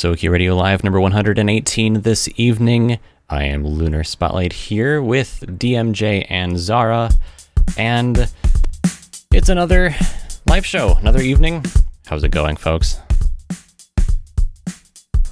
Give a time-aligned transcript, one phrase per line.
[0.00, 2.98] Gensokyo Radio Live number 118 this evening.
[3.28, 7.10] I am Lunar Spotlight here with DMJ and Zara,
[7.76, 8.26] and
[9.30, 9.94] it's another
[10.48, 11.62] live show, another evening.
[12.06, 12.98] How's it going, folks?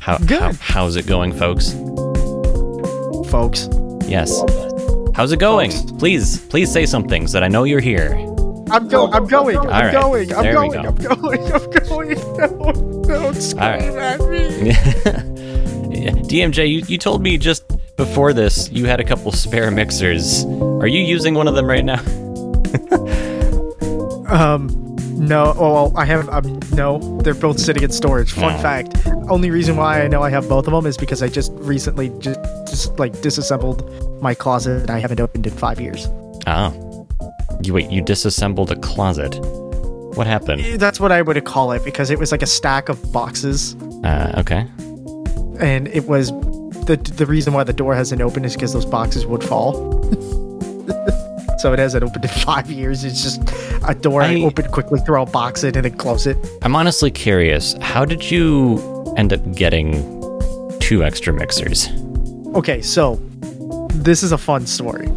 [0.01, 0.39] How, Good.
[0.39, 1.73] how how's it going, folks?
[3.31, 3.71] folks.
[4.07, 4.39] Yes.
[5.15, 5.71] How's it going?
[5.71, 5.93] Folks.
[5.93, 8.13] Please, please say something so that I know you're here.
[8.71, 9.11] I'm go.
[9.11, 9.57] I'm going.
[9.57, 9.93] I'm right.
[9.93, 10.35] going.
[10.35, 10.83] I'm There we going.
[10.83, 10.89] go.
[10.89, 11.53] I'm going.
[11.53, 12.19] I'm going.
[12.37, 13.83] No, don't scream All right.
[13.83, 14.21] at.
[16.29, 17.65] DMJ, you, you told me just
[17.97, 20.45] before this you had a couple spare mixers.
[20.45, 22.03] Are you using one of them right now?
[24.29, 24.69] Um,
[25.15, 25.55] no.
[25.57, 26.29] Oh, well, I have.
[26.29, 26.99] Um, no.
[27.23, 28.33] They're both sitting in storage.
[28.33, 28.59] Fun No.
[28.61, 29.07] fact.
[29.31, 32.11] Only reason why I know I have both of them is because I just recently
[32.19, 36.09] just, just like disassembled my closet and I haven't opened in five years.
[36.47, 37.07] Oh.
[37.63, 39.35] You wait, you disassembled a closet.
[40.15, 40.79] What happened?
[40.79, 43.75] That's what I would call it because it was like a stack of boxes,
[44.05, 44.67] Uh, okay.
[45.61, 46.31] and it was
[46.87, 50.03] the the reason why the door hasn't opened is because those boxes would fall.
[51.59, 53.05] so it hasn't opened in five years.
[53.05, 53.43] It's just
[53.87, 56.37] a door I, I- open quickly, throw a box in, and then close it.
[56.63, 57.75] I'm honestly curious.
[57.81, 59.93] How did you end up getting
[60.81, 61.89] two extra mixers?
[62.55, 63.17] Okay, so
[63.93, 65.09] this is a fun story.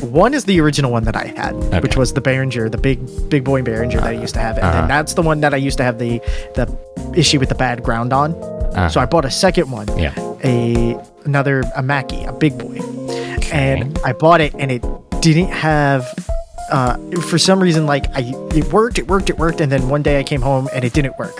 [0.00, 1.52] One is the original one that I had,
[1.82, 4.64] which was the Behringer, the big big boy Behringer that I used to have, and
[4.64, 4.86] uh-huh.
[4.86, 6.20] that's the one that I used to have the
[6.54, 6.66] the
[7.14, 8.32] issue with the bad ground on.
[8.90, 10.14] So I bought a second one, Yeah.
[10.44, 12.78] a another a Mackie, a big boy,
[13.52, 14.84] and I bought it, and it
[15.20, 16.06] didn't have.
[16.70, 20.02] Uh, for some reason, like I, it worked, it worked, it worked, and then one
[20.02, 21.34] day I came home and it didn't work,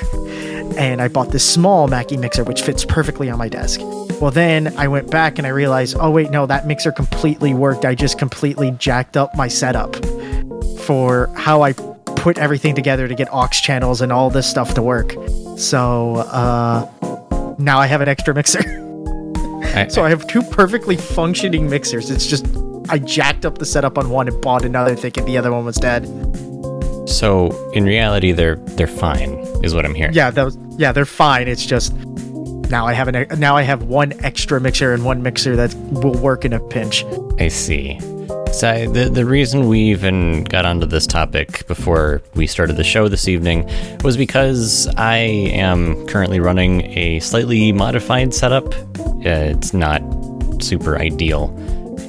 [0.76, 3.78] and I bought this small Mackie mixer which fits perfectly on my desk.
[4.20, 7.84] Well, then I went back and I realized, oh wait, no, that mixer completely worked.
[7.84, 9.94] I just completely jacked up my setup
[10.80, 11.74] for how I
[12.20, 15.14] put everything together to get aux channels and all this stuff to work.
[15.56, 16.86] So uh,
[17.58, 18.60] now I have an extra mixer.
[19.74, 22.10] I, so I have two perfectly functioning mixers.
[22.10, 22.46] It's just
[22.88, 25.76] I jacked up the setup on one and bought another thinking the other one was
[25.76, 26.06] dead.
[27.08, 30.14] so in reality, they're they're fine, is what I'm hearing.
[30.14, 31.48] Yeah, those yeah, they're fine.
[31.48, 31.94] It's just
[32.70, 36.14] now I have an now I have one extra mixer and one mixer that will
[36.14, 37.04] work in a pinch.
[37.38, 37.98] I see.
[38.52, 43.08] So the the reason we even got onto this topic before we started the show
[43.08, 43.68] this evening
[44.04, 48.74] was because I am currently running a slightly modified setup.
[49.24, 50.02] Uh, it's not
[50.62, 51.48] super ideal.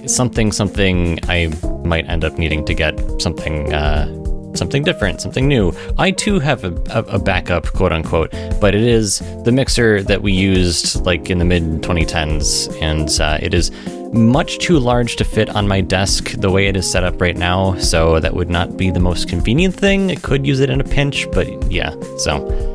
[0.07, 1.53] Something something I
[1.85, 4.07] might end up needing to get something uh,
[4.55, 5.73] something different, something new.
[5.97, 10.31] I too have a, a, backup, quote unquote, but it is the mixer that we
[10.33, 13.71] used like in the mid 2010s, and uh, it is
[14.13, 17.37] much too large to fit on my desk the way it is set up right
[17.37, 17.77] now.
[17.77, 20.11] So that would not be the most convenient thing.
[20.11, 21.95] I could use it in a pinch, but yeah.
[22.17, 22.70] So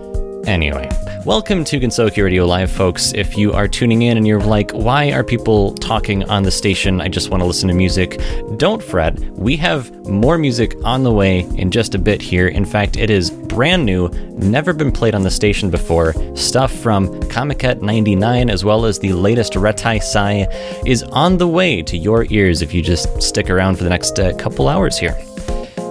[0.46, 0.88] Anyway,
[1.24, 3.12] welcome to Gensokyo Radio Live, folks.
[3.14, 7.00] If you are tuning in and you're like, why are people talking on the station?
[7.00, 8.20] I just want to listen to music.
[8.56, 9.18] Don't fret.
[9.36, 12.46] We have more music on the way in just a bit here.
[12.46, 14.08] In fact, it is brand new,
[14.38, 16.14] never been played on the station before.
[16.36, 21.98] Stuff from Kamikat 99, as well as the latest Reitaisai is on the way to
[21.98, 25.18] your ears if you just stick around for the next uh, couple hours here.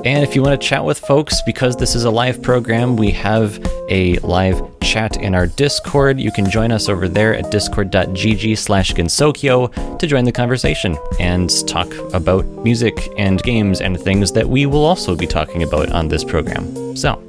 [0.05, 3.09] And if you want to chat with folks, because this is a live program, we
[3.09, 3.59] have
[3.89, 6.19] a live chat in our Discord.
[6.19, 11.49] You can join us over there at discord.gg slash Gensokyo to join the conversation and
[11.67, 16.07] talk about music and games and things that we will also be talking about on
[16.07, 16.95] this program.
[16.95, 17.19] So,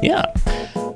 [0.00, 0.24] yeah.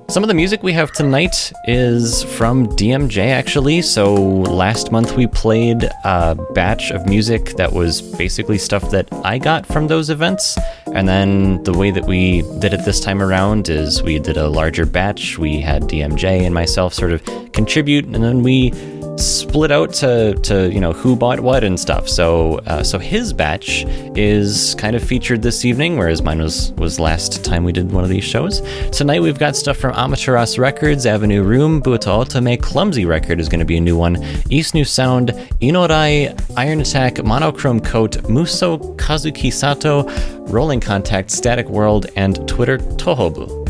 [0.09, 3.83] Some of the music we have tonight is from DMJ, actually.
[3.83, 9.39] So last month we played a batch of music that was basically stuff that I
[9.39, 10.57] got from those events.
[10.87, 14.49] And then the way that we did it this time around is we did a
[14.49, 15.37] larger batch.
[15.39, 18.71] We had DMJ and myself sort of contribute, and then we
[19.17, 22.09] split out to, to you know who bought what and stuff.
[22.09, 23.85] So uh, so his batch
[24.17, 28.05] is kind of featured this evening, whereas mine was was last time we did one
[28.05, 28.61] of these shows.
[28.91, 33.61] Tonight we've got stuff from Amaterasu Records, Avenue Room, Buta Otome, Clumsy Record is going
[33.61, 35.31] to be a new one, East New Sound,
[35.61, 40.09] Inorai, Iron Attack, Monochrome Coat, Muso Kazuki Sato,
[40.47, 43.64] Rolling Contact, Static World, and Twitter Tohobu.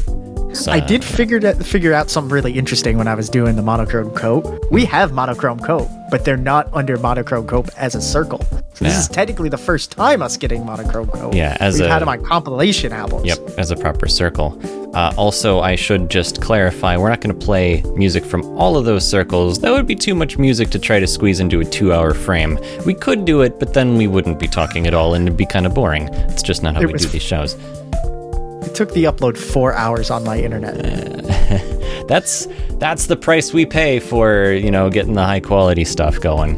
[0.54, 3.62] So, I did figure that figure out something really interesting when I was doing the
[3.62, 4.44] monochrome coat.
[4.70, 8.38] We have monochrome coat, but they're not under monochrome coat as a circle.
[8.74, 9.00] So this Yeah.
[9.00, 11.34] is technically the first time us getting monochrome coat.
[11.34, 13.24] Yeah, as we've a- had them on compilation albums.
[13.26, 14.58] Yep, as a proper circle.
[14.94, 18.84] Uh, also, I should just clarify we're not going to play music from all of
[18.84, 19.58] those circles.
[19.58, 22.58] That would be too much music to try to squeeze into a two hour frame.
[22.86, 25.46] We could do it, but then we wouldn't be talking at all and it'd be
[25.46, 26.08] kind of boring.
[26.28, 27.56] It's just not how It we was- do these shows.
[28.74, 30.74] It took the upload four hours on my internet.
[32.08, 32.48] that's
[32.80, 36.56] that's the price we pay for you know getting the high quality stuff going.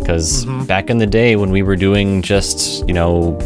[0.00, 0.66] Because Mm-hmm.
[0.66, 3.38] back in the day when we were doing just you know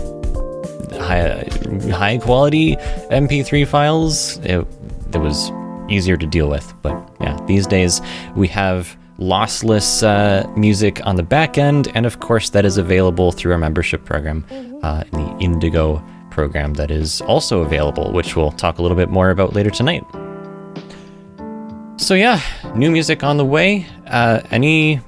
[0.95, 1.47] high
[1.93, 2.75] high quality
[3.13, 4.67] MP3 files, it
[5.13, 5.53] it was
[5.89, 6.75] easier to deal with.
[6.83, 8.01] But yeah, these days
[8.35, 13.31] we have lossless uh, music on the back end, and of course that is available
[13.31, 14.45] through our membership program,
[14.83, 16.03] uh, in the Indigo
[16.35, 20.05] program that is also available, which we'll talk a little bit more about later tonight.
[21.97, 22.41] So yeah,
[22.75, 23.87] new music on the way.
[24.09, 25.01] Uh, any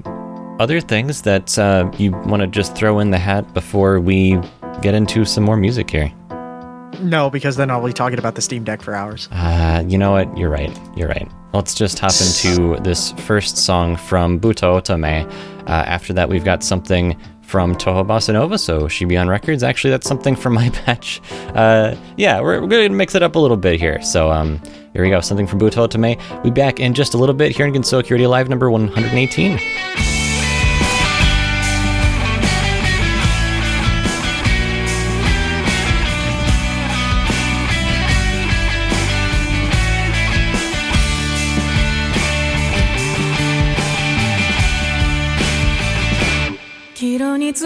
[0.61, 4.41] other things that uh, you want to just throw in the hat before we
[4.81, 6.13] get into some more music here?
[7.03, 9.29] No, because then I'll be talking about the Steam Deck for hours.
[9.33, 10.35] Uh, you know what?
[10.39, 10.75] You're right.
[10.97, 11.31] You're right.
[11.53, 15.31] Let's just hop into this first song from Buta Otome.
[15.67, 19.63] Uh, after that, we've got something from Toho Bossa Nova, so ShibayanRecords.
[19.63, 21.23] Actually, that's something from my batch.
[21.55, 24.03] Uh, yeah, we're, we're to mix it up a little bit here.
[24.03, 24.61] So, um,
[24.93, 25.21] here we go.
[25.21, 26.19] Something from Buta Otome.
[26.33, 30.16] We'll be back in just a little bit here in Gensokyo Radio Live number 118.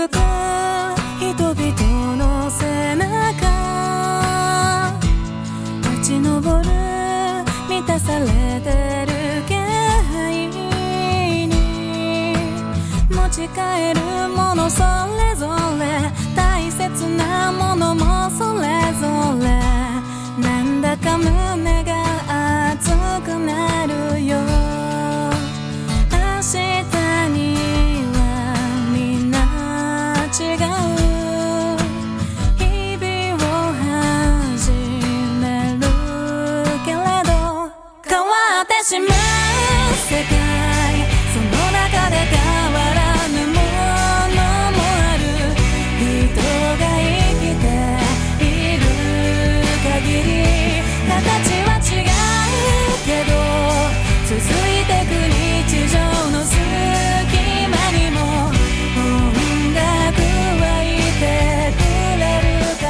[0.00, 0.29] The.
[40.10, 40.26] 世界
[41.32, 42.34] その中で変
[42.72, 44.42] わらぬもの
[44.74, 45.22] もある
[46.00, 47.06] 人が生
[47.38, 47.64] きて
[48.44, 48.82] いる
[49.86, 50.28] 限り
[51.06, 51.14] 形
[51.62, 52.18] は違う
[53.06, 53.32] けど
[54.26, 54.34] 続
[54.66, 55.94] いてく日常
[56.32, 56.58] の隙
[57.70, 58.18] 間にも
[58.96, 58.98] 音
[59.72, 59.78] 楽
[60.58, 60.84] はい
[61.20, 61.22] て
[61.78, 61.80] く
[62.18, 62.84] れるか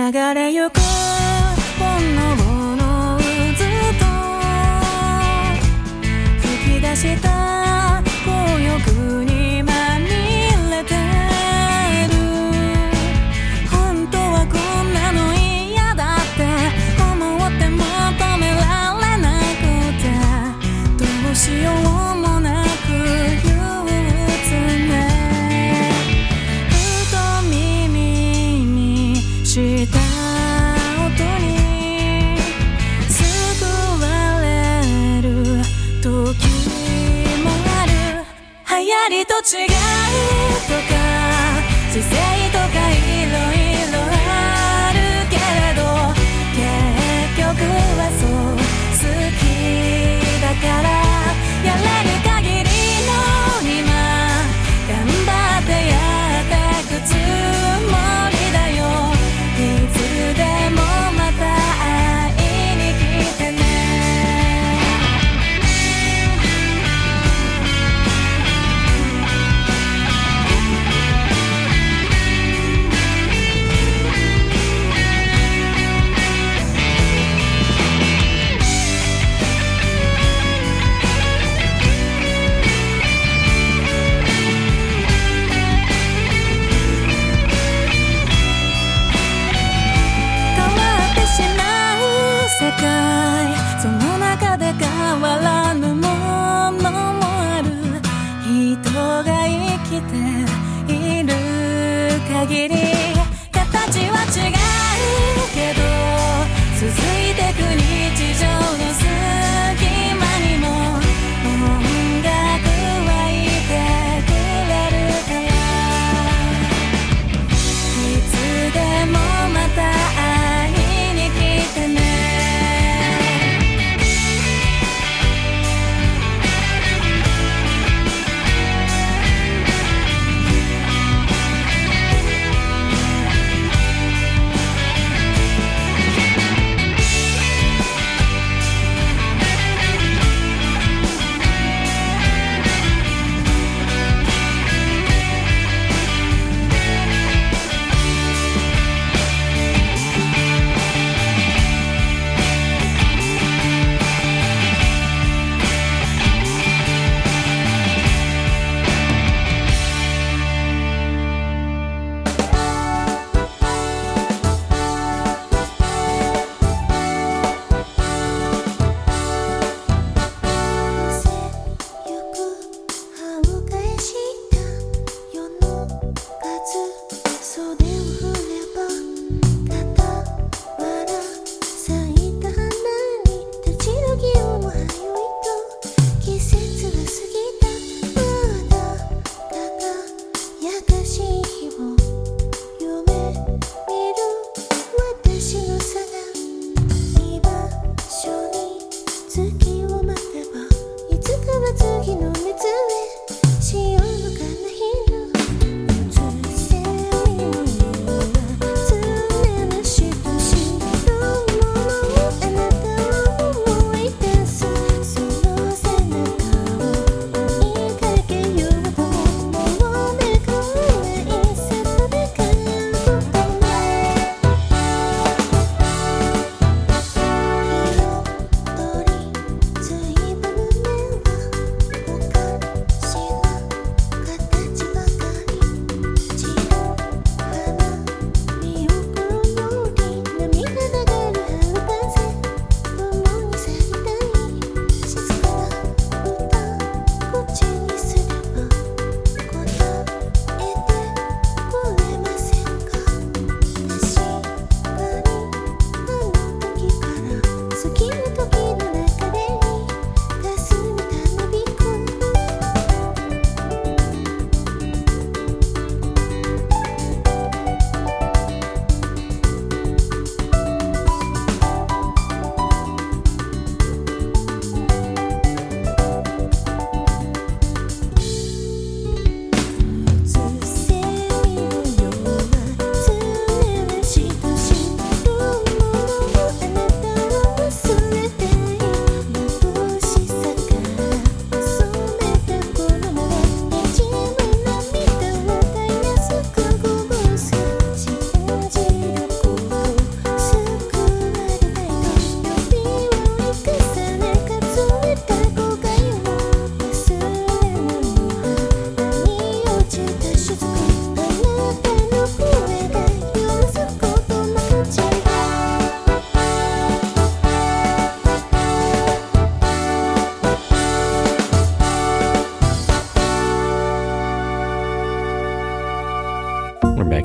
[0.00, 0.85] ら流れゆく
[7.14, 7.35] した。
[39.08, 40.55] りと違う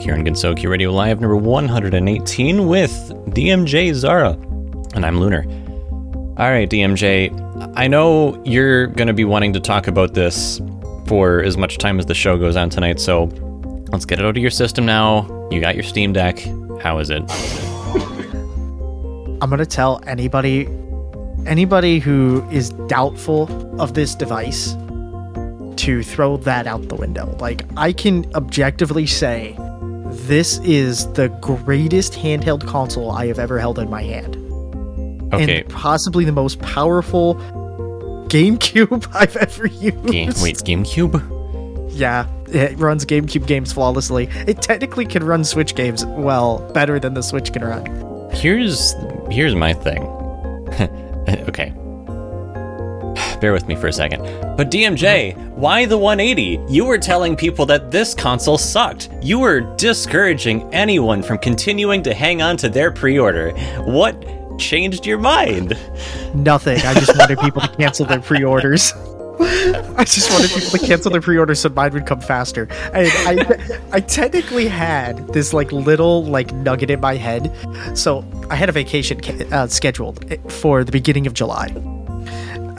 [0.02, 2.92] here on Gensokyo Radio Live, number 118, with
[3.28, 4.32] DMJ Zara.
[4.96, 5.44] And I'm Lunar.
[6.40, 10.60] All right, DMJ, I know you're going to be wanting to talk about this
[11.06, 13.26] for as much time as the show goes on tonight, so
[13.92, 15.50] let's get it out of your system now.
[15.52, 16.40] You got your Steam Deck.
[16.82, 17.22] How is it?
[19.40, 20.68] I'm gonna tell anybody
[21.46, 24.74] anybody who is doubtful of this device
[25.76, 27.36] to throw that out the window.
[27.40, 29.56] Like I can objectively say
[30.12, 34.36] this is the greatest handheld console I have ever held in my hand.
[35.34, 37.36] Okay, And possibly the most powerful
[38.28, 40.06] GameCube I've ever used.
[40.08, 41.40] Game, wait, GameCube?
[41.92, 44.30] Yeah, it runs GameCube games flawlessly.
[44.48, 48.30] It technically can run Switch games well, better than the Switch can run.
[48.32, 48.94] Here's
[49.30, 50.04] here's my thing.
[51.50, 51.74] okay.
[53.42, 54.22] Bear with me for a second.
[54.56, 56.60] But DMJ, why the 180?
[56.72, 59.10] You were telling people that this console sucked.
[59.22, 63.52] You were discouraging anyone from continuing to hang on to their pre-order.
[63.82, 64.24] What
[64.60, 65.76] changed your mind?
[66.36, 66.78] Nothing.
[66.86, 68.94] I just wanted people to cancel their pre-orders.
[69.40, 72.68] I just wanted people to cancel their pre-orders so mine would come faster.
[72.94, 77.52] And I, I technically had this like little like nugget in my head.
[77.98, 81.70] So I had a vacation ca- uh, scheduled for the beginning of July,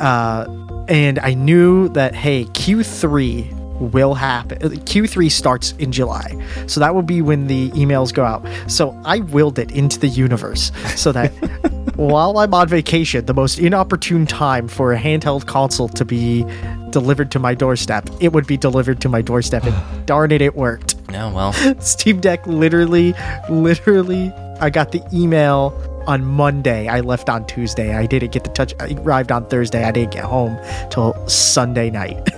[0.02, 0.46] uh,
[0.88, 4.58] and I knew that hey Q3 will happen.
[4.58, 6.36] Q3 starts in July,
[6.66, 8.46] so that will be when the emails go out.
[8.70, 11.28] So I willed it into the universe so that
[11.96, 16.44] while I'm on vacation, the most inopportune time for a handheld console to be
[16.90, 20.54] delivered to my doorstep, it would be delivered to my doorstep, and darn it, it
[20.54, 20.96] worked.
[21.10, 23.14] No, well, Steam Deck literally,
[23.50, 25.70] literally, I got the email
[26.06, 26.88] on Monday.
[26.88, 27.94] I left on Tuesday.
[27.94, 28.74] I didn't get the touch.
[28.80, 29.84] I arrived on Thursday.
[29.84, 30.58] I didn't get home
[30.90, 32.28] till Sunday night.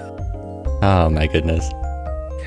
[0.82, 1.68] oh my goodness.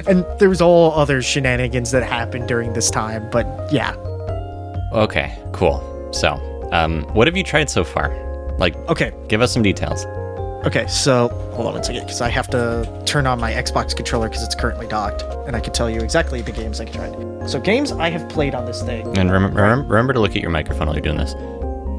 [0.08, 3.94] And there was all other shenanigans that happened during this time, but yeah.
[4.94, 5.84] Okay, cool.
[6.14, 6.40] So,
[6.72, 8.16] um, what have you tried so far?
[8.58, 10.06] Like, Okay, give us some details.
[10.68, 10.86] Okay.
[10.88, 14.44] So hold on one second, because I have to turn on my Xbox controller because
[14.44, 17.50] it's currently docked, and I can tell you exactly the games I tried.
[17.50, 19.18] So games I have played on this thing.
[19.18, 21.34] And remember, remember to look at your microphone while you're doing this.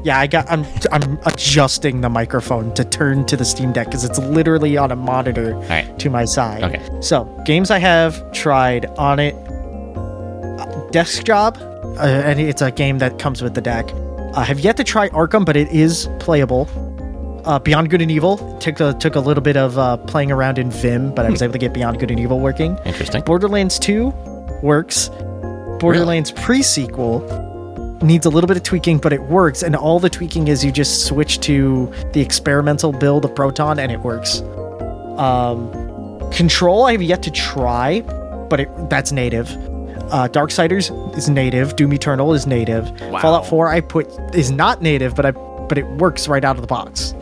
[0.05, 0.49] Yeah, I got.
[0.49, 4.93] I'm I'm adjusting the microphone to turn to the Steam Deck because it's literally on
[4.93, 5.99] a monitor right.
[5.99, 6.63] to my side.
[6.63, 6.81] Okay.
[7.01, 9.35] So games I have tried on it.
[10.59, 13.91] uh, Desk Job, uh, and it's a game that comes with the deck.
[14.35, 16.65] I have yet to try Arkham, but it is playable.
[17.45, 20.57] Uh, Beyond Good and Evil took a, took a little bit of uh, playing around
[20.57, 22.77] in Vim, but I was able to get Beyond Good and Evil working.
[22.85, 23.21] Interesting.
[23.23, 24.07] Borderlands 2
[24.61, 25.09] works.
[25.79, 27.19] Borderlands pre-sequel
[28.01, 29.63] needs a little bit of tweaking, but it works.
[29.63, 33.91] And all the tweaking is you just switch to the experimental build of Proton, and
[33.91, 34.41] it works.
[35.17, 35.71] Um,
[36.31, 38.01] Control I have yet to try,
[38.49, 39.49] but it, that's native.
[40.11, 41.75] Uh, Darksiders is native.
[41.75, 42.89] Doom Eternal is native.
[43.01, 43.19] Wow.
[43.19, 46.61] Fallout 4 I put is not native, but I but it works right out of
[46.61, 47.13] the box.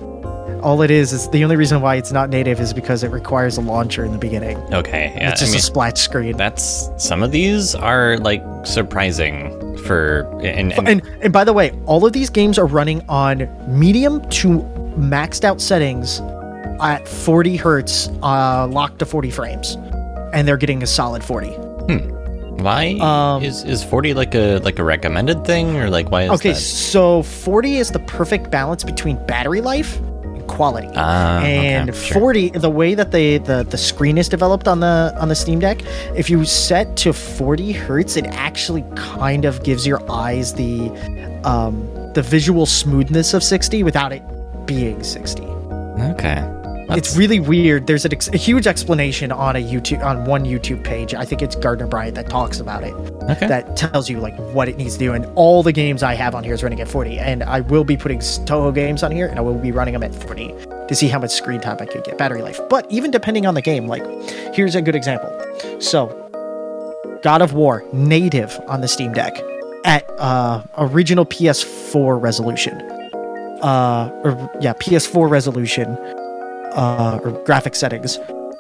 [0.61, 3.57] All it is is the only reason why it's not native is because it requires
[3.57, 4.57] a launcher in the beginning.
[4.73, 5.13] Okay.
[5.15, 5.29] Yeah.
[5.31, 6.37] it's just I mean, a splash screen.
[6.37, 11.71] that's some of these are like surprising for and, and, and and by the way,
[11.85, 14.59] all of these games are running on medium to
[14.97, 16.19] maxed out settings
[16.81, 19.75] at 40 hertz, uh, locked to 40 frames,
[20.33, 21.49] and they're getting a solid 40.
[22.61, 26.31] why um, is is 40 like a like a recommended thing or like why is
[26.31, 26.59] Okay, that?
[26.59, 29.99] so 40 is the perfect balance between battery life
[30.47, 30.87] quality.
[30.87, 32.19] Okay, and sure.
[32.19, 35.59] 40 the way that they the, the screen is developed on the on the steam
[35.59, 35.81] deck
[36.15, 40.89] if you set to 40 hertz it actually kind of gives your eyes the
[41.43, 44.23] um the visual smoothness of 60 without it
[44.65, 45.43] being 60
[45.99, 46.56] Okay.
[46.89, 47.85] It's really weird.
[47.85, 51.13] There's an ex- a huge explanation on a youtube on one youtube page.
[51.13, 52.93] I think it's Gardiner Bryant that talks about it.
[53.29, 53.47] Okay.
[53.47, 55.13] that tells you like what it needs to do.
[55.13, 57.83] And all the games i have on here is running at 40 and i will
[57.83, 60.53] be putting toho games on here and i will be running them at 40
[60.87, 62.59] to see how much screen time i could get battery life.
[62.69, 64.03] But even depending on the game like
[64.53, 65.29] here's a good example.
[65.81, 66.07] So
[67.21, 69.35] god of war native on the steam deck
[69.83, 72.79] at uh original ps4 resolution.
[73.61, 75.97] Uh or yeah ps4 resolution
[76.77, 78.17] uh or graphic settings.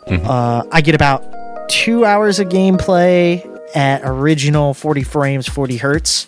[0.07, 1.23] Uh i get about
[1.69, 3.43] two hours of gameplay
[3.75, 6.27] at original 40 frames 40 hertz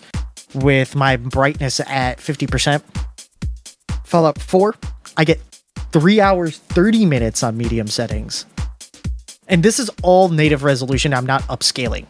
[0.54, 2.82] with my brightness at 50%
[4.04, 4.74] fallout 4
[5.16, 5.40] i get
[5.92, 8.46] three hours 30 minutes on medium settings.
[9.48, 11.12] And this is all native resolution.
[11.12, 12.06] I'm not upscaling.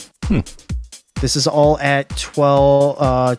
[1.22, 3.36] This is all at 12 uh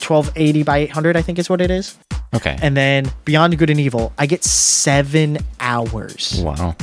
[0.00, 1.96] 1280 by 800 i think is what it is
[2.34, 2.58] okay.
[2.62, 6.74] and then beyond good and evil i get seven hours wow.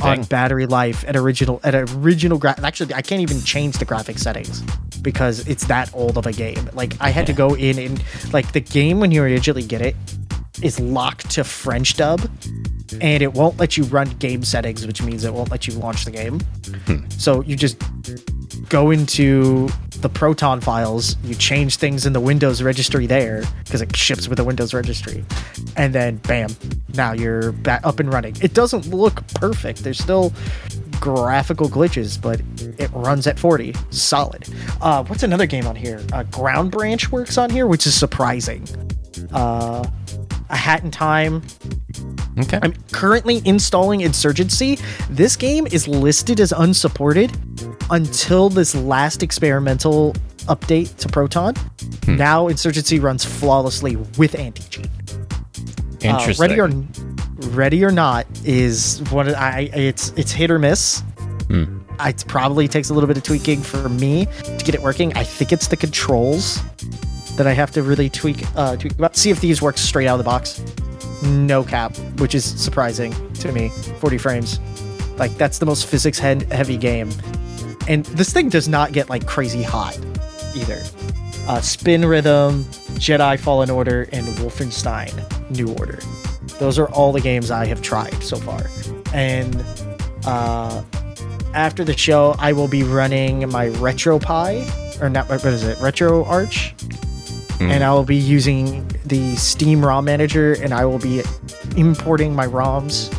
[0.00, 4.18] on battery life at original at original gra- actually I can't even change the graphic
[4.18, 4.62] settings
[5.02, 6.68] because it's that old of a game.
[6.72, 9.96] Like I had to go in and like the game when you originally get it
[10.62, 12.20] is locked to French dub
[13.00, 16.04] and it won't let you run game settings, which means it won't let you launch
[16.04, 16.40] the game.
[16.86, 17.08] Hmm.
[17.10, 17.78] So you just
[18.68, 19.68] go into
[20.00, 24.36] the Proton files, you change things in the Windows registry there because it ships with
[24.38, 25.24] the Windows registry,
[25.76, 26.54] and then bam,
[26.94, 28.36] now you're back up and running.
[28.40, 29.82] It doesn't look perfect.
[29.82, 30.32] There's still
[31.00, 32.40] graphical glitches, but
[32.78, 34.44] it runs at 40, solid.
[34.80, 36.00] Uh, what's another game on here?
[36.12, 38.66] Uh, Ground Branch works on here, which is surprising.
[39.32, 39.84] Uh,
[40.50, 41.42] a Hat in Time,
[42.38, 42.60] Okay.
[42.62, 44.78] I'm currently installing Insurgency.
[45.10, 47.32] This game is listed as unsupported
[47.90, 50.14] until this last experimental
[50.48, 51.54] update to Proton.
[52.06, 54.88] Now Insurgency runs flawlessly with anti-cheat.
[56.04, 56.40] Uh, Interesting.
[56.48, 56.70] ready or
[57.50, 61.00] ready or not is one of I it's it's hit or miss.
[61.48, 61.80] Hmm.
[62.00, 65.12] It probably takes a little bit of tweaking for me to get it working.
[65.16, 66.60] I think it's the controls
[67.36, 69.16] that I have to really tweak uh tweak about.
[69.16, 70.62] See if these work straight out of the box.
[71.22, 73.70] No cap, which is surprising to me.
[74.00, 74.60] 40 frames.
[75.16, 77.10] Like that's the most physics heavy game.
[77.88, 79.98] And this thing does not get like crazy hot
[80.54, 80.82] either.
[81.48, 82.64] Uh, Spin Rhythm,
[82.98, 85.10] Jedi Fallen Order, and Wolfenstein
[85.50, 85.98] New Order.
[86.58, 88.66] Those are all the games I have tried so far.
[89.14, 89.64] And
[90.26, 90.82] uh,
[91.54, 95.78] after the show, I will be running my RetroPie, or not, what is it?
[95.78, 96.74] RetroArch.
[97.60, 101.22] And I will be using the Steam ROM manager, and I will be
[101.76, 103.10] importing my ROMs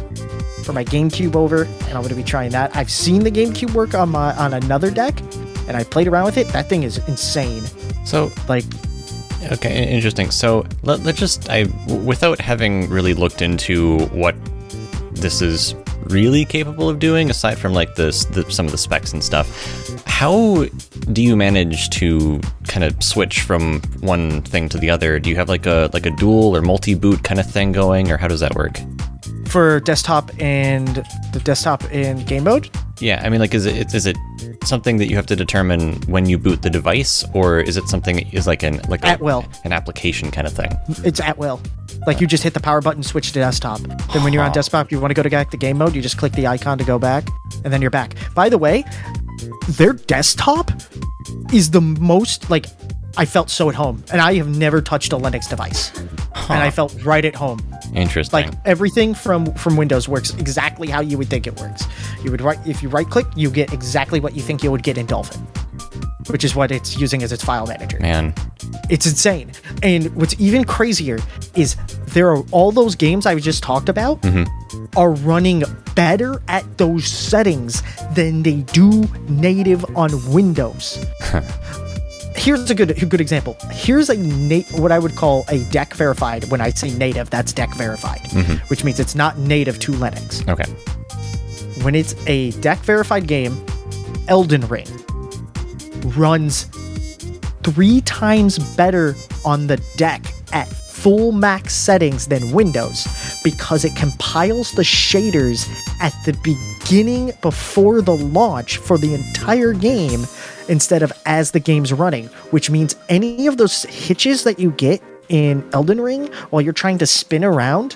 [0.70, 2.76] for my GameCube over, and I'm going to be trying that.
[2.76, 5.20] I've seen the GameCube work on my on another deck,
[5.68, 6.48] and I played around with it.
[6.50, 7.64] That thing is insane.
[8.06, 8.66] so Like,
[9.52, 10.30] Okay, interesting.
[10.30, 11.64] So let, let's just, I
[12.06, 14.36] without having really looked into what
[15.14, 19.12] this is really capable of doing, aside from like this, the, some of the specs
[19.12, 19.48] and stuff,
[20.06, 20.66] how
[21.14, 25.18] do you manage to kind of switch from one thing to the other?
[25.18, 28.12] Do you have like a like a dual or multi boot kind of thing going,
[28.12, 28.78] or how does that work?
[29.50, 30.88] For desktop and
[31.34, 34.18] the desktop and game mode, Yeah, I mean, like, is it is it
[34.64, 38.18] something that you have to determine when you boot the device, or is it something
[38.18, 39.46] that is like an like a- At will.
[39.64, 40.70] an application kind of thing?
[41.06, 41.60] it's at will.
[42.08, 43.80] Like you just hit the power button, switch to desktop.
[44.14, 46.02] Then when you're on desktop, you want to go to back to game mode, you
[46.02, 47.28] just click the icon to go back,
[47.64, 48.16] and then you're back.
[48.36, 48.84] By the way,
[49.70, 50.72] their desktop
[51.54, 52.66] is the most like
[53.20, 56.72] I felt so at home, and I have never touched a Linux device, and I
[56.72, 57.60] felt right at home.
[57.94, 58.32] Interesting.
[58.32, 61.84] Like everything from from Windows works exactly how you would think it works.
[62.24, 64.84] You would right if you right click, you get exactly what you think you would
[64.84, 65.42] get in Dolphin,
[66.30, 68.00] which is what it's using as its file manager.
[68.00, 68.34] Man,
[68.90, 69.52] It's insane.
[69.84, 71.20] And what's even crazier
[71.56, 71.76] is
[72.14, 74.46] there are all those games I just talked about mm-hmm.
[74.98, 77.84] are running better at those settings
[78.16, 81.06] than they do native on Windows.
[82.40, 83.58] Here's a good a good example.
[83.70, 84.16] Here's a
[84.78, 86.46] what I would call a deck verified.
[86.46, 88.66] When I say native, that's deck verified, mm-hmm.
[88.68, 90.64] which means it's not native to Linux okay.
[91.84, 93.64] when it's a deck verified game,
[94.30, 94.88] Elden Ring
[96.16, 96.64] runs
[97.64, 100.24] three times better on the deck
[100.54, 103.06] at full max settings than Windows
[103.44, 105.68] because it compiles the shaders
[106.00, 110.26] at the beginning before the launch for the entire game
[110.70, 115.02] instead of as the game's running, which means any of those hitches that you get
[115.28, 117.96] in Elden Ring while you're trying to spin around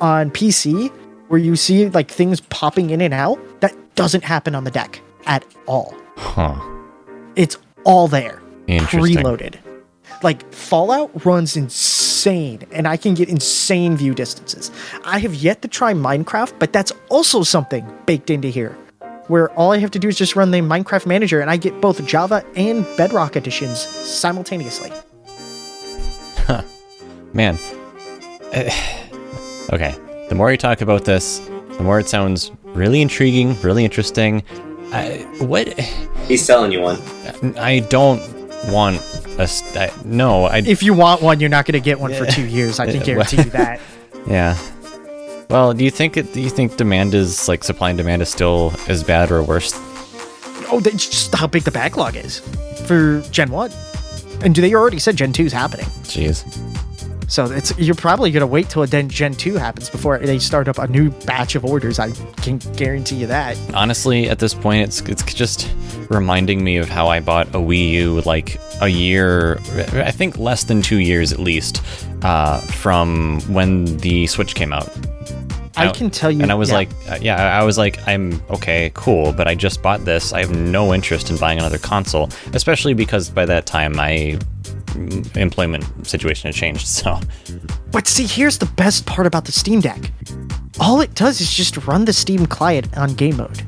[0.00, 0.90] on PC
[1.28, 5.00] where you see like things popping in and out, that doesn't happen on the deck
[5.26, 5.94] at all.
[6.16, 6.56] Huh.
[7.36, 9.16] It's all there, Interesting.
[9.16, 9.58] preloaded.
[10.22, 14.70] Like Fallout runs insane, and I can get insane view distances.
[15.04, 18.76] I have yet to try Minecraft, but that's also something baked into here,
[19.30, 21.80] where all I have to do is just run the Minecraft manager, and I get
[21.80, 24.90] both Java and Bedrock editions simultaneously.
[26.46, 26.62] Huh.
[27.32, 27.56] Man.
[28.52, 28.70] Eh,
[29.72, 29.94] okay.
[30.28, 31.38] The more you talk about this,
[31.76, 34.42] the more it sounds really intriguing, really interesting.
[34.92, 35.68] I, what?
[36.26, 36.98] He's selling you one.
[37.56, 38.20] I don't
[38.68, 38.96] want
[39.38, 39.46] a.
[39.46, 40.58] St- I, no, I.
[40.58, 42.80] If you want one, you're not going to get one for two years.
[42.80, 43.80] I can Yeah, guarantee well- you that.
[44.26, 44.58] Yeah.
[45.50, 46.32] Well, do you think it?
[46.32, 49.72] Do you think demand is like supply and demand is still as bad or worse?
[50.70, 52.38] Oh, that's just how big the backlog is
[52.86, 53.72] for Gen 1.
[54.42, 55.86] And do they already said Gen 2 is happening.
[56.04, 56.44] Jeez.
[57.28, 60.68] So it's you're probably going to wait till then Gen 2 happens before they start
[60.68, 61.98] up a new batch of orders.
[61.98, 63.58] I can guarantee you that.
[63.74, 65.68] Honestly, at this point, it's it's just
[66.10, 69.58] reminding me of how I bought a Wii U like a year,
[69.94, 71.82] I think less than two years at least,
[72.22, 74.88] uh, from when the Switch came out.
[75.76, 76.74] I can tell you- And I was yeah.
[76.76, 80.32] like, uh, yeah, I was like, I'm okay, cool, but I just bought this.
[80.32, 84.40] I have no interest in buying another console, especially because by that time mm,
[85.34, 86.86] employment situation had changed.
[87.00, 87.18] So,
[87.92, 90.10] But see, here's the best part about the Steam Deck.
[90.78, 93.62] All it does is just run the Steam client on game mode.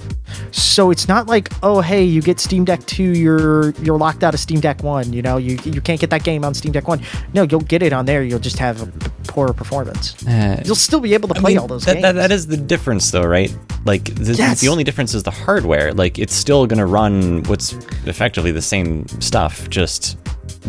[0.51, 4.33] So it's not like, oh hey, you get Steam Deck 2, you're you're locked out
[4.35, 6.89] of Steam Deck 1, you know, you you can't get that game on Steam Deck
[6.89, 7.01] 1.
[7.35, 8.87] No, you'll get it on there, you'll just have a
[9.25, 10.27] poorer performance.
[10.27, 12.03] Uh, You'll still be able to I play mean, all those that, games.
[12.03, 13.55] that, that is the difference, though, right?
[13.87, 14.61] Like, the, Yes.
[14.61, 15.95] the only difference is the hardware.
[15.95, 17.73] Like, it's still going to run what's
[18.07, 20.19] effectively the same stuff, just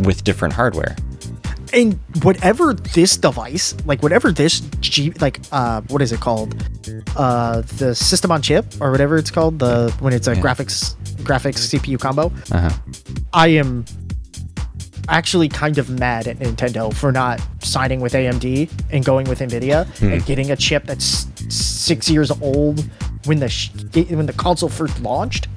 [0.02, 0.96] with different hardware.
[1.74, 6.54] and whatever this device, like whatever this G, like uh, what is it called?
[7.16, 9.58] Uh, the system on chip or whatever it's called.
[9.60, 12.32] The when it's a graphics graphics CPU combo.
[12.52, 12.70] Uh huh.
[13.34, 13.86] I am
[15.10, 19.86] actually kind of mad at Nintendo for not signing with AMD and going with Nvidia
[19.98, 20.14] Hmm.
[20.14, 22.86] and getting a chip that's six years old
[23.26, 23.70] when the sh-
[24.10, 25.48] when the console first launched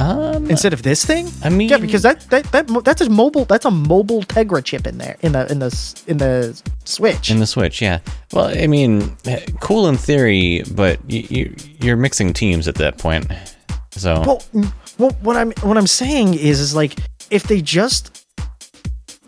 [0.00, 1.30] Um, instead of this thing.
[1.44, 4.86] I mean- yeah, because that that, that that's a mobile that's a mobile Tegra chip
[4.86, 7.30] in there in the in the in the Switch.
[7.30, 8.00] in the Switch, yeah.
[8.32, 9.16] Well, I mean,
[9.60, 13.30] cool in theory, but you, you, you're mixing teams at that point.
[13.92, 14.42] So, Well,
[14.98, 16.96] well, what I'm what I'm saying is, is like
[17.30, 18.26] if they just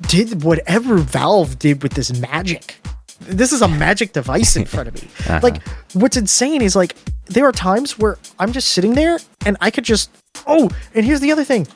[0.09, 2.77] did whatever Valve did with this magic.
[3.21, 5.09] This is a magic device in front of me.
[5.27, 5.41] Uh-huh.
[5.43, 6.95] Like, what's insane is like
[7.27, 10.11] there are times where I'm just sitting there and I could just
[10.47, 11.67] oh, and here's the other thing.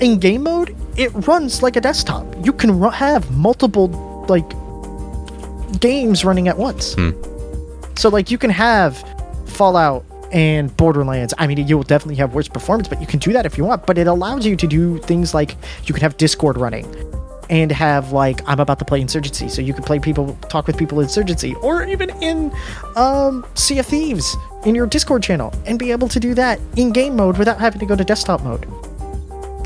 [0.00, 2.26] In game mode, it runs like a desktop.
[2.44, 3.88] You can ru- have multiple
[4.28, 4.48] like
[5.80, 6.96] games running at once.
[7.94, 8.96] So like you can have
[9.46, 11.32] Fallout and Borderlands.
[11.38, 13.64] I mean, you will definitely have worse performance, but you can do that if you
[13.64, 13.86] want.
[13.86, 16.84] But it allows you to do things like you can have Discord running
[17.50, 20.76] and have like I'm about to play Insurgency, so you can play people talk with
[20.76, 22.52] people in Insurgency, or even in
[22.96, 26.92] um, Sea of Thieves in your Discord channel, and be able to do that in
[26.92, 28.66] game mode without having to go to desktop mode.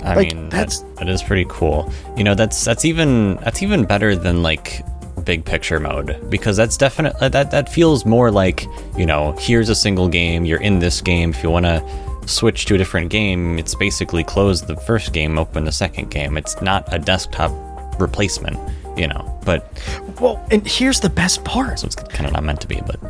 [0.04, 1.92] I like, mean, that's- that, that is pretty cool.
[2.16, 4.84] You know, that's that's even that's even better than like
[5.24, 8.66] big picture mode because that's definitely that that feels more like
[8.96, 11.80] you know here's a single game you're in this game if you want to
[12.26, 16.36] switch to a different game it's basically close the first game open the second game
[16.36, 17.52] it's not a desktop
[17.98, 18.58] replacement
[18.98, 19.82] you know but
[20.20, 21.78] Well, and here's the best part.
[21.80, 23.00] so it's kind of not meant to be but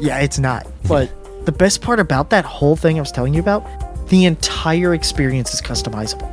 [0.00, 0.66] Yeah, it's not.
[0.88, 1.10] But
[1.46, 3.64] the best part about that whole thing I was telling you about,
[4.08, 6.28] the entire experience is customizable.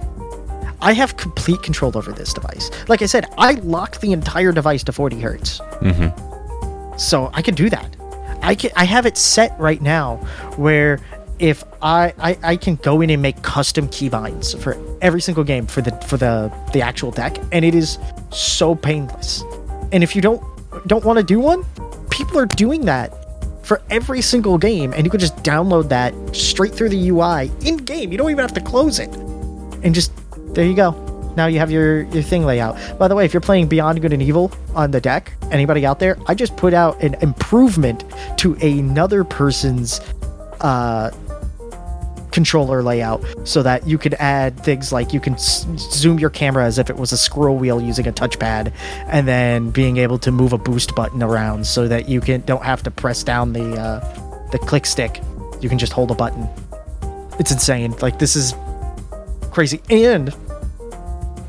[0.82, 2.71] I have complete control over this device.
[2.88, 5.60] Like I said, I locked the entire device to 40 hertz.
[5.82, 6.97] Mm-hmm.
[6.97, 7.95] So I can do that.
[8.41, 8.71] I can.
[8.76, 10.17] I have it set right now
[10.56, 11.00] where
[11.39, 15.67] if I, I I can go in and make custom keybinds for every single game
[15.67, 18.00] for the for the the actual deck, and it is
[18.32, 19.43] so painless.
[19.91, 20.41] And if you don't
[20.88, 21.63] don't want to do one,
[22.10, 23.13] people are doing that
[23.65, 27.78] for every single game, and you can just download that straight through the UI in
[27.78, 28.12] game.
[28.12, 29.13] You don't even have to close it,
[29.84, 30.12] and just
[30.56, 30.91] there you go.
[31.36, 32.97] Now you have your your thing layout.
[32.97, 36.00] By the way, if you're playing Beyond Good and Evil on the deck, anybody out
[36.00, 38.04] there, I just put out an improvement
[38.38, 40.02] to another person's
[40.62, 41.12] uh
[42.38, 46.63] controller layout so that you could add things like you can s- zoom your camera
[46.63, 48.71] as if it was a scroll wheel using a touchpad
[49.08, 52.63] and then being able to move a boost button around so that you can don't
[52.63, 54.00] have to press down the uh,
[54.52, 55.19] the click stick.
[55.62, 56.47] You can just hold a button.
[57.39, 57.93] It's insane.
[58.04, 58.54] Like this is
[59.50, 59.82] crazy.
[59.89, 60.30] And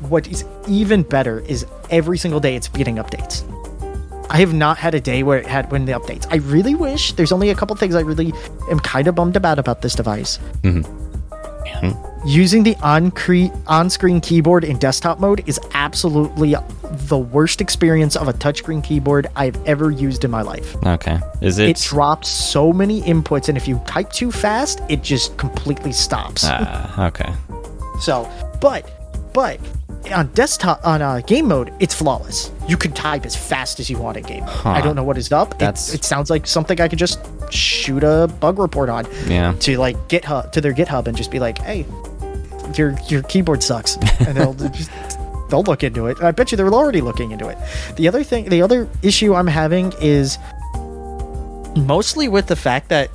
[0.09, 3.43] what is even better is every single day it's beating updates
[4.29, 6.25] I have not had a day where it had when the updates.
[6.29, 8.31] I really wish there's only a couple things I really
[8.69, 10.39] am kind of bummed about about this device.
[10.63, 10.85] man,
[12.25, 16.53] Using the on cre- on-screen keyboard in desktop mode is absolutely
[17.07, 20.75] the worst experience of a touchscreen keyboard I've ever used in my life.
[20.85, 25.01] okay is It it drops so many inputs, and if you type too fast, it
[25.01, 26.43] just completely stops.
[26.45, 27.31] ah, okay
[28.01, 28.89] So, but,
[29.33, 29.59] but
[30.13, 32.51] on desktop on uh, game mode, it's flawless.
[32.67, 34.65] You can type as fast as you want in game mode.
[34.65, 35.53] I don't know what is up.
[35.55, 35.59] It-
[35.93, 37.19] it sounds like something I could just
[37.51, 41.39] shoot a bug report on yeah to like GitHub to their GitHub and just be
[41.39, 41.85] like, hey,
[42.75, 44.91] your your keyboard sucks, and they'll just
[45.49, 46.21] they'll look into it.
[46.21, 47.57] I bet you they're already looking into it.
[47.95, 50.37] The other thing, the other issue I'm having is
[51.75, 53.09] mostly with the fact that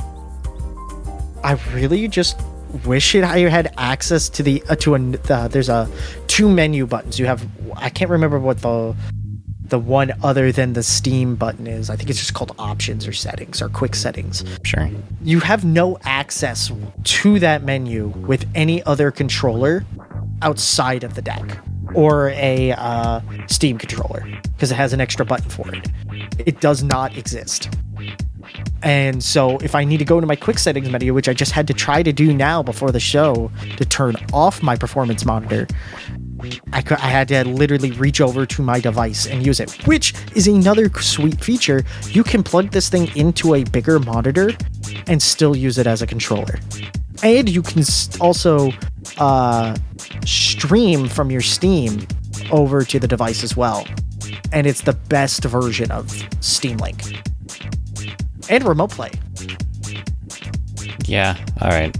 [1.43, 2.41] I really just
[2.85, 5.89] wish it I had access to the uh, to a uh, there's a
[6.27, 7.19] two menu buttons.
[7.19, 8.95] You have I can't remember what the
[9.67, 11.89] the one other than the Steam button is.
[11.89, 14.91] I think it's just called options or settings or quick settings sure
[15.23, 16.71] you have no access
[17.05, 19.85] to that menu with any other controller
[20.43, 21.59] outside of the deck
[21.95, 25.89] or a uh, Steam controller because it has an extra button for it.
[26.39, 27.71] It does not exist.
[28.83, 31.53] And so if I need to go into my quick settings menu, which I just
[31.53, 35.67] had to try to do now before the show to turn off my performance monitor,
[36.73, 40.15] I, cou- I had to literally reach over to my device and use it, which
[40.35, 41.85] is another sweet feature.
[42.11, 44.51] You can plug this thing into a bigger monitor
[45.07, 46.59] and still use it as a controller.
[47.23, 47.85] And you can
[48.21, 48.73] also
[49.19, 49.77] uh,
[50.27, 52.07] stream from your Steam
[52.51, 53.87] over to the device as well.
[54.53, 57.03] And it's the best version of Steam Link.
[58.51, 59.11] And remote play.
[61.07, 61.37] Yeah.
[61.61, 61.97] All right.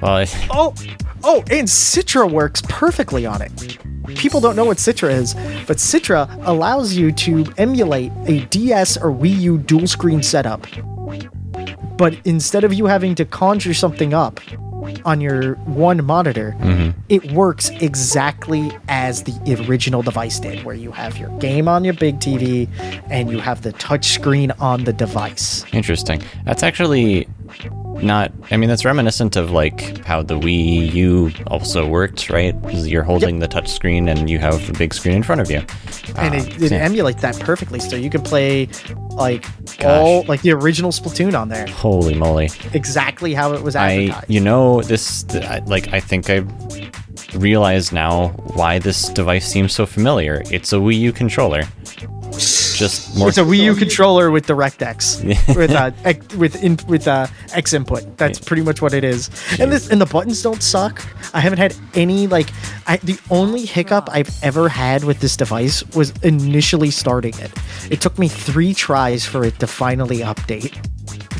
[0.00, 0.74] Well, I, Oh,
[1.22, 3.52] oh, and Citra works perfectly on it.
[4.16, 5.34] People don't know what Citra is,
[5.66, 10.66] but Citra allows you to emulate a DS or Wii U dual screen setup.
[11.96, 14.40] But instead of you having to conjure something up
[15.04, 16.98] on your one monitor, mm-hmm.
[17.08, 21.94] it works exactly as the original device did, where you have your game on your
[21.94, 22.68] big TV
[23.10, 25.64] and you have the touch screen on the device.
[25.72, 26.22] interesting.
[26.44, 27.28] That's actually
[28.02, 28.32] not.
[28.50, 32.54] I mean, that's reminiscent of like how the Wii U also worked, right?
[32.72, 35.62] You're holding the touch screen and you have the big screen in front of you.
[36.16, 36.78] and Uh, it, it yeah.
[36.78, 37.80] emulates that perfectly.
[37.80, 38.68] So you can play
[39.10, 39.44] like
[39.84, 42.50] all like the original Splatoon on there, Holy moly!
[42.72, 45.24] exactly how it was I, you know, this,
[45.66, 46.44] like, I think I
[47.34, 50.42] realize now why this device seems so familiar.
[50.50, 51.62] It's a Wii U controller.
[52.32, 53.28] Just more.
[53.28, 55.24] it's a Wii U controller with DirectX
[55.56, 58.16] with uh X- with in, with uh, X input.
[58.16, 59.30] That's pretty much what it is.
[59.60, 61.04] And this and the buttons don't suck.
[61.34, 62.50] I haven't had any like
[62.86, 67.52] I the only hiccup I've ever had with this device was initially starting it.
[67.90, 70.88] It took me 3 tries for it to finally update.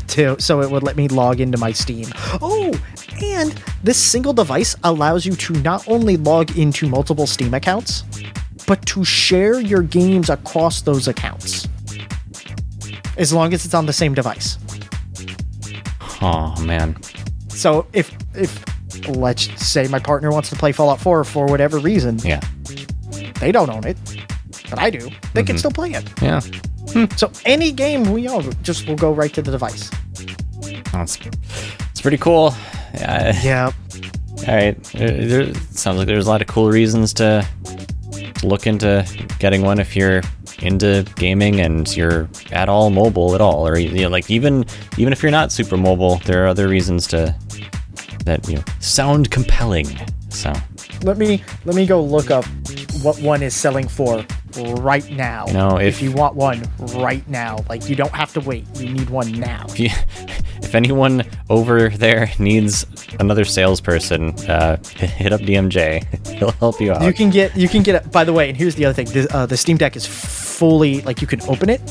[0.09, 2.05] To, so it would let me log into my Steam.
[2.39, 2.79] Oh,
[3.23, 3.51] and
[3.83, 8.03] this single device allows you to not only log into multiple Steam accounts,
[8.65, 11.67] but to share your games across those accounts.
[13.17, 14.57] As long as it's on the same device.
[16.21, 16.95] oh man.
[17.49, 18.63] So if if
[19.09, 22.39] let's say my partner wants to play Fallout 4 for whatever reason, Yeah.
[23.39, 23.97] they don't own it,
[24.69, 24.99] but I do.
[25.33, 25.57] They can mm-hmm.
[25.57, 26.09] still play it.
[26.21, 26.41] Yeah.
[26.93, 27.05] Hmm.
[27.15, 29.89] So any game we own just will go right to the device.
[30.91, 31.17] That's
[31.91, 32.53] it's pretty cool.
[32.93, 33.39] Yeah.
[33.43, 33.71] Yeah.
[34.47, 34.81] All right.
[34.93, 37.47] There, there- sounds like there's a lot of cool reasons to
[38.43, 39.05] look into
[39.39, 40.21] getting one if you're
[40.61, 44.65] into gaming and you're at all mobile at all, or you know, like even
[44.97, 47.35] even if you're not super mobile, there are other reasons to
[48.25, 49.87] that you know sound compelling.
[50.29, 50.53] So
[51.03, 52.45] Let me let me go look up
[53.01, 54.25] what one is selling for
[54.77, 55.45] right now.
[55.51, 56.63] No, if if- you want one
[56.95, 58.65] right now, like you don't have to wait.
[58.79, 59.65] You need one now.
[59.69, 59.89] if, you,
[60.61, 62.85] if anyone over there needs
[63.19, 66.27] another salesperson, uh, hit up DMJ.
[66.37, 67.03] He'll help you out.
[67.03, 68.11] You can get you can get it.
[68.11, 71.01] By the way, and here's the other thing: the, uh, the Steam Deck is fully
[71.01, 71.81] like you can open it,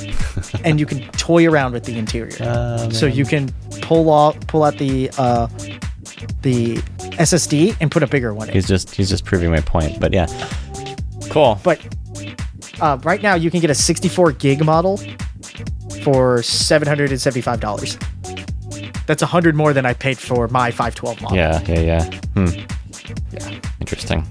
[0.65, 2.37] and you can toy around with the interior.
[2.41, 3.51] Oh, so you can
[3.83, 5.49] pull off pull out the uh,
[6.43, 6.77] the
[7.19, 8.55] SSD and put a bigger one in.
[8.55, 10.01] he's just he's just proving my point.
[10.01, 10.27] But yeah,
[11.31, 11.59] cool.
[11.63, 11.81] But
[12.81, 15.01] uh, right now, you can get a 64 gig model
[16.03, 17.99] for seven hundred and seventy-five dollars.
[19.07, 21.37] That's a hundred more than I paid for my 512 model.
[21.37, 22.05] Yeah, yeah, yeah.
[22.35, 22.47] Hmm.
[23.33, 23.61] Yeah.
[23.81, 24.25] Interesting.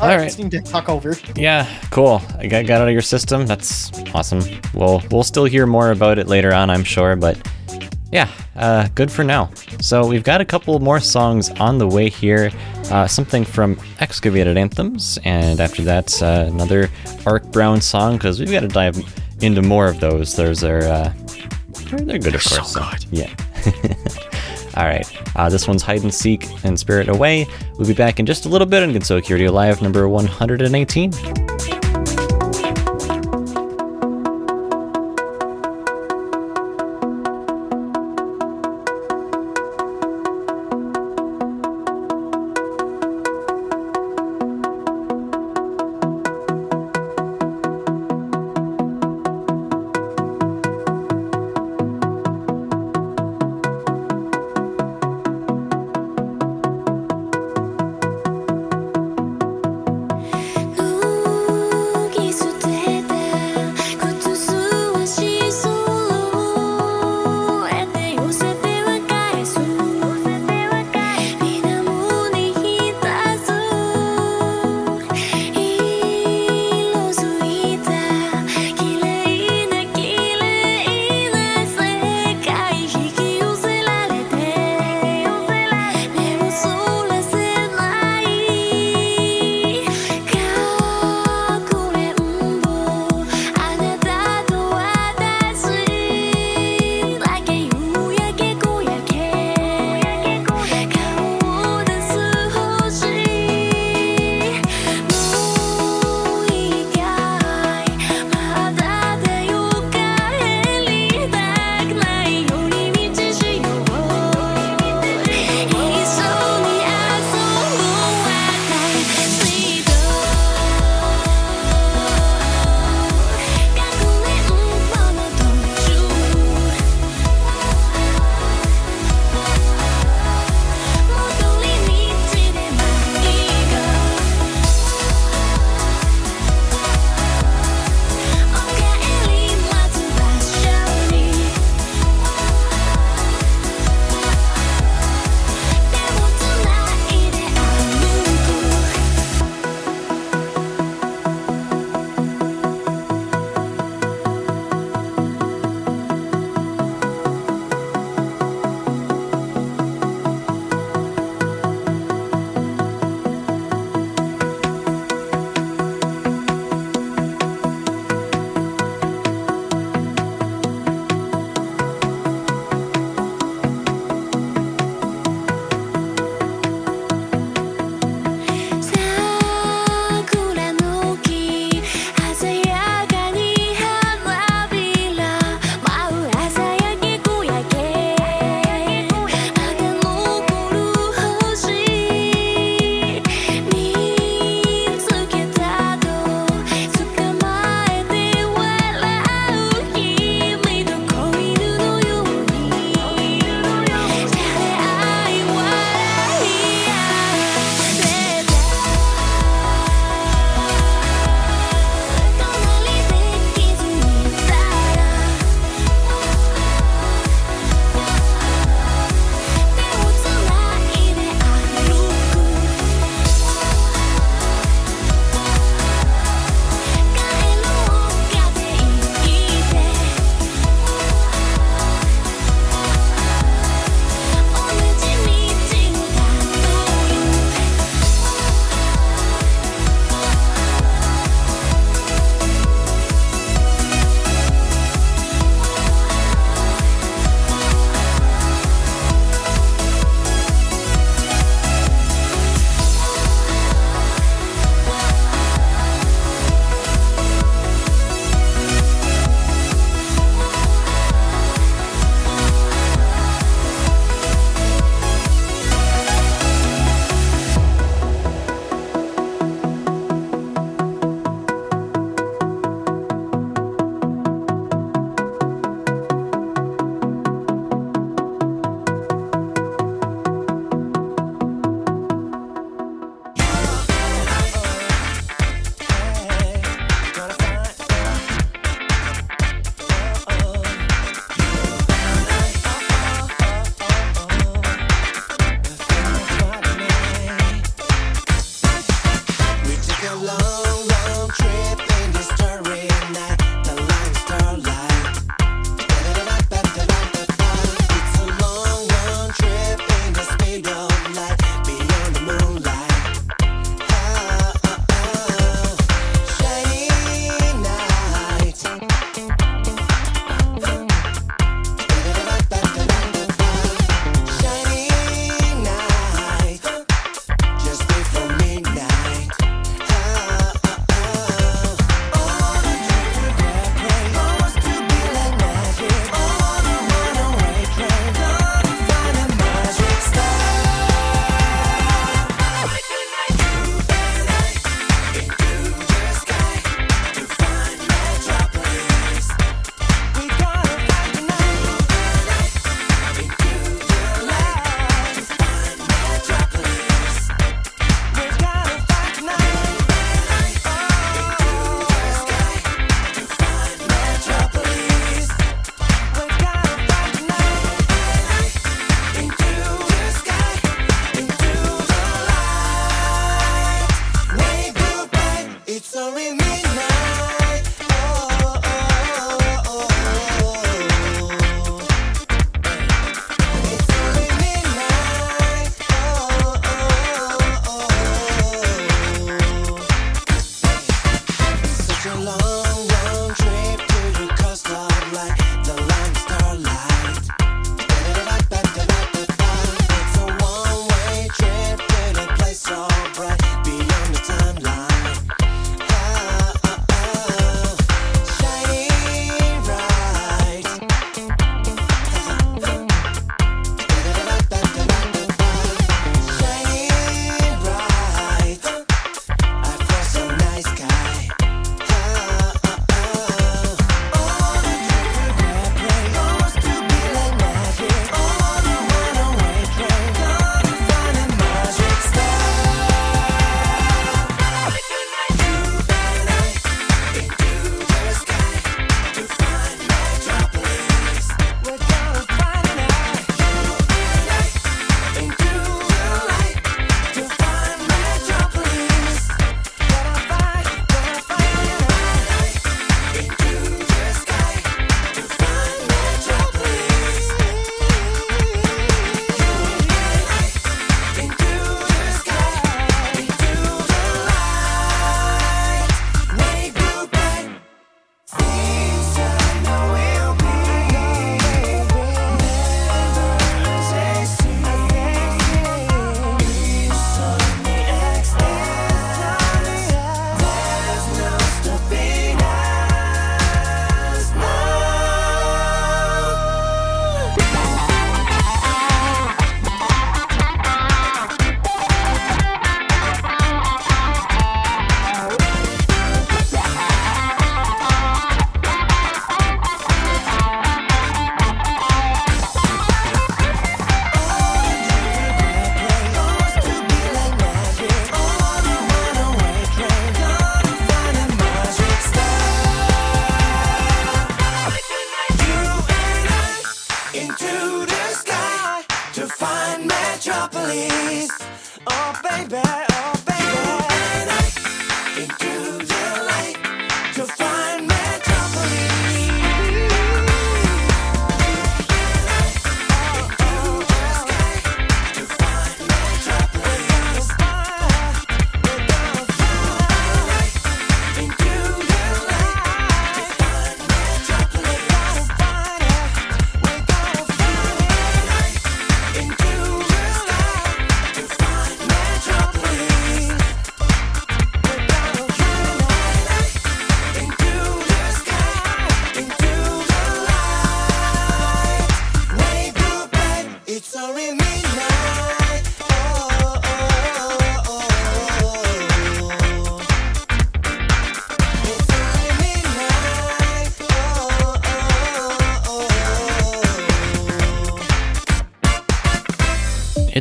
[0.00, 0.32] All right, right.
[0.32, 1.16] Steam Deck talk over.
[1.36, 2.20] Yeah, cool.
[2.38, 3.46] I got, got out of your system.
[3.46, 4.42] That's awesome.
[4.74, 7.16] We'll we'll still hear more about it later on, I'm sure.
[7.16, 7.38] But
[8.16, 9.50] yeah, uh, good for now.
[9.78, 12.50] So we've got a couple more songs on the way here.
[12.90, 16.88] Uh, something from Excavated Anthems, and after that, uh, another
[17.26, 18.96] Ark Brown song because we've got to dive
[19.42, 20.34] into more of those.
[20.34, 21.12] Those are uh,
[21.90, 23.04] they're, they're good, of so course.
[23.04, 23.06] good.
[23.10, 23.34] Yeah.
[24.76, 25.36] All right.
[25.36, 27.46] Uh, this one's Hide and Seek and Spirit Away.
[27.76, 31.85] We'll be back in just a little bit on Gensokyo Radio Live number 118.「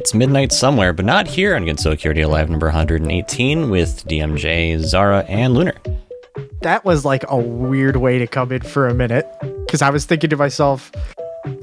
[0.06, 5.56] It's midnight somewhere, but not here on Gensokyo Live number 118 with DMJ, Zara, and
[5.56, 5.74] Lunar.
[6.62, 9.26] That was like a weird way to come in for a minute
[9.66, 10.92] because I was thinking to myself,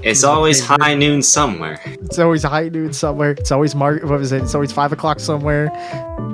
[0.02, 1.78] It's always high noon somewhere.
[1.84, 3.30] it's always high noon somewhere.
[3.30, 4.42] It's always mar- what was it?
[4.42, 5.66] It's always five o'clock somewhere.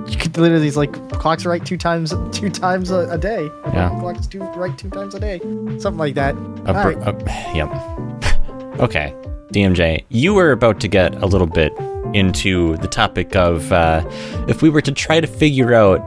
[0.08, 3.50] You could literally it's like clocks right two times two times a, a day.
[3.74, 3.90] Yeah.
[4.00, 5.40] Clocks two right two times a day.
[5.78, 6.34] Something like that.
[6.64, 7.06] A br- Alright.
[7.06, 8.80] a- yep.
[8.80, 9.14] okay,
[9.52, 11.70] DMJ, you were about to get a little bit
[12.14, 14.02] into the topic of uh,
[14.48, 16.00] if we were to try to figure out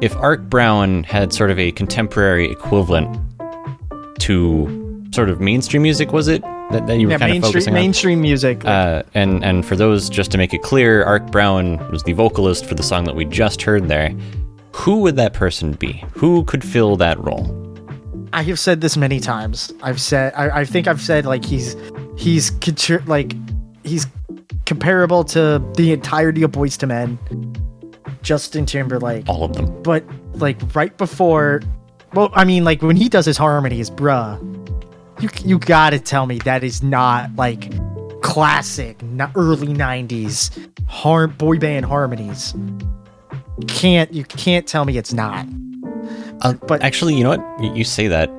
[0.00, 3.18] if Art Brown had sort of a contemporary equivalent
[4.20, 7.52] to sort of mainstream music, was it that, that you were yeah, kind of mainstream
[7.52, 7.80] focusing on?
[7.80, 8.64] mainstream music.
[8.64, 12.64] Uh, and and for those, just to make it clear, Art Brown was the vocalist
[12.64, 14.10] for the song that we just heard there.
[14.72, 16.04] Who would that person be?
[16.14, 17.56] Who could fill that role?
[18.32, 19.72] I have said this many times.
[19.82, 21.76] I've said I, I think I've said like he's
[22.16, 22.52] he's
[23.06, 23.34] like
[23.84, 24.06] he's
[24.70, 27.18] comparable to the entirety of Boyz II Men,
[28.22, 29.28] Justin Timberlake.
[29.28, 29.82] All of them.
[29.82, 30.04] But
[30.34, 31.60] like right before,
[32.14, 34.38] well, I mean like when he does his harmonies, bruh,
[35.20, 37.72] you you gotta tell me that is not like
[38.22, 40.56] classic not early '90s
[40.86, 42.54] har- boy band harmonies.
[43.58, 45.46] You can't you can't tell me it's not.
[46.42, 47.74] Uh, But- actually, you know what?
[47.76, 48.30] You say that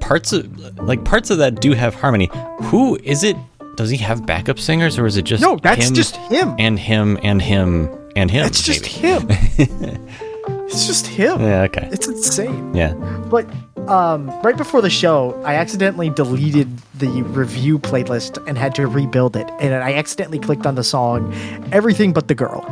[0.00, 0.46] parts of
[0.78, 2.30] like parts of that do have harmony.
[2.70, 3.36] Who is it?
[3.78, 6.54] Does he have backup singers, or is it just No, that's him just him.
[6.58, 8.44] and him and him and him?
[8.46, 9.26] It's just him.
[9.28, 11.40] it's just him.
[11.40, 11.62] Yeah.
[11.62, 11.88] Okay.
[11.92, 12.74] It's insane.
[12.74, 12.92] Yeah.
[13.30, 13.46] But
[13.88, 19.36] um, right before the show, I accidentally deleted the review playlist and had to rebuild
[19.36, 19.48] it.
[19.60, 21.32] And I accidentally clicked on the song
[21.72, 22.64] "Everything But the Girl."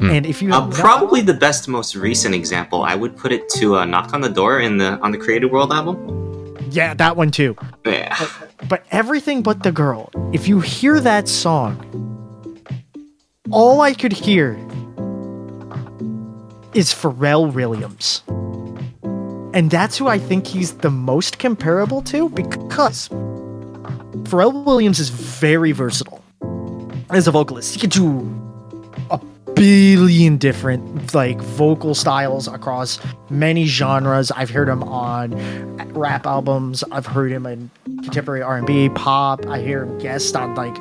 [0.00, 3.48] And if you Uh, not- probably the best, most recent example, I would put it
[3.60, 5.96] to uh, "Knock on the Door" in the on the Creative World album.
[6.70, 7.56] Yeah, that one too.
[7.84, 8.28] Yeah,
[8.68, 10.10] But everything but the girl.
[10.32, 11.76] If you hear that song,
[13.50, 14.52] all I could hear
[16.74, 18.22] is Pharrell Williams.
[19.54, 25.72] And that's who I think he's the most comparable to because Pharrell Williams is very
[25.72, 26.22] versatile
[27.10, 27.74] as a vocalist.
[27.74, 28.20] He could do
[29.58, 32.98] billion different like vocal styles across
[33.28, 34.30] many genres.
[34.30, 35.32] I've heard him on
[35.92, 36.84] rap albums.
[36.92, 39.46] I've heard him in contemporary R&B, pop.
[39.46, 40.76] I hear him guest on like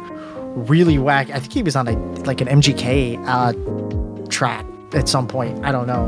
[0.58, 1.30] really whack.
[1.30, 5.64] I think he was on a like an MGK uh, track at some point.
[5.66, 6.08] I don't know,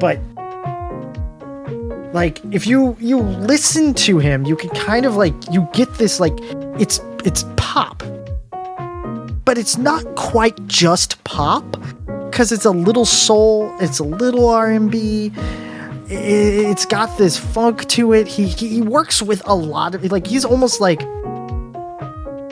[0.00, 0.18] but
[2.12, 6.20] like if you you listen to him, you can kind of like you get this
[6.20, 6.34] like
[6.78, 8.02] it's it's pop,
[9.44, 11.76] but it's not quite just pop
[12.34, 15.30] because it's a little soul, it's a little R&B.
[16.08, 18.26] It's got this funk to it.
[18.26, 21.00] He he works with a lot of like he's almost like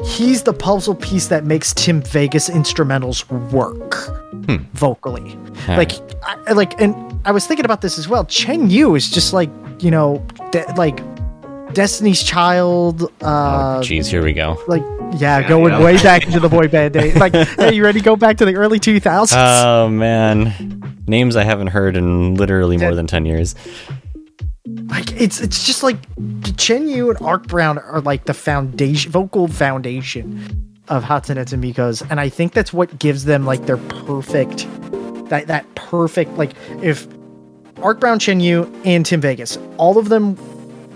[0.05, 3.95] he's the puzzle piece that makes Tim Vegas instrumentals work
[4.47, 4.59] hmm.
[4.75, 5.37] vocally.
[5.69, 8.25] All Like I, like and I was thinking about this as well.
[8.27, 11.01] Chen Yu is just like, you know, de- like
[11.75, 14.63] Destiny's Child uh oh, geez, here we go.
[14.69, 14.83] like
[15.15, 15.83] yeah, Yeah, going yeah.
[15.85, 17.17] way back into the boy band days.
[17.17, 19.35] Like, hey, you ready to go back to the early 2000s?
[19.37, 23.55] Oh man, names I haven't heard in literally more than ten years.
[24.91, 25.97] like it's it's just like
[26.57, 32.29] Chen Yu and Ark Brown are like the foundation vocal foundation of Hatsunetsumiko's and I
[32.29, 34.67] think that's what gives them like their perfect
[35.29, 36.53] that that perfect like
[36.83, 37.07] if
[37.83, 40.37] Ark Brown, Chen Yu, and Tim Vegas, all of them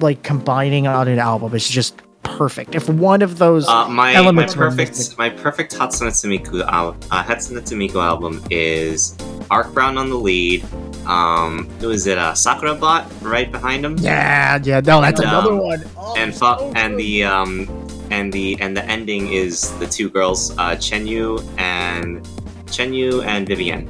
[0.03, 2.75] like combining on an album is just perfect.
[2.75, 6.97] If one of those uh, my my elements missing- perfect my perfect Hatsune Miku al-
[7.11, 9.17] uh, Hatsune Miku album is
[9.51, 10.65] Ark Brown on the lead.
[11.07, 12.19] Um, who is it?
[12.19, 13.97] Uh, Sakura Bot right behind him.
[13.99, 15.85] Yeah, yeah, no, that's And, another um, one.
[15.97, 17.69] Oh, and so fu- and the um
[18.11, 22.25] and the and the ending is the two girls, uh, Chenyu and
[22.67, 23.89] Chenyu and Vivian.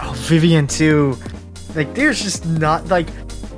[0.00, 1.16] Oh, Vivian too.
[1.74, 3.08] Like, there's just not like.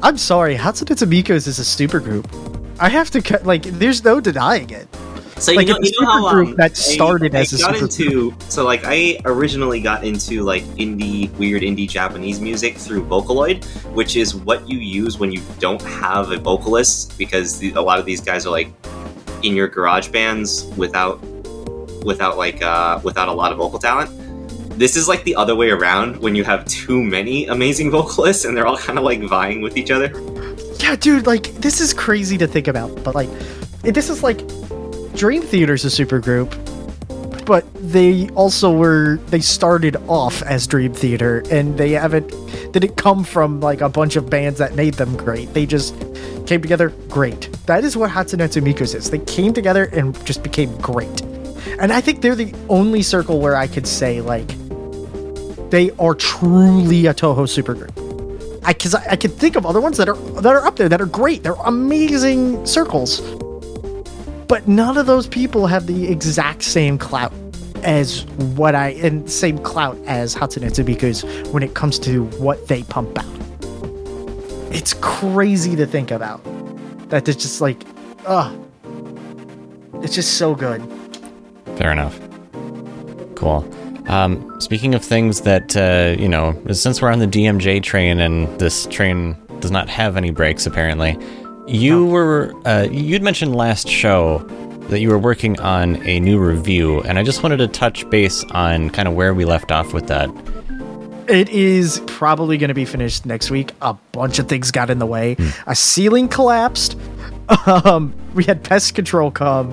[0.03, 2.31] I'm sorry, Hatsunetsumiko's is a super group.
[2.79, 3.45] I have to cut.
[3.45, 4.89] Like, there's no denying it.
[5.39, 7.75] So Like, you know, you know how supergroup um, that started I as a got
[7.77, 7.83] supergroup.
[7.83, 13.65] into so like I originally got into like indie weird indie Japanese music through Vocaloid,
[13.95, 18.01] which is what you use when you don't have a vocalist because the, a lot
[18.01, 18.69] of these guys are like
[19.45, 21.23] in your garage bands without
[22.05, 24.11] without like uh, without a lot of vocal talent.
[24.79, 28.57] This is like the other way around when you have too many amazing vocalists and
[28.57, 30.13] they're all kind of like vying with each other.
[30.79, 33.29] Yeah, dude, like this is crazy to think about, but like
[33.83, 34.39] this is like
[35.15, 36.55] Dream Theater's a super group,
[37.45, 42.31] but they also were they started off as Dream Theater and they haven't
[42.73, 45.53] didn't come from like a bunch of bands that made them great.
[45.55, 45.97] They just
[46.47, 47.53] came together great.
[47.67, 49.11] That is what Hatsune Miku is.
[49.11, 51.21] They came together and just became great.
[51.81, 54.49] And I think they're the only circle where I could say like
[55.71, 57.93] they are truly a Touhou supergroup.
[58.65, 60.89] I cause I, I can think of other ones that are that are up there
[60.89, 61.43] that are great.
[61.43, 63.21] They're amazing circles.
[64.47, 67.33] But none of those people have the exact same clout
[67.83, 68.25] as
[68.57, 73.39] what I and same clout as Hatsunetsumiko's when it comes to what they pump out.
[74.73, 76.43] It's crazy to think about.
[77.11, 77.85] That it's just like,
[78.27, 78.59] ugh.
[80.03, 80.83] It's just so good.
[81.77, 82.21] Fair enough.
[83.35, 83.63] Cool.
[84.09, 88.49] Um, speaking of things that, uh, you know, since we're on the DMJ train and
[88.59, 91.19] this train does not have any brakes apparently,
[91.67, 94.39] you were, uh, you'd mentioned last show
[94.89, 98.43] that you were working on a new review, and I just wanted to touch base
[98.53, 100.31] on kind of where we left off with that.
[101.29, 103.73] It is probably going to be finished next week.
[103.83, 105.37] A bunch of things got in the way.
[105.67, 106.97] A ceiling collapsed.
[107.67, 109.73] Um, we had pest control come,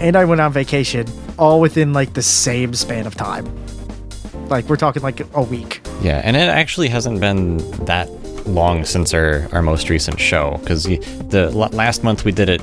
[0.00, 1.06] and I went on vacation,
[1.38, 3.46] all within like the same span of time.
[4.48, 5.80] Like we're talking like a week.
[6.02, 8.08] Yeah, and it actually hasn't been that
[8.46, 12.62] long since our, our most recent show because the l- last month we did it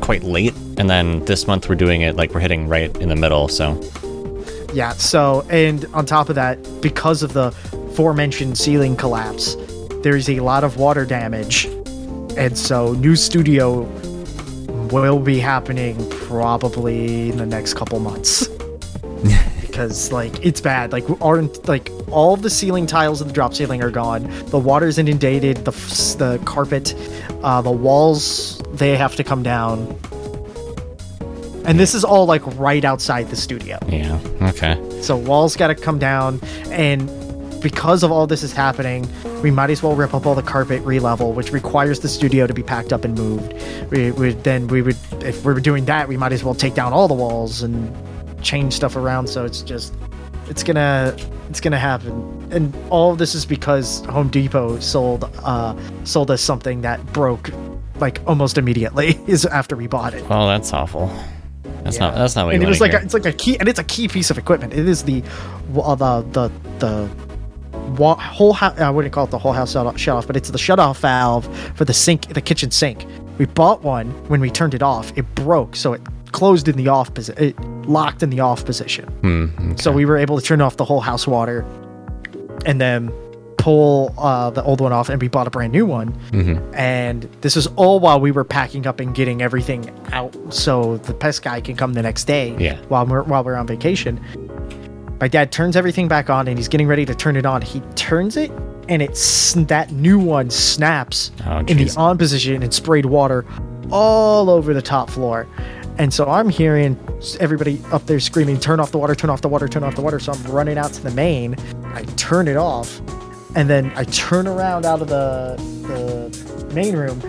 [0.00, 3.16] quite late, and then this month we're doing it like we're hitting right in the
[3.16, 3.46] middle.
[3.48, 3.80] So
[4.72, 4.92] Yeah.
[4.92, 7.48] So, and on top of that, because of the
[7.92, 9.56] aforementioned ceiling collapse,
[10.02, 11.66] there's a lot of water damage,
[12.36, 13.84] and so new studio
[14.92, 18.48] will be happening probably in the next couple months.
[19.78, 20.90] because like it's bad.
[20.90, 24.28] Like aren't like all the ceiling tiles of the drop ceiling are gone.
[24.46, 25.58] The water's inundated.
[25.58, 25.70] The
[26.18, 26.94] the carpet
[27.44, 29.96] uh the walls they have to come down.
[31.64, 33.78] And this is all like right outside the studio.
[33.88, 34.74] Yeah, okay.
[35.02, 37.08] so walls got to come down, and
[37.60, 39.08] because of all this is happening,
[39.42, 42.54] we might as well rip up all the carpet, re-level, which requires the studio to
[42.54, 43.54] be packed up and moved.
[43.90, 46.74] We would then we would if we were doing that, we might as well take
[46.74, 47.94] down all the walls and
[48.42, 49.28] change stuff around.
[49.28, 49.94] So it's just
[50.48, 51.16] it's gonna
[51.48, 56.40] it's gonna happen, and all of this is because Home Depot sold uh sold us
[56.42, 57.50] something that broke
[57.96, 60.24] like almost immediately is after we bought it.
[60.30, 61.12] Oh, that's awful.
[61.82, 63.58] That's not that's not what and you it was like a, it's like a key
[63.58, 65.22] and it's a key piece of equipment it is the
[65.74, 67.27] uh, the the the
[67.96, 69.86] wa- whole house i wouldn't call it the whole house shut
[70.16, 73.06] off, but it's the shut off valve for the sink the kitchen sink.
[73.38, 75.12] We bought one when we turned it off.
[75.16, 76.00] It broke so it
[76.32, 79.06] closed in the off position it locked in the off position.
[79.22, 81.64] Hmm, so we were able to turn off the whole house water
[82.66, 83.10] and then
[83.56, 86.12] pull uh, the old one off and we bought a brand new one.
[86.30, 86.74] Mm-hmm.
[86.74, 91.14] and this was all while we were packing up and getting everything out so the
[91.14, 92.76] pest guy can come the next day Yeah.
[92.88, 94.20] while we're while we're on vacation
[95.20, 97.62] my dad turns everything back on and he's getting ready to turn it on.
[97.62, 98.50] He turns it
[98.88, 103.44] and it's that new one snaps Oh, in the on position and sprayed water
[103.90, 105.46] all over the top floor.
[105.98, 106.96] And so i'm hearing
[107.40, 110.02] everybody up there screaming turn off the water turn off the water turn off the
[110.02, 110.20] water.
[110.20, 111.56] So i'm running out to the main.
[111.86, 113.00] I turn it off
[113.56, 115.56] and then I turn around out of the,
[115.88, 117.20] the main room,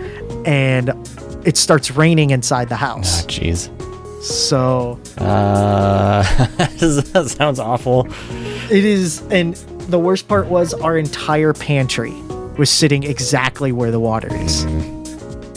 [0.46, 0.90] and
[1.46, 3.24] it starts raining inside the Ah, house.
[3.24, 3.70] jeez.
[4.20, 6.22] So Uh,
[6.56, 8.06] that sounds awful.
[8.70, 9.54] it is, and
[9.88, 12.12] the worst part was our entire pantry
[12.58, 14.62] was sitting exactly where the water is,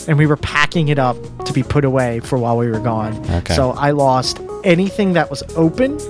[0.08, 3.14] and we were packing it up to be put away for while we were gone.
[3.30, 3.54] Okay.
[3.54, 6.00] So I lost anything that was open,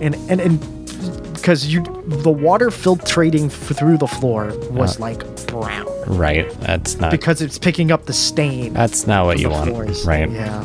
[0.00, 5.22] and and and because you the water filtrating through the floor was like
[5.52, 5.86] brown.
[6.06, 6.50] Right.
[6.60, 7.10] That's not.
[7.10, 8.72] because it's picking up the stain.
[8.72, 9.70] that's not what you want.
[9.70, 10.04] floors.
[10.04, 10.28] Right.
[10.30, 10.64] Yeah.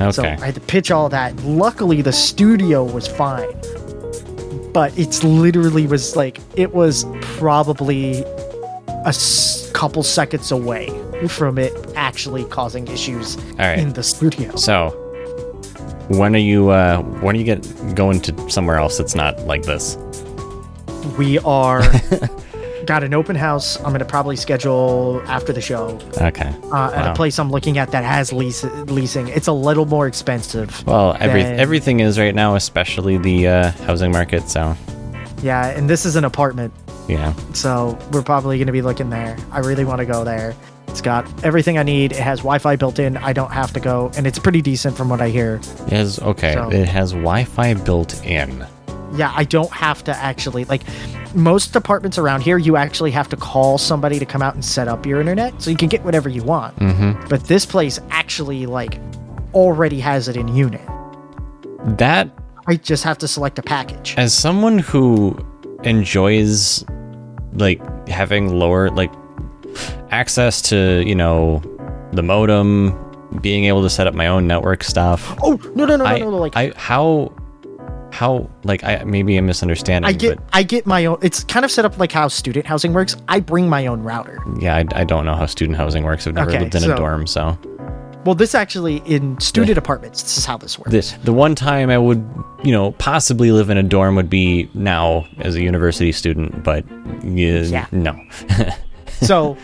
[0.00, 0.12] Okay.
[0.12, 1.34] So I had to pitch all that.
[1.44, 3.50] Luckily, the studio was fine,
[4.72, 10.88] but it's literally was like it was probably a s- couple seconds away
[11.28, 13.78] from it actually causing issues right.
[13.78, 14.54] in the studio.
[14.54, 14.90] So,
[16.08, 19.64] when are you uh when are you get going to somewhere else that's not like
[19.64, 19.96] this?
[21.18, 21.82] We are
[22.88, 23.76] got an open house.
[23.84, 26.48] I'm gonna probably schedule after the show Okay.
[26.72, 27.12] uh, at Wow.
[27.12, 29.28] a place I'm looking at that has lease leasing.
[29.28, 30.84] It's a little more expensive.
[30.86, 34.48] Well, every than- everything is right now, especially the uh, housing market.
[34.48, 34.74] So,
[35.42, 36.72] Yeah, and this is an apartment,
[37.08, 37.32] yeah.
[37.52, 39.36] so we're probably gonna be looking there.
[39.52, 40.54] I really want to go there.
[40.88, 42.12] It's got everything I need.
[42.12, 43.18] It has Wi-Fi built in.
[43.18, 45.60] I don't have to go, and it's pretty decent from what I hear.
[45.88, 46.54] It has okay.
[46.54, 48.64] So- It has Wi-Fi built in.
[49.14, 50.82] Yeah, I don't have to actually like
[51.34, 52.58] most apartments around here.
[52.58, 55.70] You actually have to call somebody to come out and set up your internet, so
[55.70, 56.76] you can get whatever you want.
[56.76, 57.28] Mm-hmm.
[57.28, 59.00] But this place actually like
[59.54, 60.86] already has it in unit.
[61.98, 62.30] That
[62.66, 64.14] I just have to select a package.
[64.18, 65.38] as someone who
[65.84, 66.84] enjoys
[67.54, 69.12] like having lower like
[70.10, 71.62] access to you know
[72.12, 72.96] the modem,
[73.40, 75.36] being able to set up my own network stuff.
[75.42, 76.30] Oh no no no no no!
[76.30, 77.32] no like I how
[78.12, 80.08] how like I maybe I'm misunderstanding.
[80.08, 81.18] I get but I get my own.
[81.22, 83.16] It's kind of set up like how student housing works.
[83.28, 84.38] I bring my own router.
[84.58, 86.26] yeah, I, I don't know how student housing works.
[86.26, 87.58] I've never Okay, lived in a dorm, so
[88.24, 90.22] Well, this actually in student apartments.
[90.22, 90.90] This is how this works.
[90.90, 92.24] the the one time I would
[92.64, 96.84] you know possibly live in a dorm would be now as a university student, but
[97.22, 97.86] yeah, Yeah.
[97.92, 98.18] no.
[99.20, 99.56] so,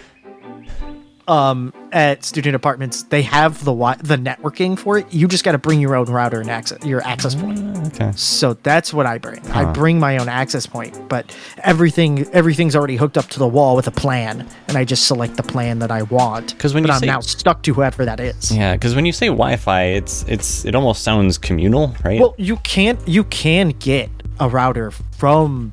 [1.29, 5.07] um, at student apartments, they have the wi- the networking for it.
[5.13, 7.59] You just got to bring your own router and access your access point.
[7.89, 8.13] okay.
[8.17, 9.41] So that's what I bring.
[9.51, 13.75] I bring my own access point, but everything everything's already hooked up to the wall
[13.77, 16.59] with a plan, and I just select the plan that I want.
[16.59, 18.51] 'Cause when but you I'm say- now stuck to whoever that is.
[18.53, 22.21] Yeah, because when you say Wi-Fi, it's it's it almost sounds communal, right?
[22.21, 24.11] Well, you can't you can get
[24.41, 25.73] a router from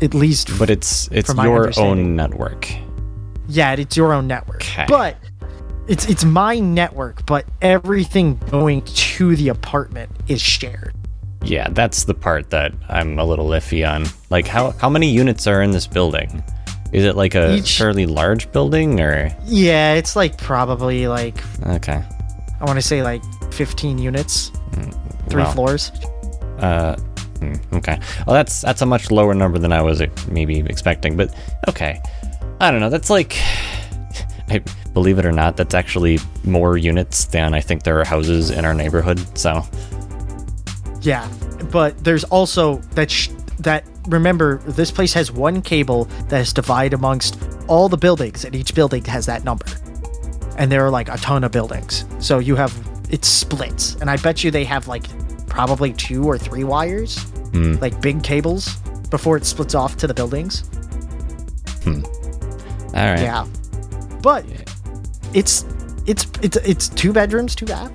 [0.00, 2.68] at least but it's it's your own network.
[3.48, 4.60] Yeah, it's your own network.
[4.60, 4.86] 'Kay.
[4.88, 5.16] But
[5.88, 10.94] it's it's my network, but everything going to the apartment is shared.
[11.44, 14.06] Yeah, that's the part that I'm a little iffy on.
[14.30, 16.42] Like, how how many units are in this building?
[16.92, 22.02] Is it like a Each- fairly large building, or Yeah, it's like probably like okay?
[22.60, 23.22] I want to say like
[23.52, 24.52] 15 units,
[25.28, 25.90] three well, floors.
[26.60, 26.94] Uh,
[27.40, 27.98] hmm, okay.
[28.26, 31.34] Well, that's that's a much lower number than I was uh, maybe expecting, but
[31.68, 32.00] okay.
[32.62, 32.90] I don't know.
[32.90, 33.36] That's like,
[34.48, 34.62] I
[34.94, 38.64] believe it or not, that's actually more units than I think there are houses in
[38.64, 39.20] our neighborhood.
[39.36, 39.64] So
[41.00, 41.28] Yeah,
[41.72, 46.94] but there's also that sh- that remember this place has one cable that is divided
[46.94, 47.36] amongst
[47.66, 49.66] all the buildings, and each building has that number.
[50.56, 52.72] And there are like a ton of buildings, so you have
[53.10, 55.04] it splits, and I bet you they have like
[55.48, 57.18] probably two or three wires,
[57.52, 57.74] Hmm.
[57.80, 58.76] like big cables,
[59.10, 60.62] before it splits off to the buildings.
[62.94, 63.20] All right.
[63.20, 63.46] Yeah,
[64.22, 64.44] but
[65.34, 65.64] it's
[66.06, 67.90] it's it's it's two bedrooms, two bath.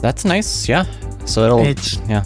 [0.00, 0.68] That's nice.
[0.68, 0.84] Yeah.
[1.24, 1.60] So it'll.
[1.60, 2.24] It's- yeah.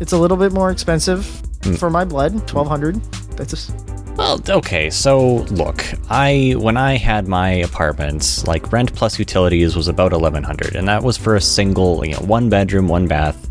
[0.00, 1.26] It's a little bit more expensive
[1.64, 1.74] Hmm.
[1.74, 3.02] for my blood, twelve hundred.
[3.36, 3.74] That's just,
[4.16, 4.90] Well, okay.
[4.90, 10.44] So look, I when I had my apartments, like rent plus utilities was about eleven
[10.44, 13.50] hundred, and that was for a single, you know, one bedroom, one bath,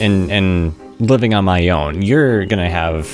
[0.00, 2.02] and and living on my own.
[2.02, 3.08] You're gonna have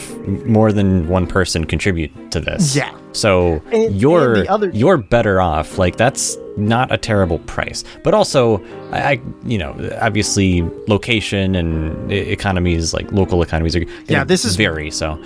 [0.46, 2.74] more than one person contribute to this.
[2.74, 2.92] Yeah.
[3.12, 5.78] So And- and you're the other- you're better off.
[5.78, 8.60] Like that's not a terrible price, but also
[8.92, 14.56] I, I you know, obviously location and economies, like local economies, are Yeah, this is-
[14.56, 14.90] vary.
[14.90, 15.18] So.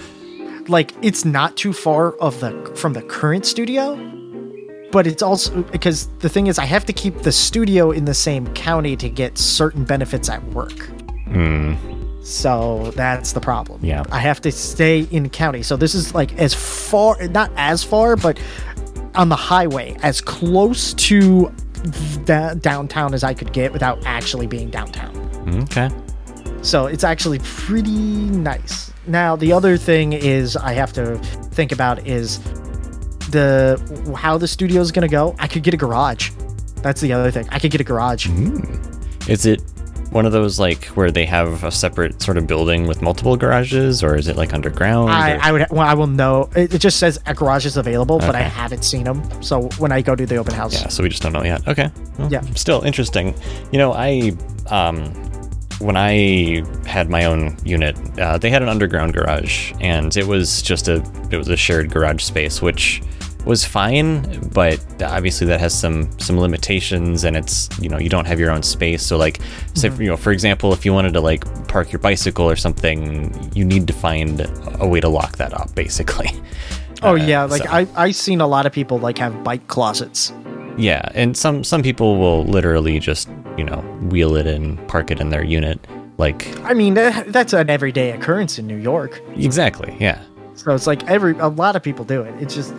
[0.69, 3.95] like it's not too far of the from the current studio
[4.91, 8.13] but it's also because the thing is i have to keep the studio in the
[8.15, 10.79] same county to get certain benefits at work
[11.29, 11.75] hmm.
[12.27, 14.03] So that's the problem Yeah.
[14.11, 18.17] i have to stay in county so this is like as far not as far
[18.17, 18.39] but
[19.15, 21.53] on the highway as close to
[22.25, 25.15] da- downtown as i could get without actually being downtown
[25.63, 25.89] Okay.
[26.63, 28.93] so it's actually pretty nice.
[29.07, 31.19] Now the other thing is I have to
[31.55, 32.41] think about is
[33.31, 33.81] the
[34.19, 35.37] how the studio is gonna go.
[35.39, 36.31] I could get a garage.
[36.83, 37.47] That's the other thing.
[37.51, 38.27] I could get a garage.
[38.27, 39.29] Mm.
[39.29, 39.63] Is it
[40.11, 44.03] one of those like where they have a separate sort of building with multiple garages,
[44.03, 45.11] or is it like underground?
[45.11, 46.49] I, I would well, I will know.
[46.57, 49.43] It, it just says a garage is available, but I haven't seen them.
[49.43, 51.67] So when I go to the open house, yeah, so we just don't know yet.
[51.69, 51.91] Okay.
[52.19, 52.41] Well, Yeah.
[52.55, 53.35] Still interesting.
[53.73, 54.33] You know, I
[54.71, 55.13] um
[55.79, 60.63] when I had my own unit, uh, they had an underground garage, and it was
[60.63, 63.03] just a it was a shared garage space, which
[63.47, 68.27] was fine, but obviously that has some some limitations, and it's you know you don't
[68.27, 69.03] have your own space.
[69.05, 69.39] So like,
[69.75, 70.03] Mm-hmm.
[70.03, 73.65] you know for example, if you wanted to like park your bicycle or something, you
[73.65, 74.47] need to find
[74.81, 76.29] a way to lock that up, basically.
[77.03, 79.67] oh Uh, yeah, like so- I I seen a lot of people like have bike
[79.69, 80.33] closets.
[80.79, 83.81] Yeah, and some some people will literally just you know,
[84.11, 85.79] wheel it and park it in their unit.
[86.19, 89.21] Like, I mean, that, that's an everyday occurrence in New York.
[89.37, 90.19] exactly, yeah.
[90.55, 92.35] So it's like every a lot of people do it.
[92.39, 92.75] It's just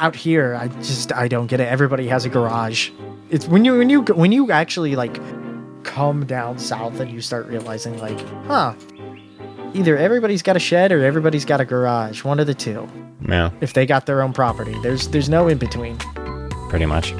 [0.00, 1.68] out here, I just I don't get it.
[1.68, 2.90] Everybody has a garage.
[3.30, 5.18] It's when you when you when you actually like
[5.84, 8.74] come down south and you start realizing like, huh,
[9.74, 12.24] either everybody's got a shed or everybody's got a garage.
[12.24, 12.88] One of the two.
[13.28, 13.50] Yeah.
[13.60, 15.96] If they got their own property, there's there's no in between.
[16.68, 17.12] pretty much.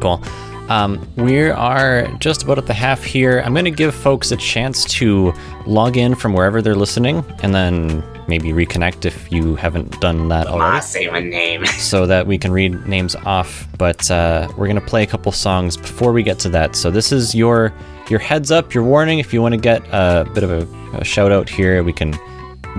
[0.00, 0.22] Cool.
[0.68, 3.42] Um, we are just about at the half here.
[3.44, 5.32] I'm going to give folks a chance to
[5.66, 10.46] log in from wherever they're listening and then maybe reconnect if you haven't done that
[10.46, 11.66] already say my name.
[11.78, 13.66] so that we can read names off.
[13.78, 16.76] But uh, we're going to play a couple songs before we get to that.
[16.76, 17.72] So this is your
[18.08, 19.18] your heads up, your warning.
[19.18, 22.14] If you want to get a bit of a, a shout out here, we can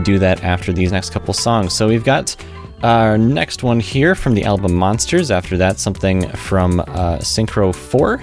[0.04, 1.74] do that after these next couple songs.
[1.74, 2.36] So we've got
[2.84, 5.32] our next one here from the album Monsters.
[5.32, 8.22] After that, something from uh, Synchro 4.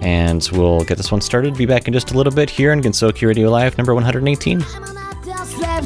[0.00, 1.56] And we'll get this one started.
[1.56, 5.03] Be back in just a little bit here on Gensokyo Radio Live, number 118.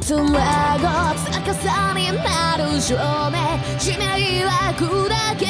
[0.01, 0.87] プトはご
[1.19, 2.97] つ赤さになる照
[3.31, 3.37] 明。
[3.79, 4.87] 地名は砕
[5.37, 5.48] け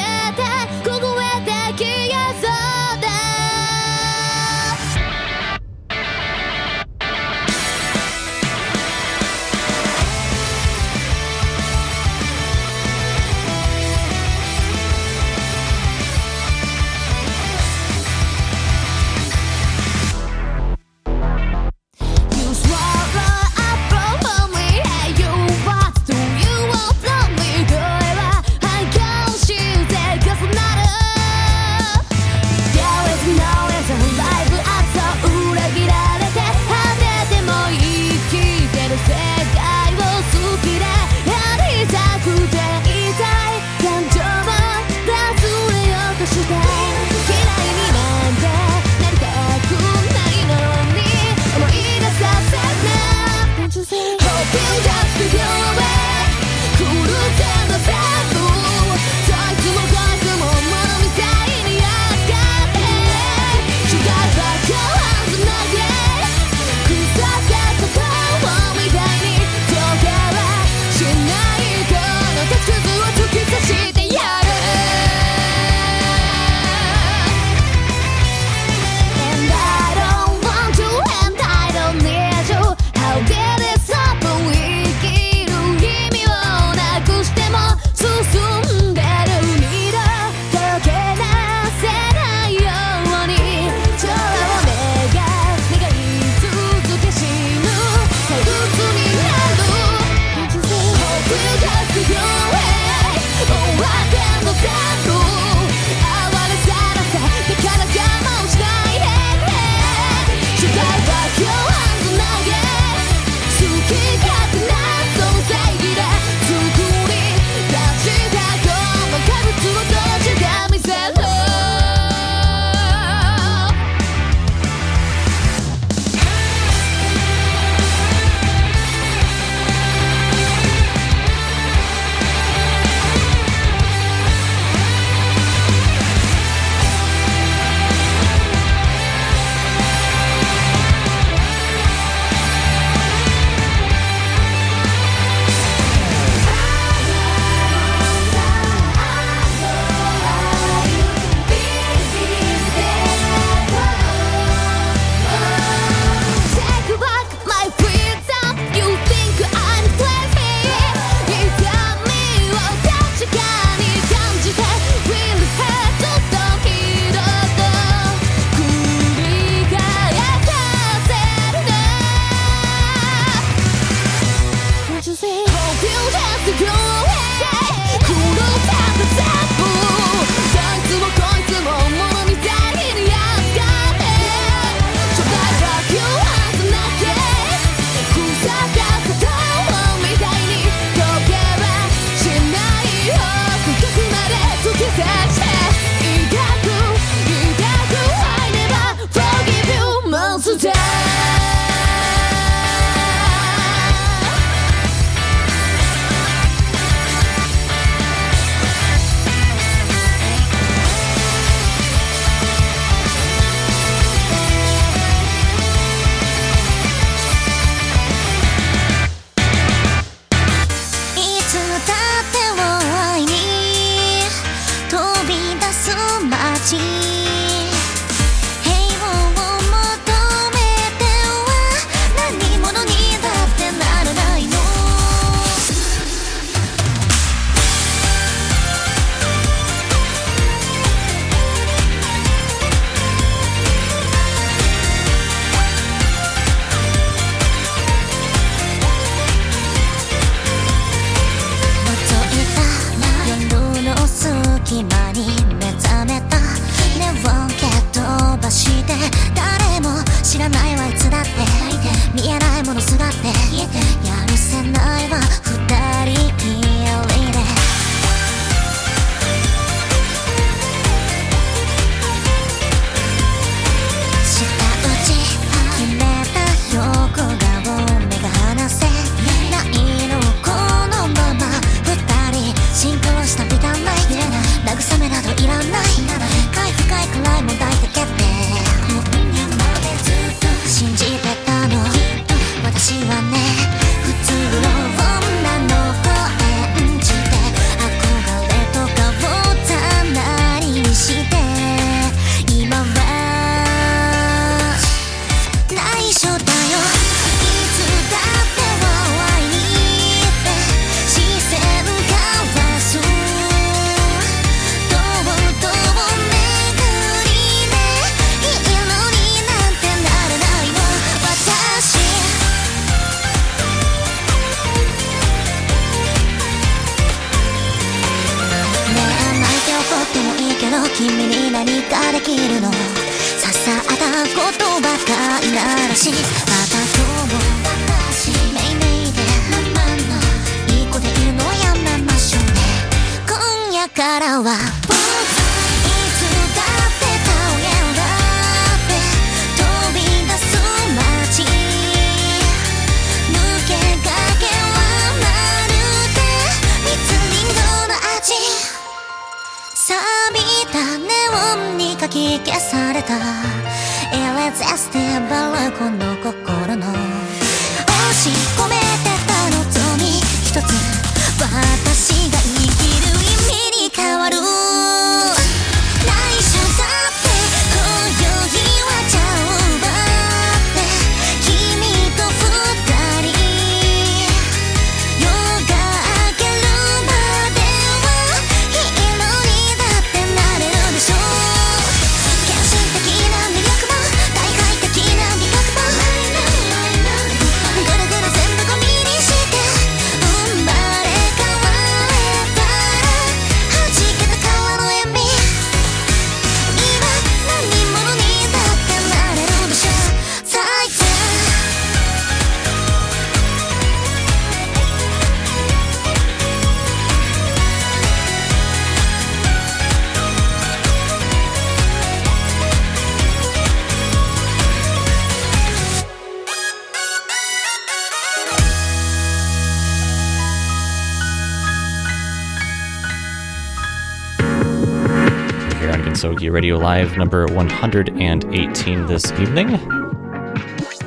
[436.59, 439.69] Radio Live, number 118 this evening.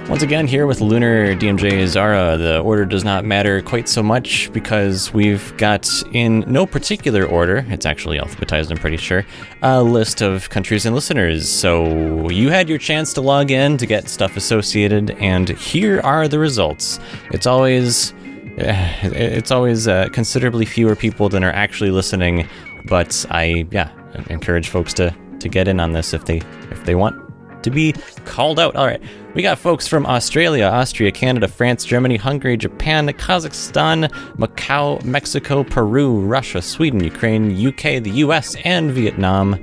[0.08, 2.38] Once again, here with Lunar DMJ Zara.
[2.38, 7.66] The order does not matter quite so much because we've got, in no particular order,
[7.68, 9.26] it's actually alphabetized, I'm pretty sure,
[9.60, 11.50] a list of countries and listeners.
[11.50, 16.28] So you had your chance to log in to get stuff associated, and here are
[16.28, 16.98] the results.
[17.30, 18.14] It's always.
[18.56, 22.48] eh, It's always uh, considerably fewer people than are actually listening,
[22.86, 23.90] but I, yeah,
[24.30, 26.38] encourage folks to to get in on this if they
[26.70, 27.16] if they want
[27.62, 27.92] to be
[28.24, 28.74] called out.
[28.76, 29.00] All right,
[29.34, 36.20] we got folks from Australia, Austria, Canada, France, Germany, Hungary, Japan, Kazakhstan, Macau, Mexico, Peru,
[36.20, 39.62] Russia, Sweden, Ukraine, UK, the US, and Vietnam.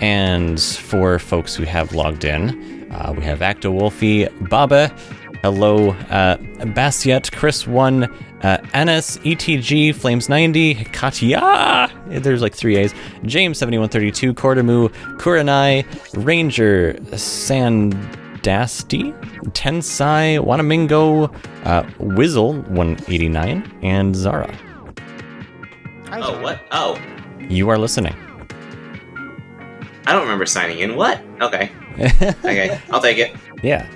[0.00, 4.94] And for folks who have logged in, uh, we have Acto Wolfie, Baba,
[5.42, 6.36] Hello, uh,
[6.74, 8.12] Basiet, Chris One,
[8.46, 12.94] uh, Anis, ETG, Flames 90, Katya, there's like three A's,
[13.24, 14.88] James 7132, Kordamu,
[15.18, 15.84] Kuranai,
[16.24, 19.12] Ranger, Sandasti,
[19.52, 21.34] Tensai, Wanamingo,
[21.64, 24.56] uh, Wizzle 189, and Zara.
[26.12, 26.60] Oh, what?
[26.70, 26.96] Oh,
[27.40, 28.14] You are listening.
[30.06, 30.94] I don't remember signing in.
[30.94, 31.20] What?
[31.40, 31.70] Okay.
[32.44, 33.34] Okay, I'll take it.
[33.62, 33.88] Yeah.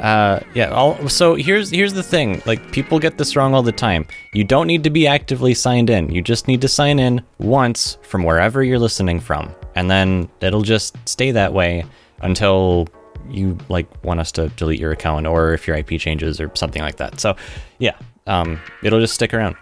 [0.00, 0.70] Uh, yeah.
[0.70, 2.42] All, so here's here's the thing.
[2.46, 4.06] Like people get this wrong all the time.
[4.32, 6.10] You don't need to be actively signed in.
[6.10, 10.62] You just need to sign in once from wherever you're listening from, and then it'll
[10.62, 11.84] just stay that way
[12.22, 12.88] until
[13.28, 16.82] you like want us to delete your account or if your IP changes or something
[16.82, 17.20] like that.
[17.20, 17.36] So,
[17.78, 17.96] yeah.
[18.26, 19.56] Um, it'll just stick around.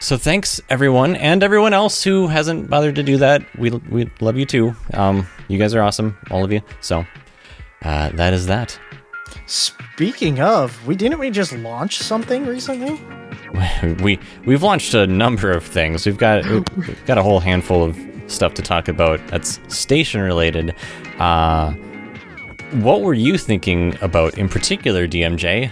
[0.00, 3.42] So thanks everyone and everyone else who hasn't bothered to do that.
[3.58, 4.74] We we love you too.
[4.92, 6.60] Um, you guys are awesome, all of you.
[6.80, 7.06] So
[7.82, 8.78] uh, that is that.
[9.46, 13.00] Speaking of, we didn't we just launch something recently?
[14.02, 16.06] we we've launched a number of things.
[16.06, 20.74] We've got we've got a whole handful of stuff to talk about that's station related.
[21.18, 21.72] Uh,
[22.80, 25.70] what were you thinking about in particular, DMJ?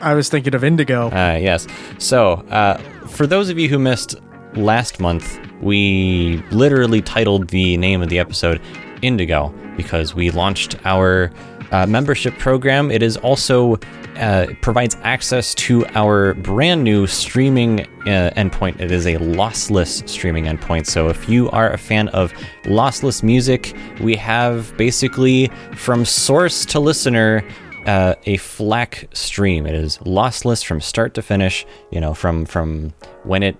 [0.00, 1.08] I was thinking of Indigo.
[1.08, 1.66] Uh, yes.
[1.98, 4.16] So, uh, for those of you who missed
[4.54, 8.60] last month, we literally titled the name of the episode
[9.02, 11.30] Indigo because we launched our
[11.72, 12.90] uh, membership program.
[12.90, 13.78] It is also
[14.16, 18.78] uh, provides access to our brand new streaming uh, endpoint.
[18.80, 20.86] It is a lossless streaming endpoint.
[20.86, 22.32] So if you are a fan of
[22.64, 27.42] lossless music, we have basically from source to listener
[27.86, 29.66] uh, a FLAC stream.
[29.66, 31.66] It is lossless from start to finish.
[31.90, 32.92] You know, from from
[33.24, 33.56] when it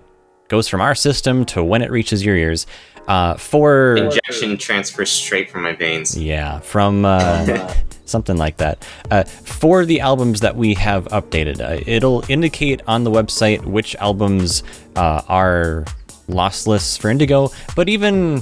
[0.47, 2.65] goes from our system to when it reaches your ears.
[3.07, 6.17] Uh, for Injection transfers straight from my veins.
[6.17, 7.73] yeah, from uh,
[8.05, 8.85] something like that.
[9.11, 13.93] Uh, for the albums that we have updated, uh, it'll indicate on the website which
[13.97, 14.63] albums
[14.95, 15.83] uh, are
[16.29, 17.49] lossless for Indigo.
[17.75, 18.41] But even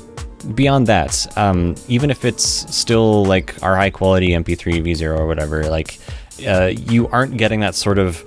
[0.53, 2.43] beyond that, um, even if it's
[2.75, 5.97] still like our high quality MP3 V0 or whatever, like
[6.45, 8.23] uh, you aren't getting that sort of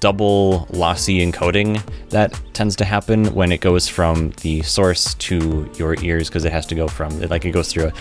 [0.00, 5.96] double lossy encoding that tends to happen when it goes from the source to your
[6.02, 7.92] ears because it has to go from like it goes through a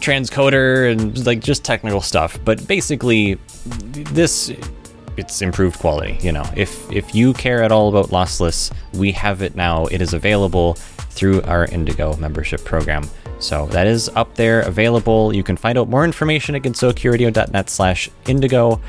[0.00, 2.38] transcoder and like just technical stuff.
[2.44, 3.34] But basically,
[3.66, 4.52] this
[5.16, 6.18] it's improved quality.
[6.20, 9.86] You know, if if you care at all about lossless, we have it now.
[9.86, 10.74] It is available
[11.14, 13.08] through our Indigo membership program.
[13.38, 15.34] So that is up there, available.
[15.34, 18.80] You can find out more information at gensokyoradio.net slash indigo.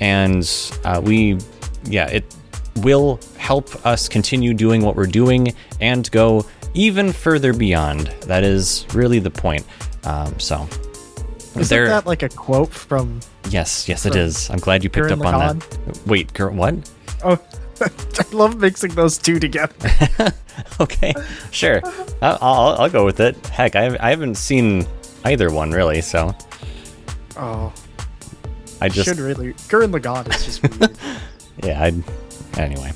[0.00, 0.48] And
[0.84, 1.38] uh, we,
[1.88, 2.24] yeah, it
[2.76, 8.06] will help us continue doing what we're doing and go even further beyond.
[8.22, 9.64] That is really the point.
[10.04, 10.68] Um, so
[11.56, 13.20] Isn't there, that like a quote from?
[13.50, 14.50] yes, yes, it from is.
[14.50, 16.00] I'm glad you picked up on that.
[16.06, 16.90] Wait, what?
[17.24, 17.38] Oh,
[17.80, 19.74] I love mixing those two together.
[20.80, 21.14] okay,
[21.50, 21.80] sure.
[22.22, 23.36] I'll, I'll, I'll go with it.
[23.48, 24.86] Heck, I, I haven't seen
[25.24, 26.34] either one really, so
[27.36, 27.72] Oh,
[28.80, 29.52] I just should really.
[29.68, 30.96] Gurren Lagann is just weird.
[31.62, 31.82] yeah.
[31.82, 32.02] I'd,
[32.58, 32.92] anyway,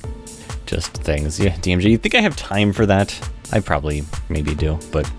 [0.65, 1.39] just things.
[1.39, 1.89] Yeah, DMJ.
[1.89, 3.29] You think I have time for that?
[3.51, 5.09] I probably maybe do, but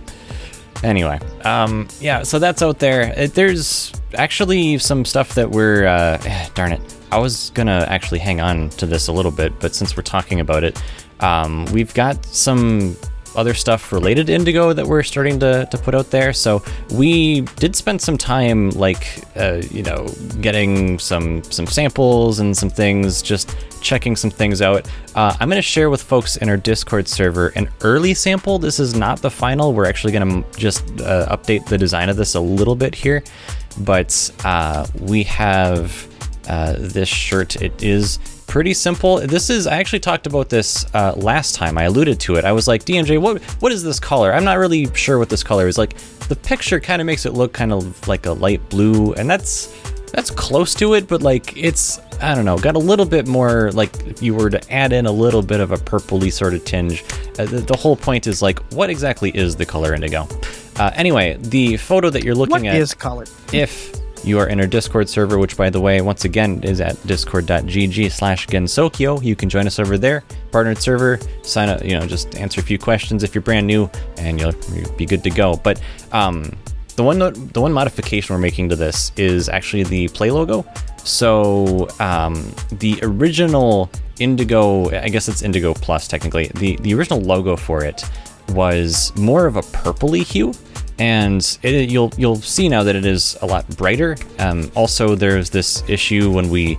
[0.83, 2.23] anyway, um, yeah.
[2.23, 3.13] So that's out there.
[3.17, 5.87] It, there's actually some stuff that we're.
[5.87, 6.81] Uh, darn it.
[7.13, 10.41] I was gonna actually hang on to this a little bit, but since we're talking
[10.41, 10.83] about it,
[11.21, 12.97] um, we've got some
[13.37, 16.33] other stuff related to Indigo that we're starting to, to put out there.
[16.33, 20.09] So we did spend some time, like, uh, you know,
[20.41, 24.89] getting some some samples and some things, just checking some things out.
[25.15, 28.59] Uh, I'm going to share with folks in our Discord server an early sample.
[28.59, 29.73] This is not the final.
[29.73, 33.23] We're actually going to just uh, update the design of this a little bit here,
[33.81, 36.09] but uh, we have
[36.49, 37.57] uh, this shirt.
[37.57, 39.19] It is pretty simple.
[39.19, 41.79] This is I actually talked about this uh, last time.
[41.79, 42.45] I alluded to it.
[42.45, 44.33] I was like, DMJ, what what is this color?
[44.33, 45.79] I'm not really sure what this color is.
[45.79, 45.97] Like
[46.29, 49.75] the picture kind of makes it look kind of like a light blue, and that's
[50.13, 53.73] that's close to it, but like it's I don't know, got a little bit more
[53.73, 56.65] like if you were to add in a little bit of a purpley sort of
[56.65, 57.03] tinge.
[57.39, 60.29] Uh, the, the whole point is like, what exactly is the color indigo?
[60.77, 63.27] Uh, anyway, the photo that you're looking what at is color?
[63.53, 63.93] if
[64.25, 68.11] you are in our Discord server, which by the way, once again, is at discord.gg
[68.11, 69.23] slash gensokyo.
[69.23, 72.65] You can join us over there, partnered server, sign up, you know, just answer a
[72.65, 75.57] few questions if you're brand new, and you'll, you'll be good to go.
[75.57, 75.81] But
[76.13, 76.51] um,
[76.97, 80.65] the one the one modification we're making to this is actually the play logo.
[81.05, 83.91] So um, the original
[84.21, 86.49] Indigo, I guess it's Indigo Plus technically.
[86.55, 88.05] The the original logo for it
[88.51, 90.53] was more of a purpley hue
[90.99, 94.17] and it, you'll you'll see now that it is a lot brighter.
[94.39, 96.79] Um, also, there's this issue when we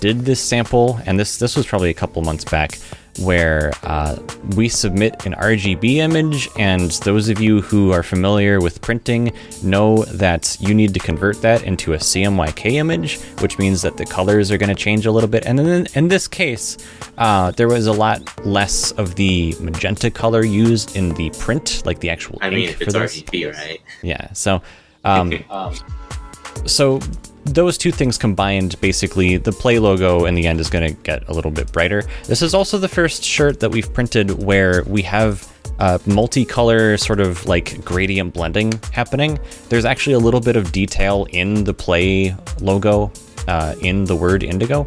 [0.00, 2.78] did this sample, and this this was probably a couple months back,
[3.18, 4.16] where uh,
[4.56, 9.32] we submit an RGB image, and those of you who are familiar with printing
[9.62, 14.04] know that you need to convert that into a CMYK image, which means that the
[14.04, 15.46] colors are going to change a little bit.
[15.46, 16.76] And then in this case,
[17.18, 22.00] uh, there was a lot less of the magenta color used in the print, like
[22.00, 23.16] the actual I mean, ink if for it's.
[23.16, 23.80] RGB, right?
[24.02, 24.32] Yeah.
[24.32, 24.62] So,
[25.04, 25.32] um,
[26.66, 27.00] so
[27.46, 31.28] those two things combined, basically, the play logo in the end is going to get
[31.28, 32.02] a little bit brighter.
[32.26, 37.20] This is also the first shirt that we've printed where we have uh, multicolor sort
[37.20, 39.38] of like gradient blending happening.
[39.68, 43.12] There's actually a little bit of detail in the play logo,
[43.48, 44.86] uh, in the word indigo,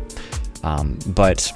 [0.64, 1.52] um, but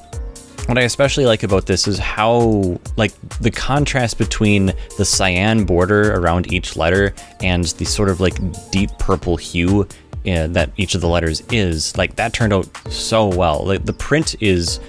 [0.68, 3.12] what I especially like about this is how, like,
[3.42, 4.68] the contrast between
[4.98, 8.36] the cyan border around each letter and the sort of like
[8.72, 9.86] deep purple hue
[10.28, 11.98] uh, that each of the letters is.
[11.98, 13.66] Like, that turned out so well.
[13.66, 14.80] Like, the print is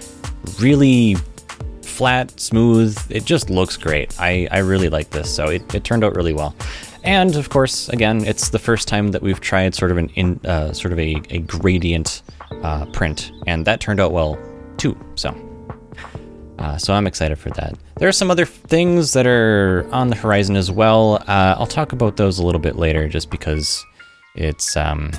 [0.61, 1.17] really
[1.83, 2.99] flat, smooth.
[3.11, 4.19] It just looks great.
[4.21, 6.55] I, I really like this, so it, it turned out really well.
[7.05, 10.41] And of course, again, it's the first time that we've tried sort of an in
[10.45, 12.23] uh, sort of a, a gradient
[12.63, 14.39] uh, print, and that turned out well
[14.77, 14.97] too.
[15.15, 15.35] So.
[16.59, 17.77] Uh, so I'm excited for that.
[17.99, 21.17] There are some other things that are on the horizon as well.
[21.27, 23.85] Uh, I'll talk about those a little bit later, just because
[24.35, 25.11] it's um,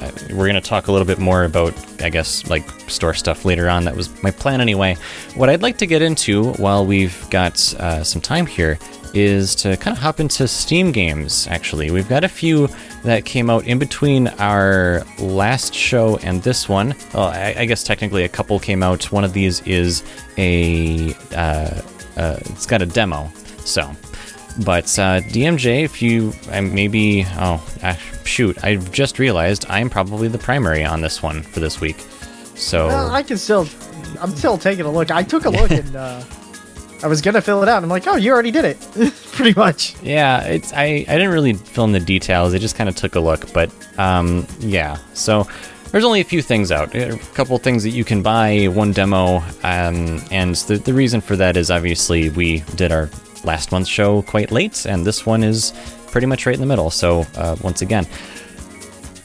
[0.00, 3.68] uh, we're gonna talk a little bit more about, I guess, like store stuff later
[3.68, 3.84] on.
[3.84, 4.96] That was my plan anyway.
[5.34, 8.78] What I'd like to get into while we've got uh, some time here
[9.12, 11.48] is to kind of hop into Steam games.
[11.48, 12.68] Actually, we've got a few
[13.02, 16.94] that came out in between our last show and this one.
[17.12, 19.10] Well, I, I guess technically a couple came out.
[19.10, 20.04] One of these is
[20.38, 21.82] a uh,
[22.16, 23.32] uh, it's got a demo,
[23.64, 23.90] so.
[24.64, 27.94] But uh, DMJ, if you uh, maybe oh uh,
[28.24, 32.04] shoot, I've just realized I'm probably the primary on this one for this week.
[32.54, 33.66] So Well, I can still.
[34.20, 35.10] I'm still taking a look.
[35.10, 36.22] I took a look and uh,
[37.02, 37.82] I was gonna fill it out.
[37.82, 39.94] I'm like, oh, you already did it, pretty much.
[40.02, 42.52] Yeah, it's I, I didn't really fill in the details.
[42.52, 44.98] I just kind of took a look, but um, yeah.
[45.14, 45.46] So
[45.92, 46.94] there's only a few things out.
[46.94, 51.36] A couple things that you can buy, one demo, um, and the the reason for
[51.36, 53.08] that is obviously we did our
[53.44, 55.72] last month's show quite late, and this one is
[56.08, 56.90] pretty much right in the middle.
[56.90, 58.06] So uh, once again.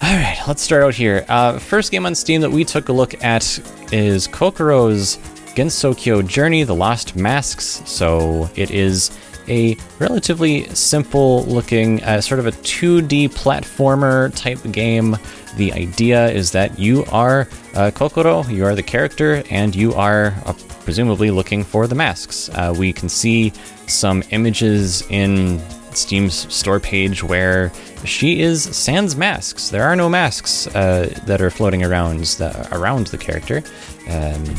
[0.02, 1.26] All right, let's start out here.
[1.28, 3.60] Uh, first game on Steam that we took a look at
[3.92, 5.18] is Kokoro's
[5.56, 7.82] Gensokyo Journey: The Lost Masks.
[7.86, 9.18] So it is
[9.48, 15.18] a relatively simple-looking, uh, sort of a 2D platformer type game.
[15.56, 17.42] The idea is that you are
[17.74, 20.54] uh, Kokoro, you are the character, and you are uh,
[20.86, 22.50] presumably looking for the masks.
[22.54, 23.52] Uh, we can see
[23.88, 25.60] some images in
[25.92, 27.72] Steam's store page where
[28.06, 29.70] she is sans masks.
[29.70, 33.64] There are no masks uh, that are floating around the, around the character,
[34.10, 34.56] um,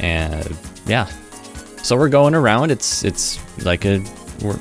[0.00, 0.56] and
[0.86, 1.06] yeah.
[1.82, 2.70] So we're going around.
[2.70, 4.02] It's it's like a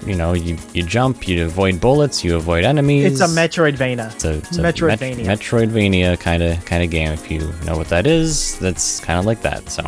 [0.06, 3.14] you know you you jump, you avoid bullets, you avoid enemies.
[3.14, 4.14] It's a Metroidvania.
[4.14, 5.26] It's a, it's a Metroidvania.
[5.26, 7.12] Met- Metroidvania kind of kind of game.
[7.12, 9.70] If you know what that is, that's kind of like that.
[9.70, 9.84] So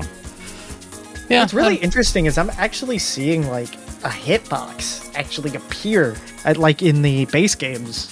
[1.30, 3.74] yeah, What's really um, interesting is I'm actually seeing like
[4.04, 8.12] a hitbox actually appear at like in the base games,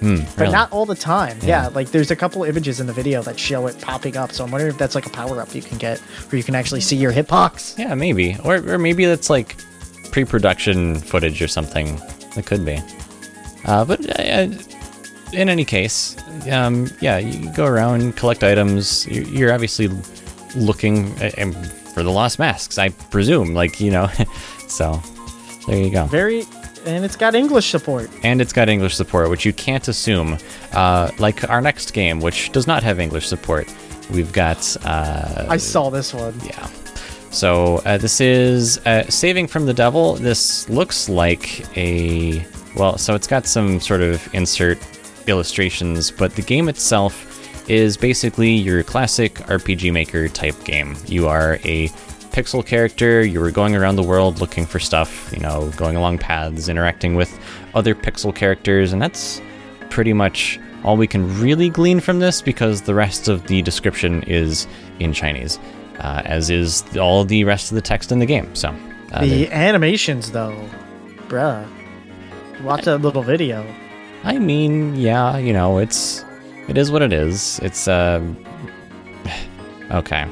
[0.00, 0.52] hmm, but really.
[0.52, 1.38] not all the time.
[1.42, 1.64] Yeah.
[1.64, 1.68] Yeah.
[1.68, 4.32] like there's a couple images in the video that show it popping up.
[4.32, 6.54] So I'm wondering if that's like a power up you can get where you can
[6.54, 7.78] actually see your hitbox.
[7.78, 8.36] Yeah, maybe.
[8.44, 9.56] Or, or maybe that's like
[10.10, 12.00] pre production footage or something.
[12.36, 12.80] It could be.
[13.66, 14.48] Uh, but uh,
[15.32, 16.16] in any case,
[16.50, 19.06] um, yeah, you go around, collect items.
[19.06, 19.88] You're, you're obviously
[20.54, 21.54] looking uh, um,
[21.94, 23.54] for the lost masks, I presume.
[23.54, 24.08] Like, you know.
[24.68, 25.00] so
[25.66, 26.04] there you go.
[26.06, 26.44] Very,
[26.84, 28.10] and it's got English support.
[28.22, 30.38] And it's got English support, which you can't assume.
[30.72, 33.72] Uh, like our next game, which does not have English support.
[34.10, 34.76] We've got.
[34.84, 36.34] Uh, I saw this one.
[36.44, 36.66] yeah.
[37.30, 40.14] So uh, this is uh, Saving from the Devil.
[40.14, 42.44] This looks like a
[42.76, 42.98] well.
[42.98, 44.78] So it's got some sort of insert
[45.26, 50.96] illustrations, but the game itself is basically your classic RPG Maker type game.
[51.06, 51.88] You are a
[52.34, 53.24] pixel character.
[53.24, 55.32] You are going around the world looking for stuff.
[55.32, 57.38] You know, going along paths, interacting with
[57.74, 59.40] other pixel characters, and that's
[59.90, 64.22] pretty much all we can really glean from this because the rest of the description
[64.24, 64.66] is
[64.98, 65.58] in Chinese,
[66.00, 68.54] uh, as is all the rest of the text in the game.
[68.54, 68.74] So,
[69.12, 70.68] uh, The animations, though,
[71.28, 71.66] bruh.
[72.62, 73.66] Watch that little video.
[74.24, 76.24] I mean, yeah, you know, it's
[76.68, 77.58] it is what it is.
[77.60, 78.36] It's um,
[79.90, 80.26] okay.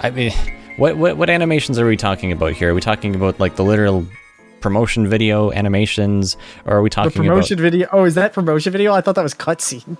[0.00, 0.32] I mean,
[0.76, 2.70] what what what animations are we talking about here?
[2.70, 4.06] Are we talking about like the literal
[4.60, 7.88] promotion video animations, or are we talking about The promotion video.
[7.92, 8.92] Oh, is that promotion video?
[8.92, 9.96] I thought that was cutscene.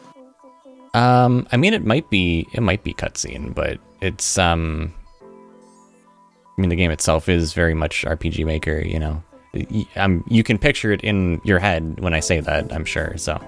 [0.95, 4.95] Um, I mean, it might be it might be cutscene, but it's um.
[5.23, 8.81] I mean, the game itself is very much RPG Maker.
[8.81, 9.23] You know,
[9.95, 12.73] um, you can picture it in your head when I say that.
[12.73, 13.17] I'm sure.
[13.17, 13.41] So,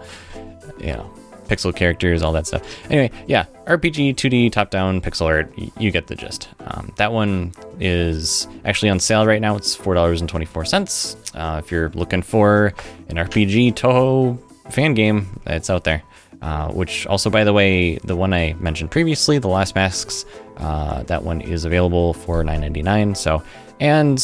[0.79, 1.11] you know,
[1.51, 2.63] pixel characters, all that stuff.
[2.91, 5.53] Anyway, yeah, RPG 2D top down pixel art.
[5.79, 6.49] You get the gist.
[6.61, 9.57] Um, that one is actually on sale right now.
[9.57, 11.17] It's four dollars and twenty four cents.
[11.35, 12.73] Uh, if you're looking for
[13.09, 14.39] an RPG Touhou
[14.73, 16.03] fan game, it's out there.
[16.41, 20.25] Uh, which also, by the way, the one I mentioned previously, the Last Masks,
[20.57, 23.15] uh, that one is available for nine ninety nine.
[23.15, 23.43] So,
[23.79, 24.19] and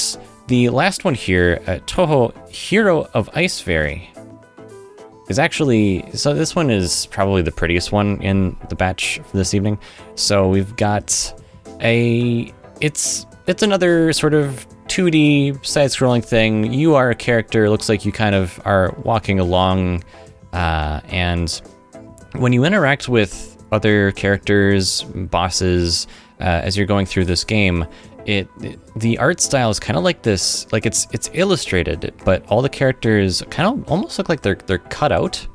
[0.47, 4.09] the last one here, Touhou Hero of Ice Fairy,
[5.29, 6.35] is actually so.
[6.35, 9.79] This one is probably the prettiest one in the batch for this evening.
[10.15, 11.33] So we've got
[11.81, 12.53] a.
[12.81, 16.73] It's it's another sort of 2D side-scrolling thing.
[16.73, 17.69] You are a character.
[17.71, 20.05] Looks like you kind of are walking along,
[20.53, 21.51] uh, and
[22.37, 26.07] when you interact with other characters, bosses,
[26.41, 27.87] uh, as you're going through this game,
[28.27, 32.45] it, it- the art style is kind of like this, like it's it's illustrated, but
[32.49, 35.47] all the characters kind of almost look like they're they're cut out,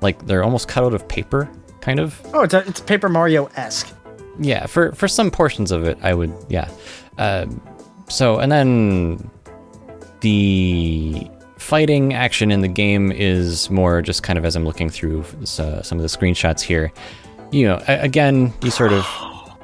[0.00, 1.48] like they're almost cut out of paper,
[1.80, 2.20] kind of.
[2.34, 3.94] Oh, it's a, it's Paper Mario esque.
[4.40, 6.70] Yeah, for for some portions of it, I would yeah.
[7.18, 7.60] Um
[8.08, 9.30] so and then
[10.20, 11.28] the
[11.58, 15.82] fighting action in the game is more just kind of as I'm looking through uh,
[15.82, 16.92] some of the screenshots here.
[17.50, 19.04] You know, again, you sort of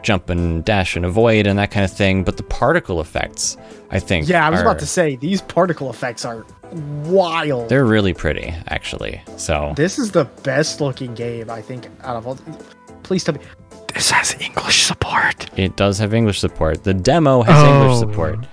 [0.04, 3.56] jump and dash and avoid and that kind of thing, but the particle effects,
[3.90, 6.44] I think, Yeah, I was are- about to say these particle effects are
[7.06, 7.68] wild.
[7.68, 9.20] They're really pretty, actually.
[9.36, 12.38] So This is the best looking game I think out of all.
[13.02, 13.40] Please tell me
[13.92, 16.84] this has English support, it does have English support.
[16.84, 18.00] The demo has oh, English Oh.
[18.00, 18.46] support.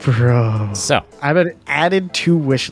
[0.00, 0.70] bro.
[0.74, 2.70] So I've been added to wish.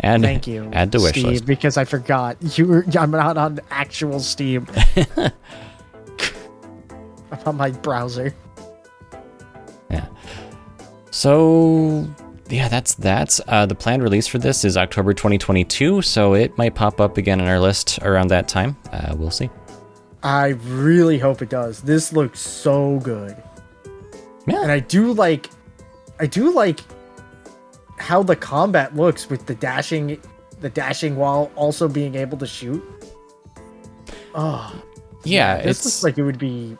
[0.00, 0.68] and Thank you.
[0.72, 1.46] add to wish Steve, list.
[1.46, 2.84] because I forgot you were.
[2.98, 4.66] I'm not on actual Steam.
[7.46, 8.34] On my browser.
[9.90, 10.06] Yeah.
[11.10, 12.08] So
[12.48, 13.40] yeah, that's that.
[13.48, 17.40] Uh, the planned release for this is October 2022, so it might pop up again
[17.40, 18.76] on our list around that time.
[18.92, 19.48] Uh, we'll see.
[20.22, 21.80] I really hope it does.
[21.80, 23.36] This looks so good.
[24.46, 24.62] Yeah.
[24.62, 25.48] And I do like
[26.20, 26.80] I do like
[27.98, 30.20] how the combat looks with the dashing
[30.60, 32.82] the dashing while also being able to shoot.
[34.34, 34.82] Oh,
[35.24, 36.76] yeah, this it's looks like it would be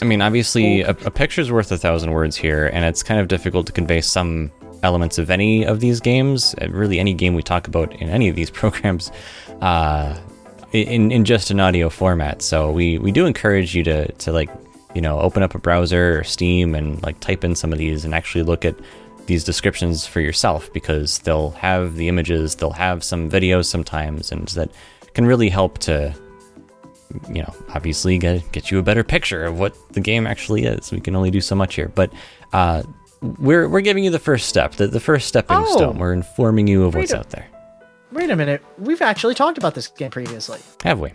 [0.00, 3.28] I mean, obviously, a, a picture's worth a thousand words here, and it's kind of
[3.28, 4.50] difficult to convey some
[4.82, 6.54] elements of any of these games.
[6.60, 9.10] uh, Really, any game we talk about in any of these programs,
[9.60, 10.18] uh,
[10.72, 12.42] in in just an audio format.
[12.42, 14.50] So we we do encourage you to to like
[14.94, 18.04] you know open up a browser or Steam and like type in some of these
[18.04, 18.76] and actually look at
[19.26, 24.48] these descriptions for yourself because they'll have the images, they'll have some videos sometimes, and
[24.48, 24.70] that
[25.14, 26.14] can really help to
[27.28, 30.90] you know, obviously get get you a better picture of what the game actually is.
[30.92, 32.12] We can only do so much here, but
[32.52, 32.82] uh,
[33.38, 35.76] we're we're giving you the first step, the, the first stepping Oh.
[35.76, 35.98] stone.
[35.98, 37.46] We're informing you of what's a- out there.
[38.12, 38.62] Wait a minute.
[38.78, 41.12] We've actually talked about this game previously Have we?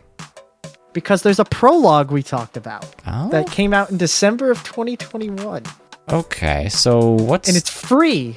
[0.94, 5.62] because there's a prologue we talked about Oh, that came out in December of 2021
[6.10, 6.70] okay.
[6.70, 8.36] So what's and it's free.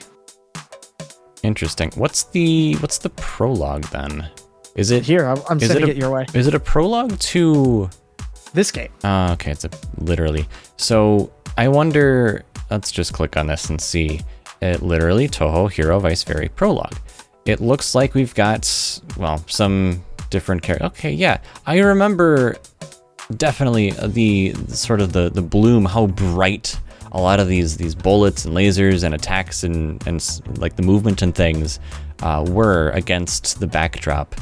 [1.42, 1.90] interesting?
[1.94, 4.28] What's the what's the prologue then?
[4.74, 6.26] Is it Here, I'm, I'm sending it, it, your way.
[6.34, 7.90] Is it a prologue to?
[8.52, 8.90] This game.
[9.04, 10.48] Uh, okay, it's a literally.
[10.76, 12.44] So I wonder.
[12.70, 14.20] Let's just click on this and see.
[14.60, 16.96] It literally Touhou Hero of Ice Fairy prologue.
[17.46, 20.86] It looks like we've got well some different characters.
[20.88, 22.56] Okay, yeah, I remember
[23.36, 26.78] definitely the, the sort of the the bloom, how bright
[27.12, 31.22] a lot of these these bullets and lasers and attacks and and like the movement
[31.22, 31.80] and things
[32.22, 34.34] uh, were against the backdrop.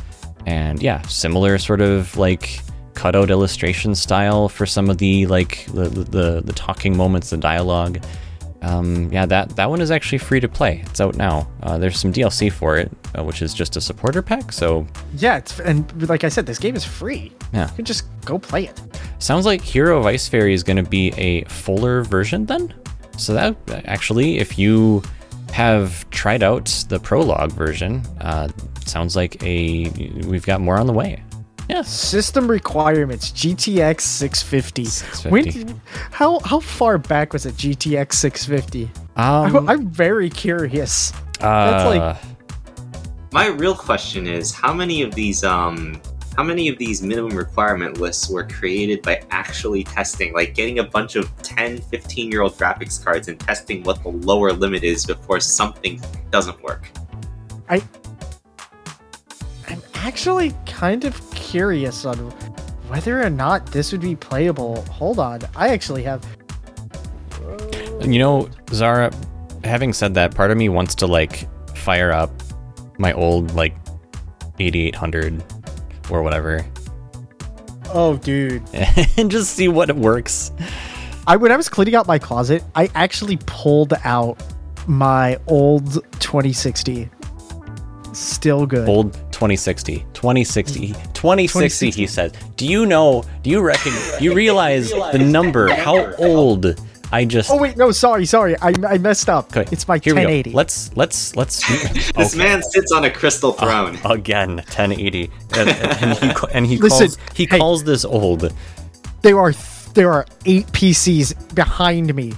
[0.48, 2.60] And yeah, similar sort of like
[2.94, 8.02] cutout illustration style for some of the like the the, the talking moments, the dialogue.
[8.62, 10.82] Um, yeah, that that one is actually free to play.
[10.86, 11.50] It's out now.
[11.62, 14.50] Uh, there's some DLC for it, uh, which is just a supporter pack.
[14.50, 17.30] So Yeah, it's and like I said, this game is free.
[17.52, 17.68] Yeah.
[17.68, 18.80] You can just go play it.
[19.18, 22.72] Sounds like Hero of Ice Fairy is going to be a fuller version then.
[23.18, 23.54] So that
[23.84, 25.02] actually, if you
[25.52, 28.48] have tried out the prologue version, uh,
[28.89, 29.89] sounds like a
[30.27, 31.23] we've got more on the way.
[31.69, 31.82] Yeah.
[31.82, 34.85] System requirements: GTX 650.
[34.85, 35.65] 650.
[35.65, 38.90] When how how far back was it GTX 650?
[39.16, 41.12] Um, I, am very curious.
[41.40, 42.16] uh, that's like-
[43.32, 46.01] My real question is how many of these um
[46.39, 50.85] how many of these minimum requirement lists were created by actually testing like getting a
[50.85, 55.05] bunch of 10 15 year old graphics cards and testing what the lower limit is
[55.05, 56.01] before something
[56.31, 56.89] doesn't work
[57.69, 57.82] I'm
[60.06, 62.16] actually kind of curious on
[62.88, 64.82] whether or not this would be playable.
[64.86, 66.24] Hold on, I actually have.
[68.00, 69.12] You know, Zara,
[69.64, 72.30] having said that, part of me wants to like fire up
[72.98, 73.74] my old like
[74.58, 75.42] 8800
[76.10, 76.64] or whatever
[77.90, 78.62] Oh, dude.
[79.16, 80.52] and just see what works.
[81.26, 84.42] I when I was cleaning out my closet, I actually pulled out
[84.86, 87.08] my old 2060.
[88.12, 88.88] Still good.
[88.88, 89.98] Old 2060.
[90.15, 90.89] 2060.
[90.89, 91.15] Mm.
[91.15, 92.32] 2060, he says.
[92.56, 96.74] Do you know, do you reckon, do you realize the number, how old
[97.12, 97.48] I just.
[97.48, 99.56] Oh wait, no, sorry, sorry, I, I messed up.
[99.56, 100.51] Okay, It's my here 1080.
[100.51, 101.65] Let's, let's, let's.
[101.93, 102.36] this okay.
[102.36, 105.31] man sits on a crystal uh, throne Again, 1080.
[105.52, 107.59] And, and he, and he Listen, calls, he hey.
[107.59, 108.52] calls this old.
[109.23, 109.52] there are
[109.98, 112.32] there are eight PCs behind me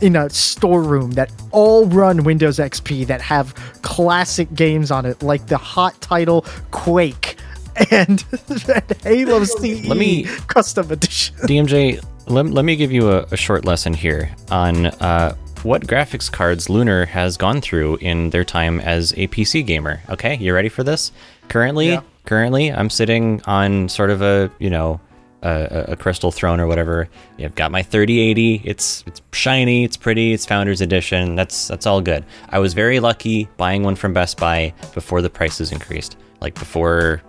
[0.00, 5.46] in a storeroom that all run Windows XP that have classic games on it, like
[5.46, 7.36] the hot title Quake
[7.92, 8.20] and
[9.04, 11.36] Halo CE Let me- Custom Edition.
[11.36, 16.30] DMJ, let, let me give you a, a short lesson here on uh, what graphics
[16.30, 20.00] cards Lunar has gone through in their time as a PC gamer.
[20.10, 21.12] Okay, you ready for this?
[21.48, 22.00] Currently, Yeah.
[22.26, 24.98] currently, I'm sitting on sort of a you know
[25.44, 27.08] a, a- crystal throne or whatever.
[27.38, 28.62] I've got my 3080.
[28.64, 31.36] It's it's shiny, it's pretty, it's Founders Edition.
[31.36, 32.24] That's that's all good.
[32.48, 37.22] I was very lucky buying one from Best Buy before the prices increased, like before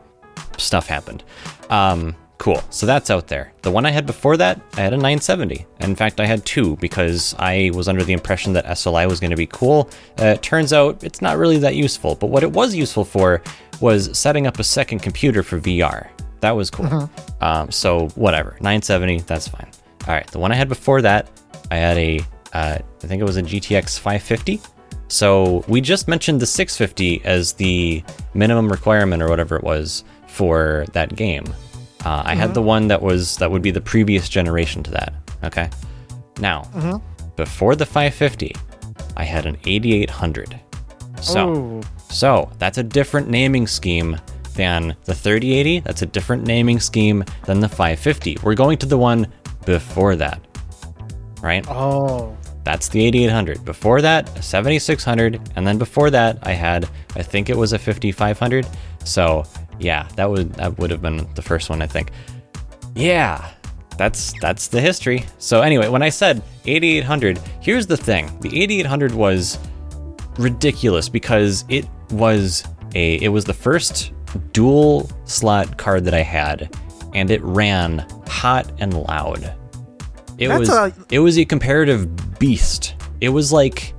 [0.58, 1.24] stuff happened.
[1.70, 2.64] Um, cool.
[2.70, 3.52] So that's out there.
[3.62, 5.66] The one I had before that, I had a 970.
[5.82, 9.32] In fact, I had two because I was under the impression that SLI was going
[9.32, 9.90] to be cool.
[10.18, 12.16] Uh, turns out it's not really that useful.
[12.16, 13.42] But what it was useful for
[13.82, 16.08] was setting up a second computer for VR.
[16.42, 17.10] That was cool.
[17.42, 19.68] Um, so whatever, 970, that's fine.
[20.08, 21.30] All right, the one I had before that,
[21.72, 22.20] I had a,
[22.54, 24.62] uh, I think it was a GTX 550.
[25.08, 28.04] So we just mentioned the 650 as the
[28.34, 31.46] minimum requirement or whatever it was for that game.
[32.04, 35.14] Uh, I had the one that was that would be the previous generation to that.
[35.44, 35.70] Okay.
[36.40, 36.64] Now,
[37.36, 38.54] before the 550,
[39.18, 40.60] I had an 8800.
[41.22, 44.20] So, Oh, so that's a different naming scheme
[44.56, 45.80] than the 3080.
[45.82, 48.38] That's a different naming scheme than the 550.
[48.44, 49.28] We're going to the one
[49.66, 50.40] before that,
[51.42, 51.66] right?
[51.70, 53.64] Oh, That's the 8800.
[53.66, 57.80] Before that, a 7600, and then before that, I had I think it was a
[57.80, 58.68] 5500.
[59.04, 59.44] So
[59.80, 62.12] yeah, that would that would have been the first one I think.
[62.96, 63.52] Yeah,
[63.98, 65.26] that's that's the history.
[65.38, 69.60] So anyway, when I said 8800, here's the thing: the 8800 was
[70.38, 72.64] ridiculous because it was
[72.94, 76.76] a it was the first dual slot card that I had,
[77.14, 79.54] and it ran hot and loud.
[80.38, 82.96] It That's was a- it was a comparative beast.
[83.22, 83.94] It was like,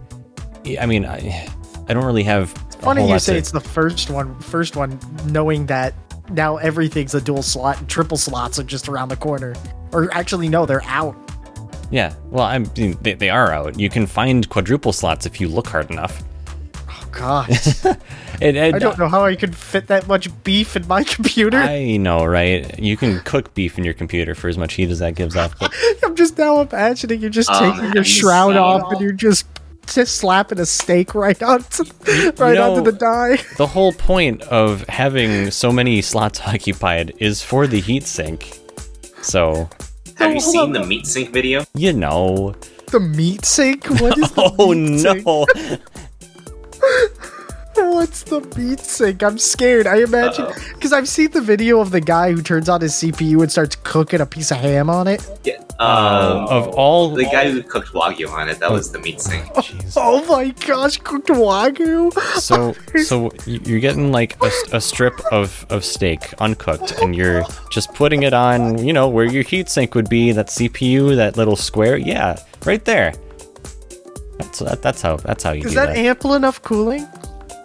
[0.78, 1.48] I mean, I,
[1.88, 2.52] I don't really have.
[2.54, 4.38] a funny you say to- it's the first one.
[4.40, 5.94] First one, knowing that
[6.30, 9.54] now everything's a dual slot and triple slots are just around the corner.
[9.92, 11.16] Or actually, no, they're out.
[11.90, 13.78] Yeah, well, I mean, they, they are out.
[13.78, 16.22] You can find quadruple slots if you look hard enough.
[17.16, 17.48] God,
[18.40, 21.58] It, it- I don't know how I could fit that much beef in my computer.
[21.58, 22.78] I know, right?
[22.78, 25.58] You can cook beef in your computer for as much heat as that gives off.
[25.58, 25.72] But
[26.04, 29.12] I'm just now imagining you're just Um, taking your have you shroud off and you're
[29.12, 29.46] just
[29.86, 31.84] just slapping a steak right onto
[32.38, 33.38] right know- onto the die.
[33.56, 38.58] the whole point of having so many slots occupied is for the heat sink.
[39.22, 39.68] So,
[40.16, 41.64] Have you seen the meat sync video?
[41.74, 42.54] you know.
[42.90, 43.86] The meat sink?
[44.00, 45.24] What is the Oh meat sink?
[45.26, 45.46] no.
[47.78, 49.22] What's the meat sink?
[49.22, 49.86] I'm scared.
[49.86, 53.42] I imagine because I've seen the video of the guy who turns on his CPU
[53.42, 55.28] and starts cooking a piece of ham on it.
[55.44, 55.60] Yeah.
[55.78, 59.20] Uh, Um, of all the guy who cooked wagyu on it, that was the meat
[59.20, 59.44] sync.
[59.94, 62.12] Oh my gosh, cooked wagyu!
[62.40, 62.72] So,
[63.02, 64.42] so you're getting like
[64.72, 69.26] a strip of, of steak uncooked, and you're just putting it on, you know, where
[69.26, 70.32] your heat sink would be.
[70.32, 73.12] That CPU, that little square, yeah, right there.
[74.38, 75.96] That's that, that's how that's how you Is do that that.
[75.96, 77.06] ample enough cooling?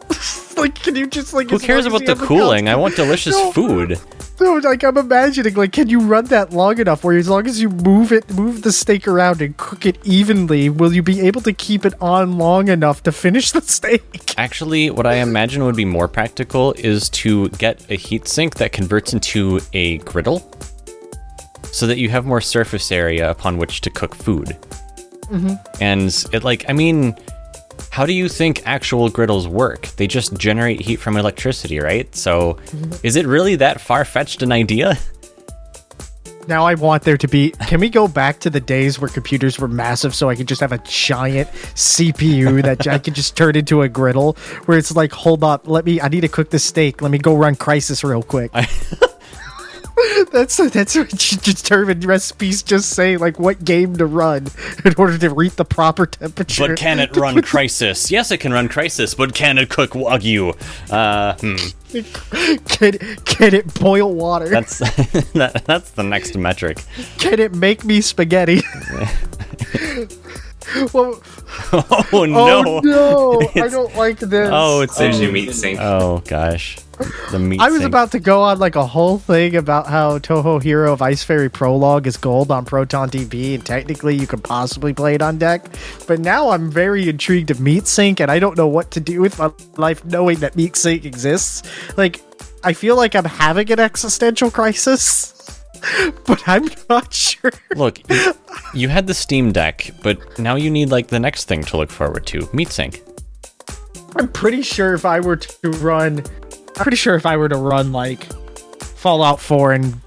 [0.58, 1.50] like, can you just like?
[1.50, 2.70] Who cares about the cooling?
[2.70, 3.52] I want delicious No.
[3.52, 4.00] food.
[4.40, 7.62] No, like I'm imagining, like, can you run that long enough where as long as
[7.62, 11.42] you move it, move the steak around and cook it evenly, will you be able
[11.42, 14.34] to keep it on long enough to finish the steak?
[14.40, 18.72] Actually, what I imagine would be more practical is to get a heat sink that
[18.72, 20.40] converts into a griddle
[21.72, 24.58] so that you have more surface area upon which to cook food.
[25.32, 25.56] Mm-hmm.
[25.82, 27.16] And it, like, I mean,
[27.90, 29.88] how do you think actual griddles work?
[29.96, 32.14] They just generate heat from electricity, right?
[32.16, 33.06] So, mm-hmm.
[33.06, 34.98] is it really that far fetched an idea?
[36.48, 37.52] Now I want there to be.
[37.68, 40.60] Can we go back to the days where computers were massive, so I could just
[40.62, 44.34] have a giant CPU that I could just turn into a griddle,
[44.66, 46.02] where it's like, hold up, let me.
[46.02, 47.02] I need to cook this steak.
[47.02, 48.52] Let me go run Crysis real quick.
[50.32, 54.48] that's that's what you determined recipes just say like what game to run
[54.86, 56.70] in order to reach the proper temperature.
[56.70, 58.12] But can it run Crysis?
[58.12, 60.56] Yes, it can run Crysis, but can it cook Wagyu?
[60.92, 62.60] Uh, hmm.
[62.68, 64.50] can, can it boil water?
[64.50, 64.80] That's
[65.34, 66.84] that, that's the next metric.
[67.18, 68.62] Can it make me spaghetti?
[70.94, 71.22] well,
[72.14, 72.64] Oh no!
[72.66, 73.42] Oh no!
[73.64, 74.50] I don't like this.
[74.52, 75.80] Oh, it's There's in- your meat sync.
[75.82, 76.78] Oh gosh,
[77.32, 77.60] the meat.
[77.60, 77.88] I was sink.
[77.90, 81.50] about to go on like a whole thing about how Touhou Hero of Ice Fairy
[81.50, 85.66] Prologue is gold on ProtonDB, and technically you could possibly play it on deck.
[86.08, 89.20] But now I'm very intrigued of Meat Sync, and I don't know what to do
[89.22, 91.64] with my life knowing that Meat Sync exists.
[91.98, 92.22] Like,
[92.64, 95.61] I feel like I'm having an existential crisis,
[96.26, 97.52] but I'm not sure.
[97.76, 98.34] Look, you,
[98.74, 101.90] you had the Steam Deck, but now you need like the next thing to look
[101.92, 103.04] forward to: Meat Sync.
[104.16, 107.58] I'm pretty sure if I were to run, I'm pretty sure if I were to
[107.58, 108.24] run like
[108.82, 110.02] Fallout 4 and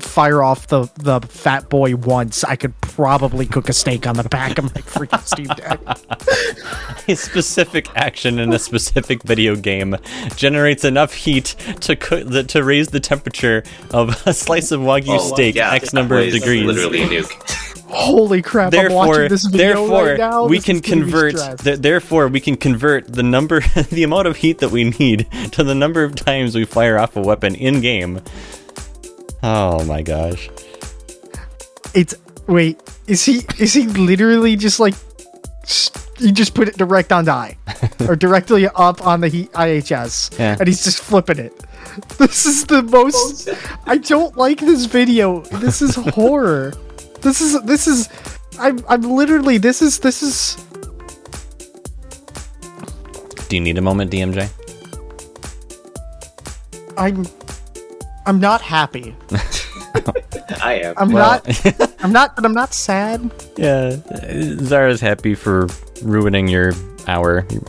[0.00, 4.24] fire off the the Fat Boy once, I could probably cook a steak on the
[4.24, 5.80] back of my freaking Steam Deck.
[7.08, 9.96] A specific action in a specific video game
[10.36, 15.16] generates enough heat to cook the, to raise the temperature of a slice of Wagyu
[15.18, 16.64] Oh, steak yeah, X number of degrees.
[16.64, 17.86] Literally a nuke.
[17.90, 18.66] Holy crap!
[18.66, 20.44] I'm therefore, watching this video therefore, right now.
[20.46, 21.58] we This can is gonna be convert.
[21.58, 23.60] th- therefore, we can convert the number,
[23.90, 27.16] the amount of heat that we need to the number of times we fire off
[27.16, 28.20] a weapon in game.
[29.42, 30.50] Oh my gosh!
[31.94, 32.14] It's
[32.46, 34.94] wait, is he is he literally just like
[36.18, 37.56] you just put it direct on die
[38.08, 40.56] or directly up on the he- IHS Yeah.
[40.58, 41.52] and he's just flipping it.
[42.18, 43.48] This is the most
[43.86, 45.40] I don't like this video.
[45.40, 46.72] This is horror.
[47.22, 48.08] This is this is
[48.58, 50.56] I'm I'm literally this is this is
[53.48, 54.48] Do you need a moment, DMJ?
[56.96, 57.26] I'm
[58.26, 59.14] I'm not happy.
[60.62, 60.94] I am.
[60.98, 63.30] I'm Well- not I'm not but I'm not sad.
[63.56, 63.96] Yeah,
[64.64, 65.68] Zara's happy for
[66.02, 66.72] ruining your
[67.06, 67.46] hour.
[67.50, 67.62] You're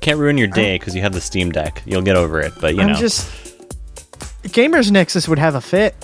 [0.00, 1.82] can't ruin your day because you have the Steam Deck.
[1.86, 2.94] You'll get over it, but you I'm know.
[2.94, 3.26] just
[4.42, 5.94] Gamers Nexus would have a fit.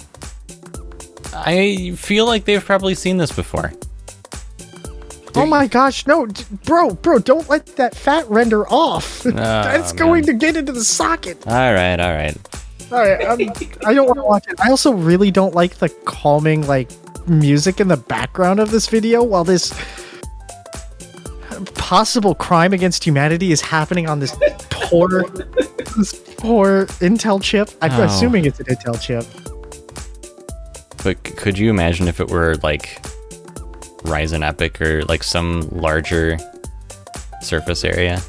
[1.34, 3.72] I feel like they've probably seen this before.
[5.36, 6.26] Oh my gosh, no,
[6.64, 9.24] bro, bro, don't let that fat render off.
[9.26, 9.30] Ah,
[9.64, 11.46] That's going to get into the socket.
[11.46, 12.36] All right, all right.
[12.92, 13.40] All right, I'm,
[13.86, 14.58] I don't want to watch it.
[14.60, 16.90] I also really don't like the calming like
[17.28, 19.72] music in the background of this video while this
[21.74, 24.36] possible crime against humanity is happening on this
[24.70, 25.24] poor,
[25.96, 27.70] this poor Intel chip.
[27.82, 28.04] I'm Oh.
[28.04, 29.24] assuming it's an Intel chip.
[31.02, 33.00] But could you imagine if it were like
[34.02, 36.38] Ryzen EPYC or like some larger
[37.42, 38.20] surface area?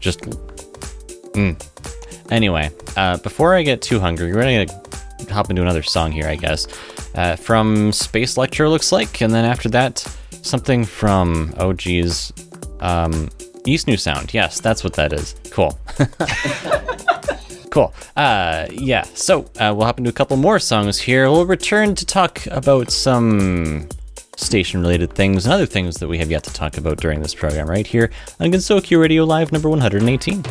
[0.00, 0.20] Just.
[1.34, 1.60] Mm.
[2.30, 6.36] Anyway, uh, before I get too hungry, we're gonna hop into another song here, I
[6.36, 6.66] guess.
[7.14, 9.98] Uh, from Space Lecture, looks like, and then after that,
[10.42, 12.32] something from oh geez,
[12.80, 13.28] um,
[13.66, 14.32] East New Sound.
[14.32, 15.34] Yes, that's what that is.
[15.50, 15.78] Cool.
[17.70, 17.94] Cool.
[18.16, 19.04] Uh, yeah.
[19.14, 21.30] So uh, we'll hop into a couple more songs here.
[21.30, 23.88] We'll return to talk about some
[24.36, 27.68] station-related things and other things that we have yet to talk about during this program
[27.68, 30.42] right here on Gensokyo Radio Live number 118.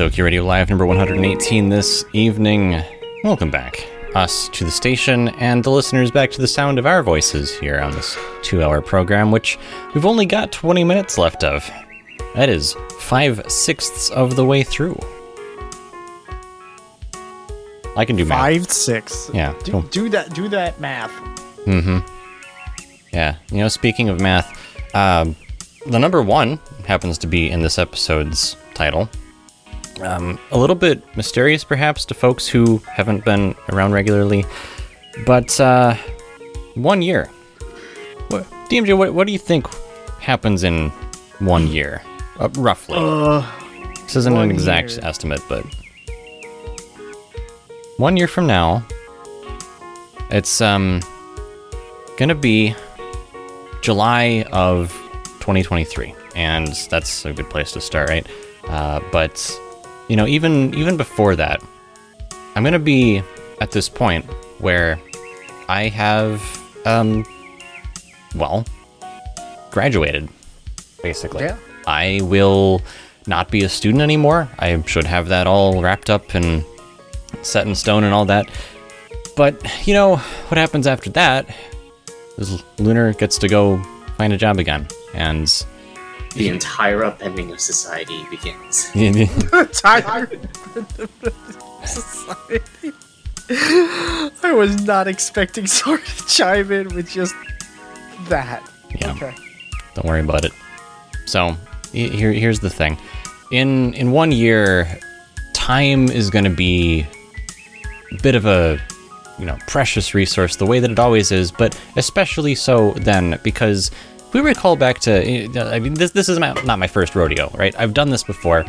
[0.00, 2.82] Gensokyo Radio Live number 118 this evening.
[3.22, 7.02] Welcome back, us to the station, and the listeners back to the sound of our
[7.02, 9.58] voices here on this two hour program, which
[9.94, 11.70] we've only got 20 minutes left of.
[12.34, 14.98] That is five sixths of the way through.
[17.94, 18.38] I can do math.
[18.38, 19.30] Five, six.
[19.34, 19.82] Yeah, Do, cool.
[19.82, 20.32] do that.
[20.32, 21.12] Do that math.
[21.66, 21.98] Mm-hmm.
[23.12, 23.36] Yeah.
[23.50, 24.50] You know, speaking of math,
[24.94, 25.36] um,
[25.84, 29.10] the number one happens to be in this episode's title.
[30.02, 34.44] Um, a little bit mysterious, perhaps, to folks who haven't been around regularly,
[35.26, 35.94] but uh,
[36.74, 37.26] one year.
[38.28, 39.66] What, DMJ, what, what do you think
[40.20, 40.90] happens in
[41.40, 42.02] one year,
[42.38, 42.96] uh, roughly?
[42.98, 43.44] Uh,
[44.02, 45.00] this isn't an exact year.
[45.02, 45.64] estimate, but
[47.96, 48.84] one year from now,
[50.30, 51.00] it's um
[52.16, 52.74] gonna be
[53.82, 54.90] July of
[55.40, 58.26] 2023, and that's a good place to start, right?
[58.68, 59.58] Uh, but
[60.10, 61.62] you know, even even before that,
[62.56, 63.22] I'm gonna be
[63.60, 64.24] at this point
[64.58, 65.00] where
[65.68, 66.42] I have
[66.84, 67.24] um
[68.34, 68.64] well
[69.70, 70.28] graduated,
[71.00, 71.44] basically.
[71.44, 71.56] Yeah.
[71.86, 72.82] I will
[73.28, 74.48] not be a student anymore.
[74.58, 76.64] I should have that all wrapped up and
[77.42, 78.50] set in stone and all that.
[79.36, 81.46] But you know what happens after that
[82.36, 83.80] is Lunar gets to go
[84.18, 85.48] find a job again, and
[86.34, 88.90] The entire upending of society begins.
[89.80, 90.48] tired
[91.84, 92.92] society.
[93.50, 97.34] I was not expecting Sora to chime in with just
[98.28, 98.62] that.
[98.94, 99.12] Yeah.
[99.12, 99.34] Okay.
[99.94, 100.52] Don't worry about it.
[101.26, 101.56] So
[101.92, 102.96] here, here's the thing:
[103.50, 105.00] in in one year,
[105.52, 107.06] time is going to be
[108.12, 108.78] a bit of a
[109.38, 113.90] you know precious resource, the way that it always is, but especially so then because
[113.90, 113.94] if
[114.32, 117.74] we recall back to, I mean, this this is my, not my first rodeo, right?
[117.78, 118.64] I've done this before,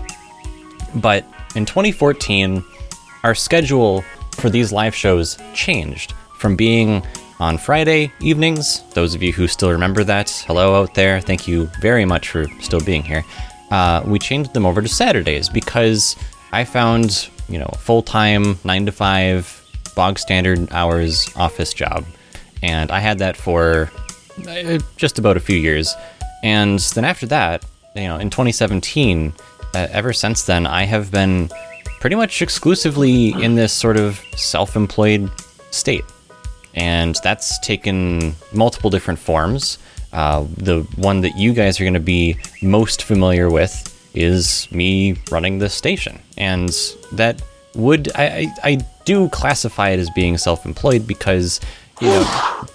[0.95, 1.25] but
[1.55, 2.63] in 2014,
[3.23, 4.03] our schedule
[4.37, 7.05] for these live shows changed from being
[7.39, 8.81] on Friday evenings.
[8.93, 11.19] Those of you who still remember that, hello out there.
[11.19, 13.23] Thank you very much for still being here.
[13.69, 16.15] Uh, we changed them over to Saturdays because
[16.51, 19.57] I found, you know, a full time, nine to five,
[19.95, 22.05] bog standard hours office job.
[22.61, 23.91] And I had that for
[24.97, 25.95] just about a few years.
[26.43, 27.63] And then after that,
[27.95, 29.33] you know, in 2017,
[29.73, 31.49] uh, ever since then, I have been
[31.99, 35.29] pretty much exclusively in this sort of self employed
[35.71, 36.05] state.
[36.73, 39.77] And that's taken multiple different forms.
[40.13, 45.15] Uh, the one that you guys are going to be most familiar with is me
[45.29, 46.19] running this station.
[46.37, 46.69] And
[47.13, 47.41] that
[47.75, 48.75] would, I, I, I
[49.05, 51.59] do classify it as being self employed because,
[52.01, 52.65] you know,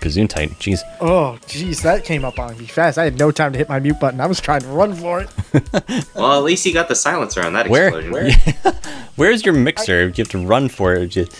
[0.00, 0.80] Gesundheit, jeez.
[1.00, 2.98] Oh, jeez, that came up on me fast.
[2.98, 4.20] I had no time to hit my mute button.
[4.20, 5.30] I was trying to run for it.
[6.14, 8.74] Well, at least you got the silencer on that Where, explosion.
[9.16, 10.06] where's your mixer?
[10.08, 11.08] You have to run for it.
[11.08, 11.32] Just-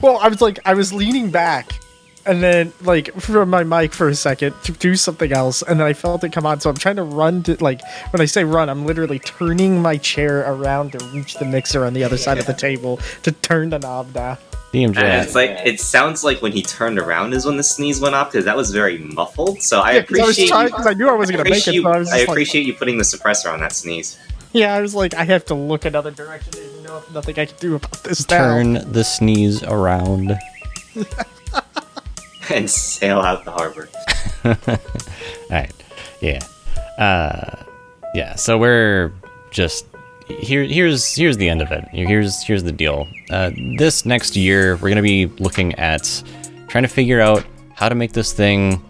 [0.00, 1.80] Well, I was like, I was leaning back,
[2.26, 5.86] and then like from my mic for a second to do something else, and then
[5.86, 6.60] I felt it come on.
[6.60, 7.80] So I'm trying to run to like
[8.10, 11.94] when I say run, I'm literally turning my chair around to reach the mixer on
[11.94, 14.36] the other side of the table to turn the knob down.
[14.78, 14.96] DMJ.
[14.98, 18.14] And it's like it sounds like when he turned around is when the sneeze went
[18.14, 19.62] off because that was very muffled.
[19.62, 20.70] So I Yeah, 'cause I appreciate trying you.
[20.70, 21.82] because I knew I wasn't gonna make it.
[21.82, 24.18] So I was I just like, appreciate you putting the suppressor on that sneeze
[24.52, 26.52] yeah, I was like, I have to look another direction.
[26.52, 28.38] There's no, nothing I can do about this now.
[28.38, 30.38] Turn the sneeze around.
[32.50, 33.88] and sail out the harbor.
[34.44, 34.56] All
[35.50, 35.72] right.
[36.20, 36.40] Yeah.
[36.98, 37.62] Uh,
[38.14, 38.34] yeah.
[38.36, 39.12] So we're
[39.50, 39.86] just
[40.28, 40.64] here.
[40.64, 41.84] Here's here's the end of it.
[41.90, 43.08] Here's here's the deal.
[43.30, 46.22] Uh, this next year, we're gonna be looking at
[46.68, 47.44] trying to figure out
[47.74, 48.82] how to make this thing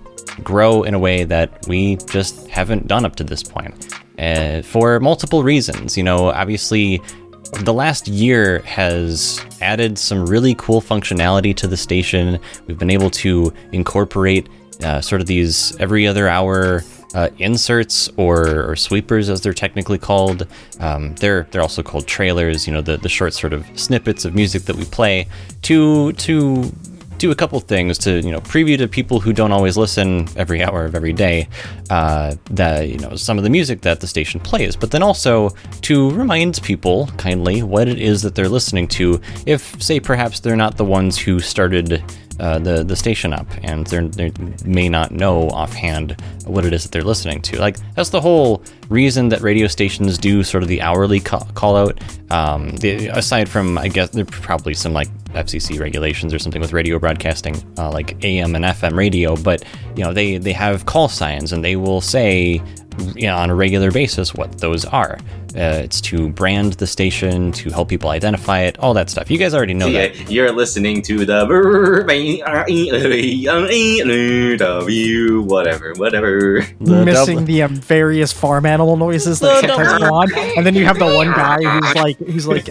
[0.42, 3.94] grow in a way that we just haven't done up to this point.
[4.18, 5.96] Uh, for multiple reasons.
[5.96, 7.00] You know, obviously,
[7.60, 12.40] the last year has added some really cool functionality to the station.
[12.66, 14.48] We've been able to incorporate
[14.82, 16.82] uh, sort of these every other hour
[17.14, 20.46] uh, inserts or, or sweepers, as they're technically called.
[20.80, 22.66] Um, they're they're also called trailers.
[22.66, 25.26] You know, the the short sort of snippets of music that we play
[25.62, 26.72] to to
[27.18, 30.62] do a couple things to you know preview to people who don't always listen every
[30.62, 31.48] hour of every day
[31.90, 35.50] uh, that you know some of the music that the station plays but then also
[35.80, 40.56] to remind people kindly what it is that they're listening to if say perhaps they're
[40.56, 42.02] not the ones who started
[42.40, 44.30] uh, the the station up and they're,
[44.64, 48.62] may not know offhand what it is that they're listening to like that's the whole
[48.88, 52.00] reason that radio stations do sort of the hourly call, call out
[52.30, 56.72] um, the, aside from i guess there probably some like FCC regulations or something with
[56.72, 59.36] radio broadcasting, uh, like AM and FM radio.
[59.36, 59.62] But
[59.94, 62.62] you know, they they have call signs and they will say
[63.16, 65.18] you know, on a regular basis what those are.
[65.56, 69.30] Uh, it's to brand the station, to help people identify it, all that stuff.
[69.30, 70.30] You guys already know Yeah, that.
[70.30, 71.44] you're listening to the
[74.58, 76.60] W, whatever, whatever.
[76.80, 80.74] The missing dub- the um, various farm animal noises that sometimes go on, and then
[80.74, 82.68] you have the one guy who's like, who's like,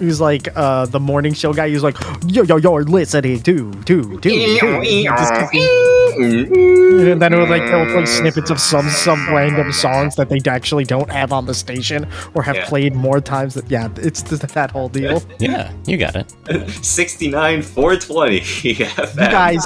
[0.00, 1.70] who's like uh, the morning show guy.
[1.70, 1.96] Who's like,
[2.26, 5.60] yo yo yo, listening to to to to.
[7.12, 10.40] And then it would like they'll play snippets of some some random songs that they
[10.50, 12.66] actually don't have on the station or have Yeah.
[12.66, 13.54] played more times.
[13.54, 15.22] That yeah, it's th- that whole deal.
[15.38, 16.34] Yeah, you got it.
[16.84, 18.74] 69 420 You
[19.16, 19.64] guys,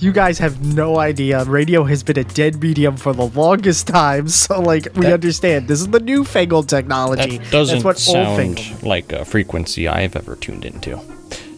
[0.00, 1.44] you guys have no idea.
[1.44, 4.28] Radio has been a dead medium for the longest time.
[4.28, 7.38] So like we That- understand this is the newfangled technology.
[7.38, 10.98] That doesn't That's what sound old like a frequency I've ever tuned into.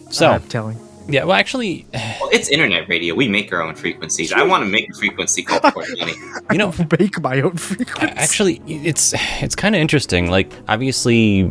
[0.09, 0.77] So, I'm telling.
[1.07, 3.13] yeah, well, actually, Well, it's internet radio.
[3.15, 4.33] We make our own frequencies.
[4.33, 6.13] I want to make a frequency called Port Money.
[6.51, 8.13] you know, Make my own frequency.
[8.17, 11.43] actually it's it's kind of interesting like obviously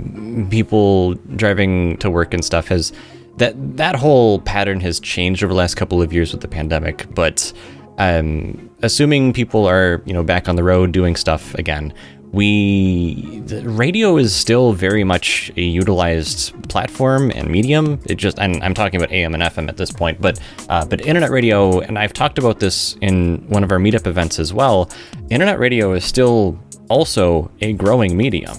[0.50, 2.92] people driving to work and stuff has
[3.36, 7.06] that that whole pattern has changed over the last couple of years with the pandemic
[7.14, 7.52] but
[7.98, 11.92] um assuming people are you know back on the road doing stuff again
[12.32, 18.00] we radio is still very much a utilized platform and medium.
[18.04, 20.38] It just and i'm talking about am and fm at this point but
[20.68, 24.38] uh, but internet radio and i've talked about this in one of our meetup events
[24.38, 24.90] as well.
[25.30, 28.56] Internet radio is still also a growing medium.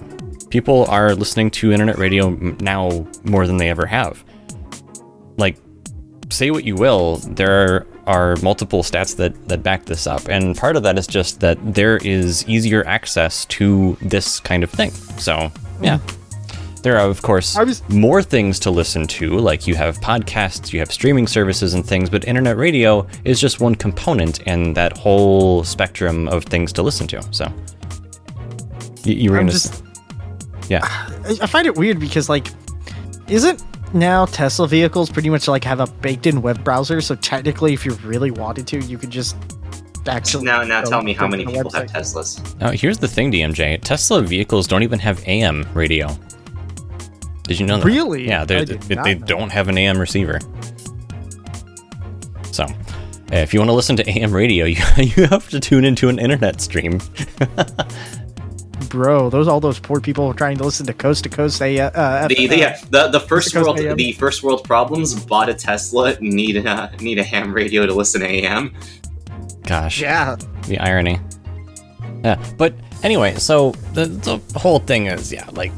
[0.49, 2.29] People are listening to internet radio
[2.59, 4.23] now more than they ever have.
[5.37, 5.57] Like
[6.29, 10.27] say what you will, there are multiple stats that, that back this up.
[10.27, 14.71] And part of that is just that there is easier access to this kind of
[14.71, 14.89] thing.
[15.17, 15.99] So, yeah.
[16.81, 20.79] There are, of course, was- more things to listen to, like you have podcasts, you
[20.79, 25.63] have streaming services and things, but internet radio is just one component in that whole
[25.63, 27.21] spectrum of things to listen to.
[27.31, 27.51] So,
[29.03, 29.53] you, you were going to.
[29.53, 29.83] just-
[30.69, 30.79] yeah.
[30.83, 32.47] I I find it weird because like,
[33.27, 33.61] isn't
[33.93, 37.01] now Tesla vehicles pretty much like have a baked-in web browser?
[37.01, 39.35] So technically, if you really wanted to, you could just
[40.07, 40.45] actually.
[40.45, 41.87] Now, now tell me how many the people have.
[41.87, 42.57] Teslas.
[42.59, 43.81] Now, here's the thing, DMJ.
[43.83, 46.07] Tesla vehicles don't even have AM radio.
[47.43, 47.85] Did you know that?
[47.85, 48.27] Really?
[48.27, 50.39] Yeah, they're- I did they, they don't have an AM receiver.
[52.51, 52.65] So,
[53.31, 56.19] if you want to listen to AM radio, you, you have to tune into an
[56.19, 56.99] internet stream.
[58.89, 61.59] Bro, those all those poor people trying to listen to coast to coast.
[61.59, 63.95] They uh, uh, The, the, uh, yeah, the the first world AM.
[63.95, 68.21] the first world problems bought a Tesla need a need a ham radio to listen
[68.21, 68.73] to AM.
[69.63, 70.35] Gosh, yeah.
[70.67, 71.19] the irony.
[72.23, 75.71] Yeah, but anyway, so the, the whole thing is, yeah, like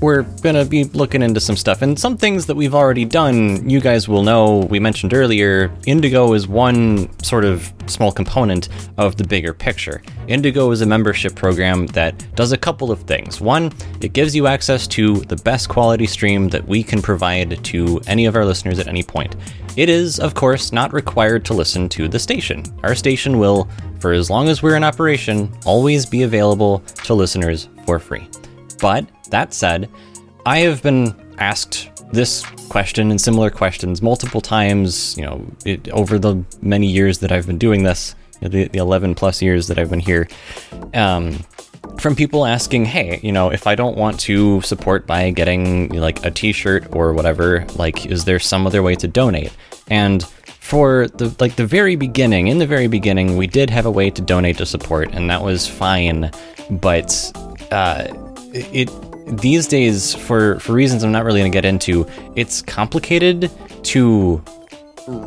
[0.00, 3.68] we're gonna be looking into some stuff and some things that we've already done.
[3.68, 4.60] You guys will know.
[4.70, 10.02] We mentioned earlier, Indigo is one sort of small component of the bigger picture.
[10.26, 13.40] Indigo is a membership program that does a couple of things.
[13.40, 18.00] One, it gives you access to the best quality stream that we can provide to
[18.06, 19.36] any of our listeners at any point.
[19.76, 22.64] It is, of course, not required to listen to the station.
[22.82, 23.68] Our station will,
[23.98, 28.28] for as long as we're in operation, always be available to listeners for free.
[28.80, 29.88] But that said,
[30.46, 36.18] I have been asked this question and similar questions multiple times, you know, it, over
[36.18, 39.68] the many years that I've been doing this, you know, the, the 11 plus years
[39.68, 40.28] that I've been here.
[40.94, 41.38] Um,
[41.98, 46.24] from people asking, hey, you know, if I don't want to support by getting like
[46.24, 49.54] a T-shirt or whatever, like, is there some other way to donate?
[49.88, 50.24] And
[50.70, 54.08] for the like the very beginning, in the very beginning, we did have a way
[54.10, 56.30] to donate to support, and that was fine.
[56.70, 57.32] But
[57.72, 58.06] uh,
[58.52, 58.88] it
[59.30, 63.50] these days, for for reasons I'm not really going to get into, it's complicated
[63.84, 64.42] to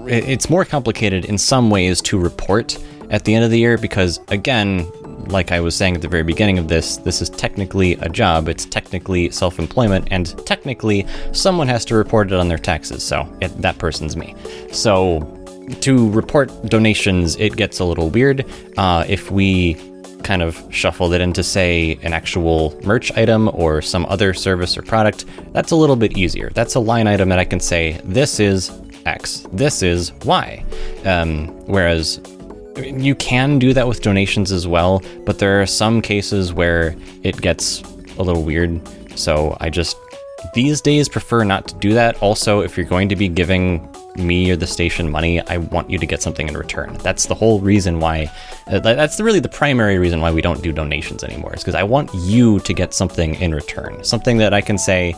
[0.07, 2.77] it's more complicated in some ways to report
[3.09, 4.89] at the end of the year because again
[5.27, 8.47] like i was saying at the very beginning of this this is technically a job
[8.47, 13.49] it's technically self-employment and technically someone has to report it on their taxes so it,
[13.61, 14.35] that person's me.
[14.71, 15.21] So
[15.81, 18.45] to report donations it gets a little weird.
[18.77, 19.75] Uh, if we
[20.23, 24.81] kind of shuffled it into say an actual merch item or some other service or
[24.81, 28.39] product that's a little bit easier that's a line item that i can say this
[28.39, 28.71] is
[29.05, 29.45] X.
[29.51, 30.63] This is Y.
[31.05, 32.21] Um, whereas
[32.77, 37.39] you can do that with donations as well, but there are some cases where it
[37.41, 37.81] gets
[38.17, 38.81] a little weird.
[39.17, 39.97] So I just
[40.53, 42.21] these days prefer not to do that.
[42.21, 43.87] Also, if you're going to be giving
[44.17, 46.93] me or the station money, I want you to get something in return.
[46.99, 48.31] That's the whole reason why.
[48.67, 51.53] Uh, that's really the primary reason why we don't do donations anymore.
[51.53, 55.15] Is because I want you to get something in return, something that I can say,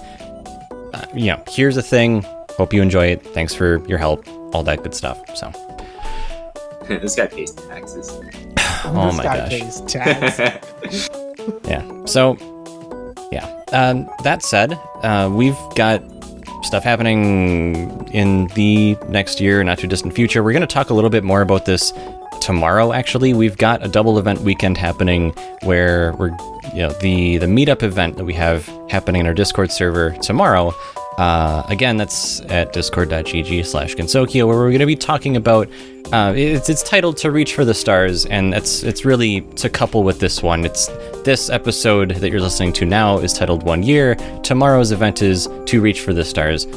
[0.93, 2.23] uh, you know, here's a thing.
[2.57, 3.25] Hope you enjoy it.
[3.33, 4.25] Thanks for your help.
[4.53, 5.19] All that good stuff.
[5.35, 5.51] So,
[6.87, 8.11] this guy pays taxes.
[8.87, 9.49] Oh this my guy gosh.
[9.49, 11.09] pays tax.
[11.67, 12.05] Yeah.
[12.05, 12.37] So,
[13.31, 13.45] yeah.
[13.71, 14.73] Um, that said,
[15.03, 16.01] uh, we've got
[16.65, 20.43] stuff happening in the next year, not too distant future.
[20.43, 21.93] We're going to talk a little bit more about this
[22.45, 22.93] tomorrow.
[22.93, 25.31] Actually, we've got a double event weekend happening
[25.63, 26.29] where we're,
[26.73, 30.71] you know, the the meetup event that we have happening in our Discord server tomorrow.
[31.17, 35.67] Uh, again, that's at discord.gg slash Gensokyo, where we're going to be talking about.
[36.13, 40.03] Uh, it's it's titled "To Reach for the Stars," and it's it's really to couple
[40.03, 40.65] with this one.
[40.65, 40.85] It's
[41.23, 44.13] this episode that you're listening to now is titled "One Year."
[44.43, 46.67] Tomorrow's event is "To Reach for the Stars."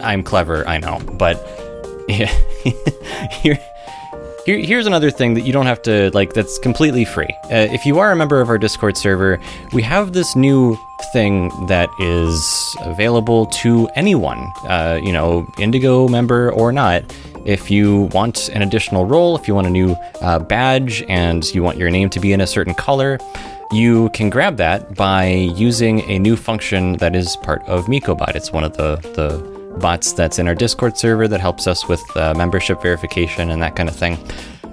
[0.00, 1.44] I'm clever, I know, but
[2.08, 2.32] yeah,
[3.42, 3.58] here.
[4.44, 7.28] Here, here's another thing that you don't have to like that's completely free.
[7.44, 9.38] Uh, if you are a member of our Discord server,
[9.72, 10.76] we have this new
[11.12, 17.04] thing that is available to anyone, uh, you know, Indigo member or not.
[17.44, 21.62] If you want an additional role, if you want a new uh, badge, and you
[21.62, 23.20] want your name to be in a certain color,
[23.70, 28.34] you can grab that by using a new function that is part of MikoBot.
[28.34, 32.02] It's one of the the bots that's in our Discord server that helps us with
[32.16, 34.18] uh, membership verification and that kind of thing.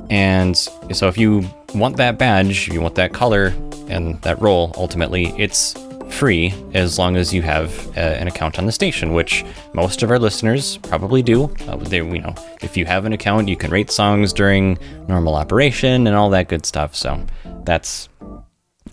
[0.10, 3.54] And so, if you want that badge, you want that color
[3.88, 5.76] and that role, ultimately, it's
[6.10, 10.12] free as long as you have uh, an account on the station, which most of
[10.12, 11.46] our listeners probably do.
[11.68, 14.78] Uh, they, you know, if you have an account, you can rate songs during
[15.08, 16.96] normal operation and all that good stuff.
[16.96, 17.24] So
[17.64, 18.10] that's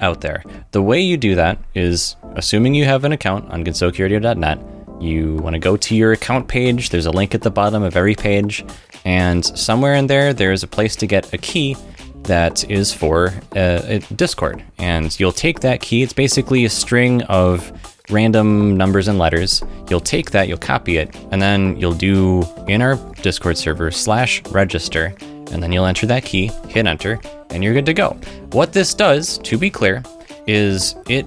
[0.00, 0.44] out there.
[0.72, 4.58] The way you do that is assuming you have an account on GensokyoRadio.net,
[5.00, 6.90] you want to go to your account page.
[6.90, 8.64] There's a link at the bottom of every page,
[9.04, 11.76] and somewhere in there, there's a place to get a key
[12.22, 14.64] that is for uh, Discord.
[14.78, 17.72] And you'll take that key, it's basically a string of
[18.10, 19.62] random numbers and letters.
[19.88, 24.42] You'll take that, you'll copy it, and then you'll do in our Discord server slash
[24.46, 27.20] register, and then you'll enter that key, hit enter,
[27.50, 28.10] and you're good to go.
[28.52, 30.02] What this does, to be clear,
[30.46, 31.26] is it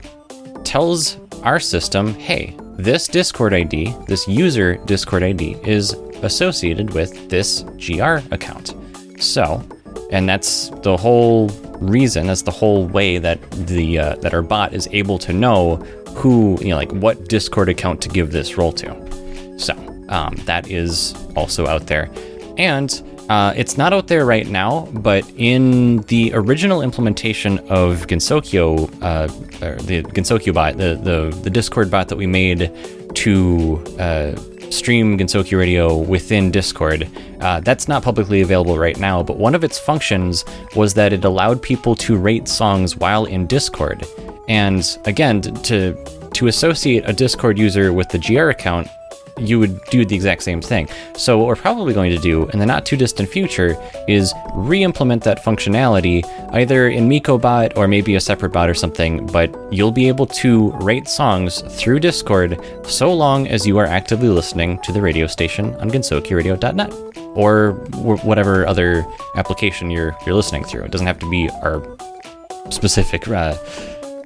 [0.64, 5.92] tells our system, hey, this Discord ID, this user Discord ID, is
[6.24, 8.74] associated with this GR account.
[9.20, 9.62] So,
[10.12, 11.50] and that's the whole
[11.82, 12.28] reason.
[12.28, 15.76] That's the whole way that the uh, that our bot is able to know
[16.16, 19.60] who you know, like what Discord account to give this role to.
[19.60, 19.74] So
[20.08, 22.10] um, that is also out there,
[22.58, 22.90] and
[23.30, 24.88] uh, it's not out there right now.
[24.92, 29.28] But in the original implementation of Gensokyo, uh,
[29.84, 32.72] the Gensokyo bot, the, the the Discord bot that we made
[33.16, 34.36] to uh,
[34.72, 37.10] stream Gensokyo Radio within Discord.
[37.42, 40.44] Uh, that's not publicly available right now, but one of its functions
[40.76, 44.06] was that it allowed people to rate songs while in Discord.
[44.48, 45.94] And again, to
[46.34, 48.88] to associate a Discord user with the GR account,
[49.41, 50.88] you would do the exact same thing.
[51.16, 55.24] So what we're probably going to do in the not too distant future is re-implement
[55.24, 60.07] that functionality either in MikoBot or maybe a separate bot or something, but you'll be
[60.07, 65.02] able to rate songs through Discord so long as you are actively listening to the
[65.02, 66.94] radio station on GensokyoRadio.net
[67.36, 69.06] or wh- whatever other
[69.36, 70.84] application you're you're listening through.
[70.84, 71.82] It doesn't have to be our
[72.72, 73.56] specific uh,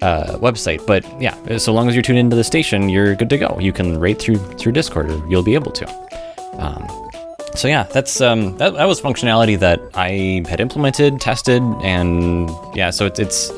[0.04, 0.86] uh, website.
[0.86, 3.58] But yeah, so long as you're tuned into the station, you're good to go.
[3.60, 5.86] You can rate through through Discord, or you'll be able to.
[6.58, 6.86] Um,
[7.56, 12.90] so yeah, that's um, that, that was functionality that I had implemented, tested, and yeah,
[12.90, 13.52] so it's it's.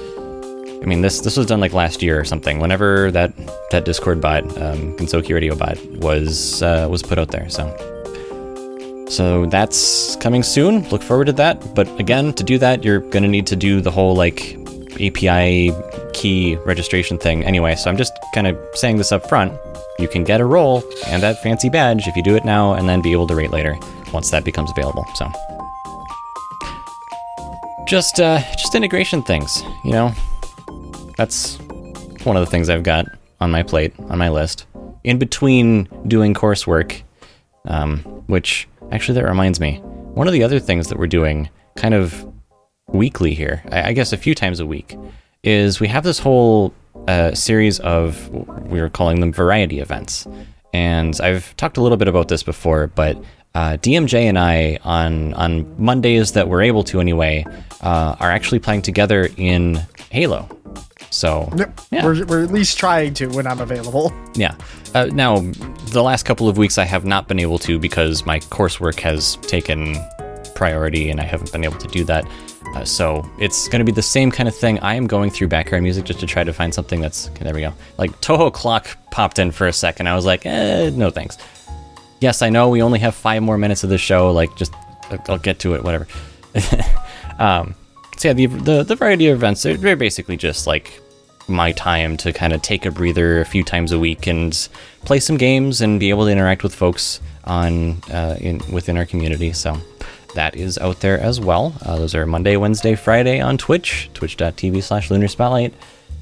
[0.81, 2.59] I mean, this this was done like last year or something.
[2.59, 3.33] Whenever that
[3.71, 7.49] that Discord bot, um, Gensokyo Radio bot, was uh, was put out there.
[7.49, 7.65] So
[9.09, 10.87] so that's coming soon.
[10.89, 11.73] Look forward to that.
[11.73, 14.57] But again, to do that, you're gonna need to do the whole like
[14.95, 15.71] API
[16.13, 17.75] key registration thing anyway.
[17.75, 19.53] So I'm just kind of saying this up front.
[19.99, 22.87] You can get a role and that fancy badge if you do it now, and
[22.87, 23.77] then be able to rate later
[24.13, 25.05] once that becomes available.
[25.15, 25.31] So
[27.87, 30.11] just uh, just integration things, you know.
[31.17, 31.57] That's
[32.23, 33.05] one of the things I've got
[33.39, 34.65] on my plate on my list
[35.03, 37.01] in between doing coursework.
[37.67, 39.79] Um, which actually that reminds me,
[40.13, 42.25] one of the other things that we're doing kind of
[42.97, 44.97] weekly here, I, I guess a few times a week,
[45.43, 46.73] is we have this whole
[47.07, 48.29] uh, series of
[48.67, 50.27] we are calling them variety events,
[50.73, 53.17] and I've talked a little bit about this before, but
[53.55, 57.45] uh, DMJ and I on on Mondays that we're able to anyway
[57.81, 60.49] uh, are actually playing together in Halo.
[61.09, 61.81] So Yep.
[61.91, 62.05] Yeah.
[62.05, 64.13] We're, we're at least trying to when I'm available.
[64.35, 64.55] yeah.
[64.93, 65.39] Uh, now,
[65.91, 69.37] the last couple of weeks I have not been able to because my coursework has
[69.37, 69.95] taken
[70.55, 72.27] priority and I haven't been able to do that.
[72.75, 74.79] Uh, so it's going to be the same kind of thing.
[74.79, 77.29] I am going through background music just to try to find something that's.
[77.29, 77.73] Okay, there we go.
[77.97, 80.07] Like Touhou Clock popped in for a second.
[80.07, 81.37] I was like, eh, no thanks.
[82.19, 84.31] Yes, I know we only have five more minutes of the show.
[84.31, 84.73] Like, just
[85.29, 86.07] I'll get to it, whatever.
[87.39, 87.75] um,
[88.17, 91.01] so yeah, the, the the variety of events they're, they're basically just like
[91.47, 94.67] my time to kind of take a breather a few times a week and
[95.03, 99.05] play some games and be able to interact with folks on uh, in within our
[99.05, 99.53] community.
[99.53, 99.79] So
[100.35, 101.73] that is out there as well.
[101.81, 105.73] Uh, those are Monday, Wednesday, Friday on Twitch, twitch.tv slash lunar spotlight.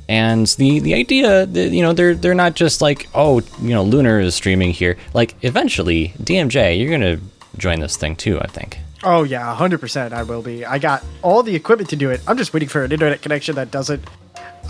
[0.09, 3.83] And the the idea that you know they're they're not just like oh you know
[3.83, 7.19] lunar is streaming here like eventually DMJ you're gonna
[7.57, 10.13] join this thing too I think Oh yeah, hundred percent.
[10.13, 10.65] I will be.
[10.65, 12.21] I got all the equipment to do it.
[12.27, 14.01] I'm just waiting for an internet connection that doesn't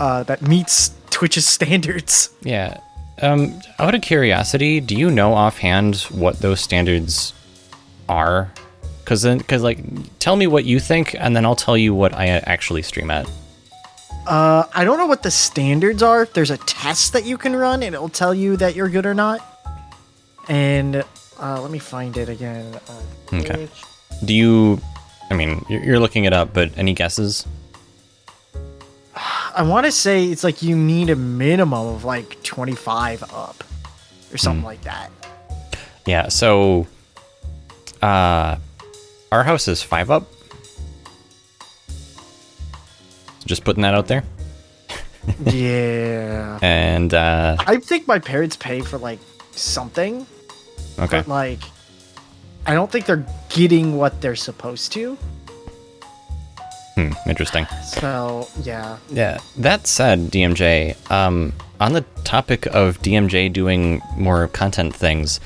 [0.00, 2.30] uh, that meets Twitch's standards.
[2.42, 2.80] Yeah.
[3.22, 7.32] Um, out of curiosity, do you know offhand what those standards
[8.08, 8.52] are?
[9.04, 9.78] Because then, because like,
[10.18, 13.28] tell me what you think, and then I'll tell you what I actually stream at.
[14.26, 16.24] Uh, I don't know what the standards are.
[16.24, 19.12] There's a test that you can run, and it'll tell you that you're good or
[19.12, 19.42] not.
[20.48, 21.04] And
[21.38, 22.74] uh, let me find it again.
[22.88, 23.02] Uh,
[23.32, 23.68] Okay.
[24.24, 24.80] Do you?
[25.30, 27.46] I mean, you're, you're looking it up, but any guesses?
[29.56, 33.64] I want to say it's like you need a minimum of like 25 up,
[34.32, 35.10] or something like that.
[36.06, 36.28] Yeah.
[36.28, 36.86] So,
[38.02, 38.56] uh,
[39.34, 40.30] our house is five up.
[43.44, 44.22] Just putting that out there,
[45.44, 46.58] yeah.
[46.62, 49.18] and uh, I think my parents pay for like
[49.50, 50.24] something,
[50.98, 51.18] okay.
[51.18, 51.60] but like
[52.64, 55.18] I don't think they're getting what they're supposed to.
[56.94, 57.66] Hmm, interesting.
[57.82, 59.38] So yeah, Yeah.
[59.56, 65.40] That said, DMJ, um, on the topic of DMJ doing more content things,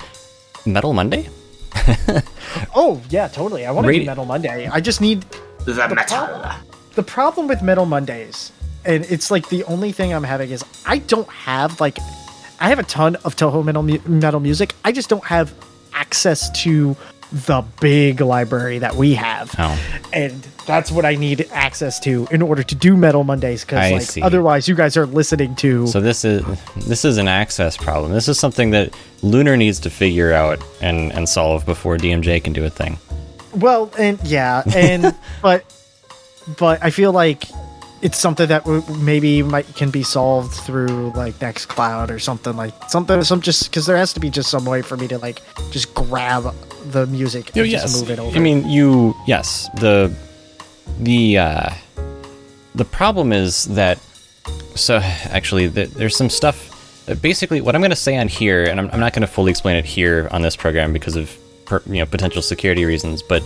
[0.67, 1.31] Metal Monday?
[2.75, 3.67] oh yeah, totally.
[3.67, 4.69] I want to Radi- do Metal Monday.
[4.69, 5.25] I just need
[5.65, 6.29] The metal.
[6.95, 8.53] the problem with Metal Mondays,
[8.85, 11.99] and it's like the only thing I'm having is I don't have like
[12.61, 14.75] I have a ton of Touhou metal mu- metal music.
[14.85, 15.53] I just don't have
[15.93, 16.97] access to
[17.33, 19.79] the big library that we have, Oh.
[20.13, 23.65] and that's what I need access to in order to do Metal Mondays.
[23.65, 24.23] Because like see.
[24.23, 25.87] otherwise, you guys are listening to.
[25.87, 26.43] So this is
[26.87, 28.13] this is an access problem.
[28.13, 32.53] This is something that Lunar needs to figure out and, and solve before DMJ can
[32.53, 32.99] do a thing.
[33.55, 35.65] Well, and yeah, and but
[36.59, 37.45] but I feel like
[38.01, 42.73] it's something that w- maybe might can be solved through like Nextcloud or something like
[42.89, 45.43] something some just because there has to be just some way for me to like
[45.71, 46.55] just grab
[46.91, 48.37] the music and Oh, just move it over.
[48.37, 49.69] I mean, you yes.
[49.75, 50.15] The
[51.01, 51.71] the uh,
[52.75, 53.99] the problem is that
[54.75, 54.97] so
[55.31, 56.67] actually th- there's some stuff.
[57.23, 59.51] Basically, what I'm going to say on here, and I'm, I'm not going to fully
[59.51, 61.35] explain it here on this program because of
[61.65, 63.23] per, you know potential security reasons.
[63.23, 63.43] But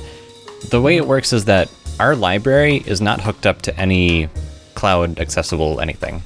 [0.69, 1.71] the way it works is that
[2.01, 4.29] our library is not hooked up to any
[4.75, 6.23] cloud accessible anything.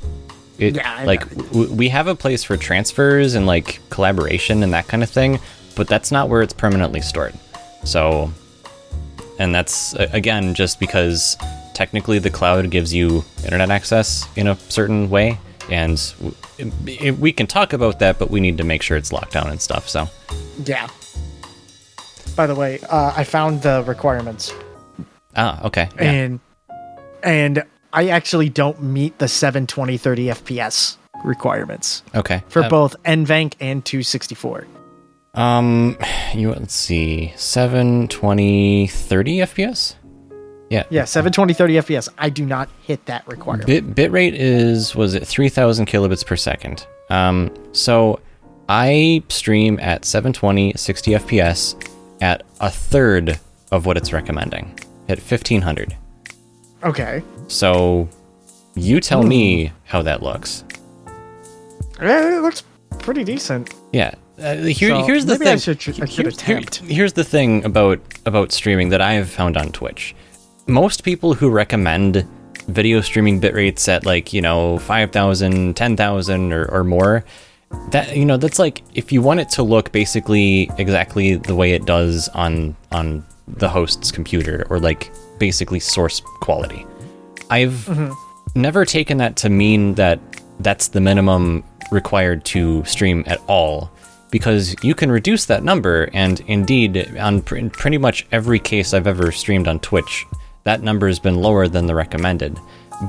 [0.59, 4.72] It, Yeah, I like w- we have a place for transfers and like collaboration and
[4.72, 5.38] that kind of thing,
[5.74, 7.34] but that's not where it's permanently stored.
[7.84, 8.32] So,
[9.38, 11.36] and that's again just because
[11.74, 15.38] technically the cloud gives you internet access in a certain way,
[15.70, 15.98] and
[16.88, 19.51] w- we can talk about that, but we need to make sure it's locked down
[19.51, 19.88] and stuff.
[19.90, 20.09] So,
[20.64, 20.88] yeah.
[22.34, 24.52] By the way, uh, I found the requirements,
[25.37, 26.03] ah, okay, yeah.
[26.03, 26.41] and
[27.23, 32.43] and I actually don't meet the 720 30 FPS requirements okay.
[32.49, 34.67] for Uh, both NVENC and 264.
[35.35, 35.99] Um,
[36.35, 39.95] you let's see, 7, 20, 30 FPS.
[40.69, 42.09] Yeah, Yeah, 720 30 FPS.
[42.19, 43.67] I do not hit that requirement.
[43.67, 46.87] Bit bitrate is was it 3000 kilobits per second.
[47.09, 48.19] Um so
[48.69, 51.91] I stream at 720 60 FPS
[52.21, 53.39] at a third
[53.71, 54.77] of what it's recommending
[55.09, 55.97] at 1500.
[56.85, 57.23] Okay.
[57.49, 58.09] So
[58.74, 60.65] you tell me how that looks.
[62.01, 62.62] Yeah, it looks
[62.99, 63.73] pretty decent.
[63.93, 64.15] Yeah.
[64.39, 65.77] Uh, here, So, here's the maybe I thing.
[65.77, 69.73] should I should Here's- here- here's the thing about about streaming that I've found on
[69.73, 70.15] Twitch.
[70.66, 72.27] Most people who recommend
[72.69, 77.24] video streaming bit rates at like you know 5000 10000 or, or more
[77.93, 81.73] that you know that's like if you want it to look basically exactly the way
[81.73, 86.86] it does on on the host's computer or like basically source quality.
[87.51, 88.60] I've mm-hmm.
[88.60, 90.20] never taken that to mean that
[90.60, 93.90] that's the minimum required to stream at all
[94.31, 98.93] because you can reduce that number and indeed on pr- in pretty much every case
[98.93, 100.27] i've ever streamed on twitch
[100.66, 102.59] that number has been lower than the recommended.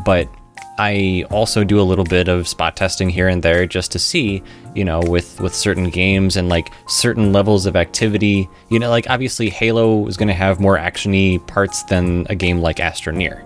[0.05, 0.29] But
[0.77, 4.41] i also do a little bit of spot testing here and there just to see
[4.75, 9.09] you know with with certain games and like certain levels of activity you know like
[9.09, 13.43] obviously halo is going to have more actiony parts than a game like astroneer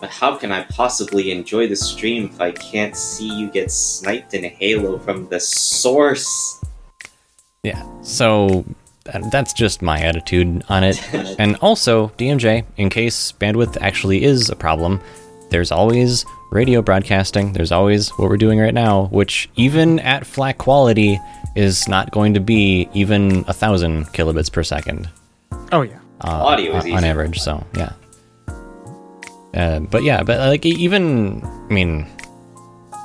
[0.00, 4.34] But how can I possibly enjoy the stream if I can't see you get sniped
[4.34, 6.62] in Halo from the source?
[7.62, 7.82] Yeah.
[8.02, 8.64] So
[9.32, 11.00] that's just my attitude on it.
[11.38, 15.00] and also, DMJ, in case bandwidth actually is a problem,
[15.50, 17.52] there's always radio broadcasting.
[17.52, 21.20] There's always what we're doing right now, which even at flat quality
[21.54, 25.08] is not going to be even a thousand kilobits per second
[25.72, 25.98] Oh yeah.
[26.20, 26.96] Audio is on, easy.
[26.96, 27.38] on average.
[27.40, 27.92] So yeah.
[29.54, 32.06] Uh, but yeah, but like even I mean,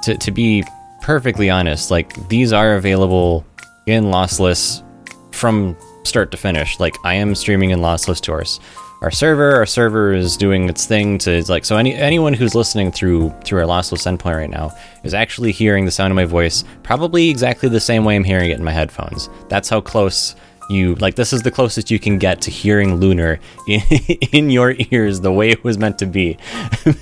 [0.03, 0.63] to to be
[1.01, 3.45] perfectly honest, like these are available
[3.87, 4.83] in lossless
[5.31, 6.79] from start to finish.
[6.79, 8.59] Like I am streaming in lossless to our s-
[9.01, 9.55] our server.
[9.55, 13.33] Our server is doing its thing to it's like so any anyone who's listening through
[13.43, 14.71] through our lossless endpoint right now
[15.03, 18.51] is actually hearing the sound of my voice probably exactly the same way I'm hearing
[18.51, 19.29] it in my headphones.
[19.49, 20.35] That's how close
[20.69, 23.81] you like this is the closest you can get to hearing lunar in,
[24.31, 26.37] in your ears the way it was meant to be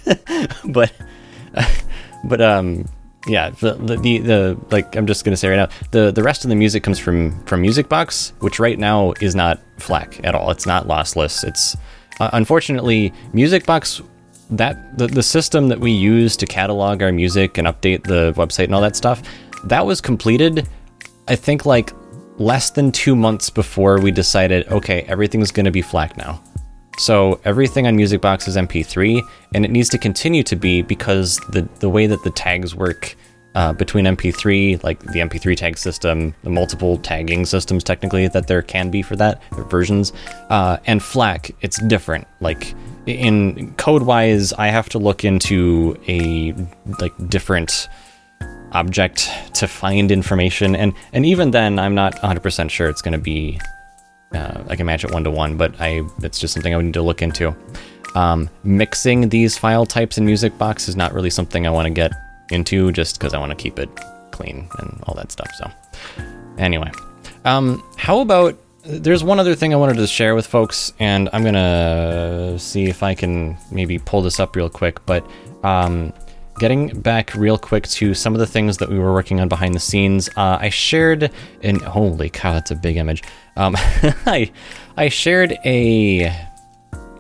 [0.65, 0.91] but
[2.23, 2.85] but um
[3.29, 6.43] yeah the, the the the like i'm just gonna say right now the the rest
[6.43, 10.35] of the music comes from from music box which right now is not flac at
[10.35, 10.51] all.
[10.51, 11.43] It's not lossless.
[11.43, 11.75] It's
[12.19, 14.01] uh, unfortunately music box
[14.51, 18.65] that the, the system that we use to catalog our music and update the website
[18.65, 19.21] and all that stuff
[19.65, 20.67] that was completed
[21.27, 21.93] i think like
[22.39, 26.41] less than two months before we decided okay everything's to be flac now
[26.99, 29.21] so everything on Music Box is MP3,
[29.55, 33.15] and it needs to continue to be because the the way that the tags work
[33.55, 38.61] uh, between MP3, like the MP3 tag system, the multiple tagging systems technically that there
[38.61, 40.11] can be for that versions,
[40.49, 42.27] uh, and FLAC, it's different.
[42.41, 46.53] Like in code wise, I have to look into a
[46.99, 47.87] like different
[48.73, 53.23] object to find information, and and even then, I'm not 100% sure it's going to
[53.23, 53.57] be
[54.33, 56.85] uh, I can match it one to one, but I it's just something I would
[56.85, 57.55] need to look into.
[58.15, 61.91] Um, mixing these file types in Music Box is not really something I want to
[61.91, 62.11] get
[62.51, 63.89] into, just because I want to keep it
[64.31, 65.49] clean and all that stuff.
[65.57, 65.71] So,
[66.57, 66.91] anyway,
[67.45, 71.43] um, how about there's one other thing I wanted to share with folks, and I'm
[71.43, 75.25] gonna see if I can maybe pull this up real quick, but.
[75.63, 76.13] Um,
[76.59, 79.73] getting back real quick to some of the things that we were working on behind
[79.73, 81.31] the scenes, uh, I shared
[81.63, 83.23] an holy cow, that's a big image.
[83.55, 84.51] Um, I
[84.97, 86.27] I shared a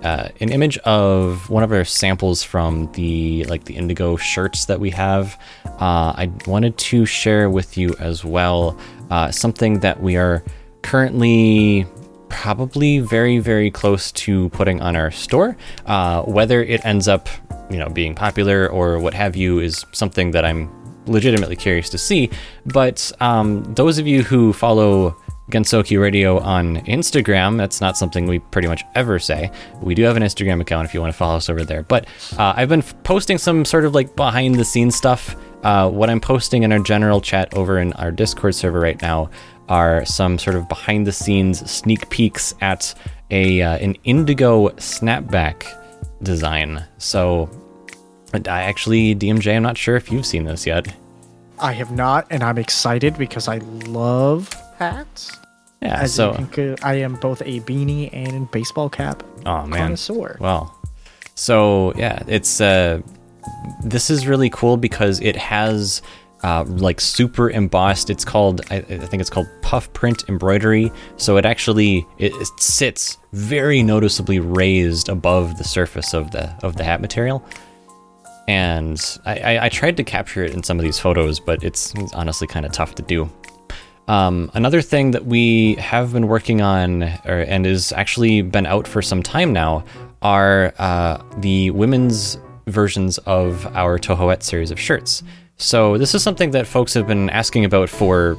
[0.03, 4.79] uh, an image of one of our samples from the like the Indigo shirts that
[4.79, 5.39] we have.
[5.65, 8.77] Uh, I wanted to share with you as well
[9.09, 10.43] uh, something that we are
[10.83, 11.85] currently
[12.29, 15.57] probably very very close to putting on our store.
[15.85, 17.29] Uh, whether it ends up
[17.69, 20.69] you know being popular or what have you is something that I'm
[21.05, 22.29] legitimately curious to see.
[22.65, 25.15] But um, those of you who follow
[25.49, 27.57] Gensokyo Radio on Instagram.
[27.57, 29.51] That's not something we pretty much ever say.
[29.81, 31.83] We do have an Instagram account if you want to follow us over there.
[31.83, 32.05] But
[32.37, 35.35] uh, I've been f- posting some sort of like behind the scenes stuff.
[35.63, 39.29] Uh, what I'm posting in our general chat over in our Discord server right now
[39.67, 42.93] are some sort of behind the scenes sneak peeks at
[43.29, 45.65] a uh, an Indigo snapback
[46.23, 46.83] design.
[46.97, 47.49] So
[48.33, 50.93] I actually DMJ, I'm not sure if you've seen this yet.
[51.59, 55.37] I have not, and I'm excited because I love hats.
[55.81, 56.01] Yeah.
[56.01, 59.79] As so can, I am both a beanie and baseball cap oh man.
[59.79, 60.37] connoisseur.
[60.39, 60.75] Well,
[61.35, 63.01] so yeah, it's uh,
[63.83, 66.01] this is really cool because it has
[66.43, 68.09] uh, like super embossed.
[68.09, 70.91] It's called I, I think it's called puff print embroidery.
[71.17, 76.75] So it actually it, it sits very noticeably raised above the surface of the of
[76.77, 77.43] the hat material.
[78.47, 81.93] And I, I, I tried to capture it in some of these photos, but it's,
[81.93, 83.29] it's honestly kind of tough to do.
[84.07, 88.87] Um, another thing that we have been working on, or, and is actually been out
[88.87, 89.83] for some time now,
[90.23, 92.39] are uh, the women's
[92.69, 95.23] versions of our Tohoet series of shirts.
[95.57, 98.37] So this is something that folks have been asking about for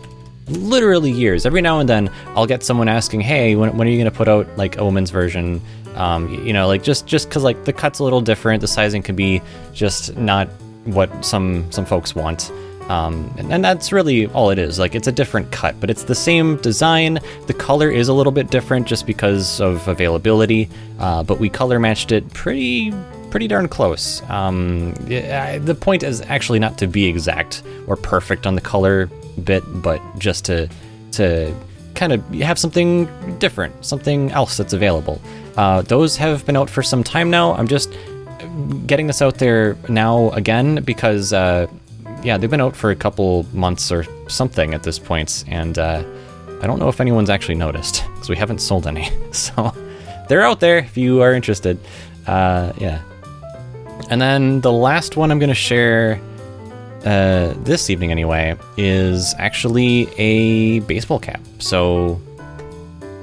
[0.49, 1.47] literally years.
[1.47, 4.17] Every now and then, I'll get someone asking, "Hey, when, when are you going to
[4.17, 5.61] put out like a woman's version?"
[5.97, 9.03] Um, you know, like just just because like the cut's a little different, the sizing
[9.03, 9.43] can be
[9.75, 10.49] just not
[10.85, 12.51] what some some folks want.
[12.91, 14.81] Um, and, and that's really all it is.
[14.81, 17.21] Like it's a different cut, but it's the same design.
[17.47, 20.69] The color is a little bit different just because of availability,
[20.99, 22.93] uh, but we color matched it pretty
[23.31, 24.29] pretty darn close.
[24.29, 29.07] Um, yeah, the point is actually not to be exact or perfect on the color
[29.45, 30.69] bit, but just to
[31.13, 31.55] to
[31.95, 33.09] kind of have something
[33.39, 35.23] different, something else that's available.
[35.57, 37.53] Uh, those have been out for some time now.
[37.55, 37.97] I'm just
[38.87, 41.69] getting this out there now again because uh,
[42.23, 46.05] yeah, they've been out for a couple months or something at this point, and uh,
[46.61, 49.11] I don't know if anyone's actually noticed because we haven't sold any.
[49.33, 49.73] So
[50.29, 51.79] they're out there if you are interested.
[52.27, 53.01] Uh, yeah.
[54.11, 56.21] And then the last one I'm going to share
[57.05, 61.41] uh, this evening, anyway, is actually a baseball cap.
[61.61, 62.21] So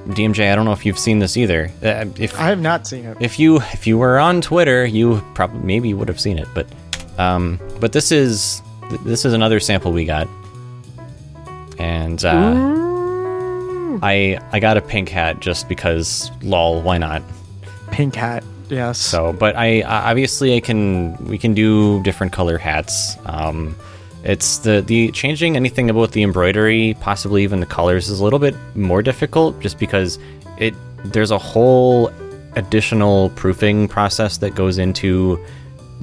[0.08, 1.70] DMJ, I don't know if you've seen this either.
[1.84, 3.18] Uh, if I have not seen it.
[3.20, 6.48] if you if you were on Twitter, you probably maybe would have seen it.
[6.56, 6.68] But
[7.18, 10.28] um, but this is th- this is another sample we got,
[11.80, 12.54] and uh,
[14.02, 17.22] I I got a pink hat just because lol, why not?
[17.92, 18.44] Pink hat.
[18.70, 18.98] Yes.
[19.00, 23.18] So, but I I- obviously I can we can do different color hats.
[23.26, 23.76] Um,
[24.24, 28.40] it's the the changing anything about the embroidery, possibly even the colors, is a little
[28.40, 30.20] bit more difficult just because
[30.58, 30.74] it
[31.06, 32.12] there's a whole
[32.56, 35.40] additional proofing process that goes into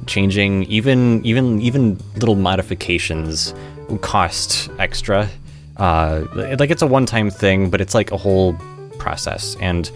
[0.07, 0.63] changing.
[0.63, 3.53] Even even even little modifications
[4.01, 5.29] cost extra.
[5.77, 6.25] Uh
[6.59, 8.53] like it's a one-time thing but it's like a whole
[8.99, 9.55] process.
[9.59, 9.89] And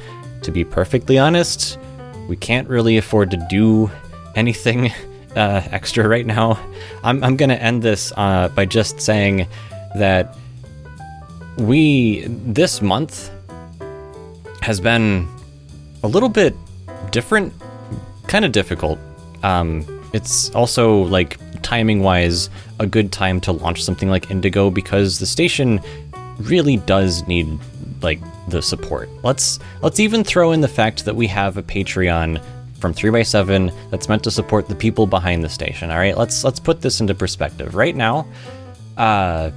[0.44, 1.78] to be perfectly honest
[2.30, 3.90] we can't really afford to do
[4.36, 4.92] anything
[5.36, 6.60] uh, extra right now.
[7.04, 9.48] I'm, I'm gonna end this uh, by just saying
[9.96, 10.36] that
[11.58, 13.32] we this month
[14.62, 15.28] has been
[16.04, 16.56] a little bit
[17.12, 17.54] different,
[18.28, 19.00] kind of difficult.
[19.44, 22.50] Um, it's also like timing wise
[22.80, 25.80] a good time to launch something like Indigo because the station
[26.40, 27.60] really does need
[28.02, 29.10] like the support.
[29.24, 32.42] Let's let's even throw in the fact that we have a Patreon
[32.80, 35.92] from 3x7 that's meant to support the people behind the station.
[35.92, 37.76] All right, let's let's put this into perspective.
[37.76, 38.26] Right now,
[38.98, 39.52] uh,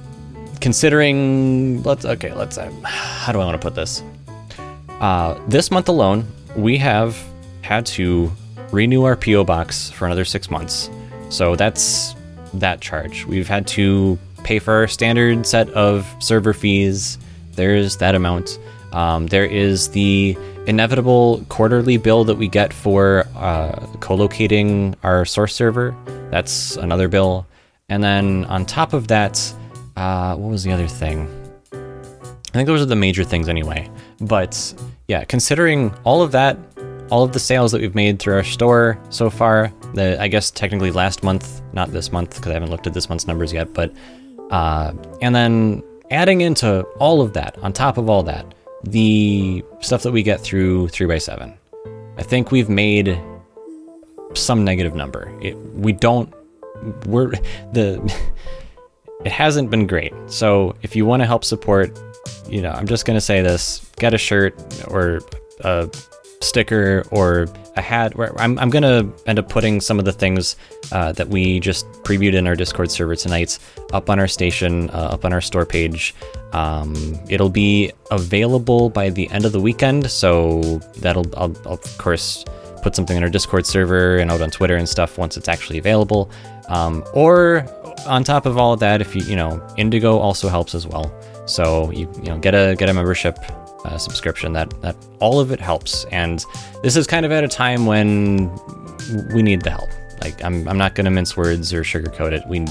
[0.59, 4.03] considering let's okay, let's uh, how do I want to put this?
[4.99, 7.17] Uh, this month alone, we have
[7.61, 8.31] had to
[8.73, 10.89] renew our PO box for another six months.
[11.29, 12.15] So that's
[12.55, 13.25] that charge.
[13.25, 17.17] We've had to pay for our standard set of server fees.
[17.53, 18.59] There's that amount.
[18.91, 20.37] Um, there is the
[20.67, 25.95] inevitable quarterly bill that we get for uh, co-locating our source server.
[26.31, 27.45] That's another bill.
[27.89, 29.53] And then on top of that,
[29.95, 31.27] uh, what was the other thing?
[31.73, 33.89] I think those are the major things anyway.
[34.19, 34.73] But
[35.07, 36.57] yeah, considering all of that,
[37.09, 40.51] all of the sales that we've made through our store so far, the I guess
[40.51, 43.73] technically last month, not this month because I haven't looked at this month's numbers yet,
[43.73, 43.93] but
[44.51, 48.53] uh, and then adding into all of that, on top of all that,
[48.83, 51.55] the stuff that we get through 3x7,
[52.17, 53.19] I think we've made
[54.33, 55.35] some negative number.
[55.41, 56.33] It, we don't,
[57.05, 57.31] we're,
[57.71, 58.01] the,
[59.25, 60.13] it hasn't been great.
[60.27, 61.99] So if you want to help support,
[62.47, 64.55] you know, I'm just going to say this get a shirt
[64.87, 65.21] or
[65.61, 65.89] a
[66.43, 68.13] sticker or a hat.
[68.37, 70.55] I'm, I'm going to end up putting some of the things
[70.91, 73.57] uh, that we just previewed in our Discord server tonight
[73.91, 76.13] up on our station, uh, up on our store page.
[76.51, 80.09] Um, it'll be available by the end of the weekend.
[80.11, 80.61] So
[80.97, 82.45] that'll, I'll, I'll of course,
[82.83, 85.79] put something in our Discord server and out on Twitter and stuff once it's actually
[85.79, 86.29] available.
[86.67, 87.65] Um, or
[88.05, 91.11] on top of all of that, if you you know, Indigo also helps as well.
[91.45, 93.37] So you you know get a get a membership
[93.85, 94.53] uh, subscription.
[94.53, 96.05] That that all of it helps.
[96.05, 96.43] And
[96.83, 98.51] this is kind of at a time when
[99.33, 99.89] we need the help.
[100.21, 102.47] Like I'm I'm not gonna mince words or sugarcoat it.
[102.47, 102.65] We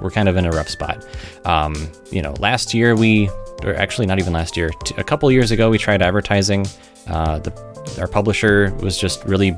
[0.00, 1.06] we're kind of in a rough spot.
[1.44, 3.30] Um, you know, last year we,
[3.64, 6.66] or actually not even last year, t- a couple years ago we tried advertising.
[7.06, 7.66] Uh, the
[8.00, 9.56] our publisher was just really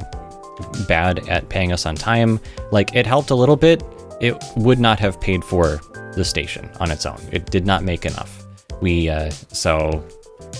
[0.86, 2.40] bad at paying us on time.
[2.70, 3.82] Like it helped a little bit.
[4.20, 5.80] It would not have paid for
[6.14, 7.20] the station on its own.
[7.30, 8.44] It did not make enough.
[8.80, 10.04] We uh, so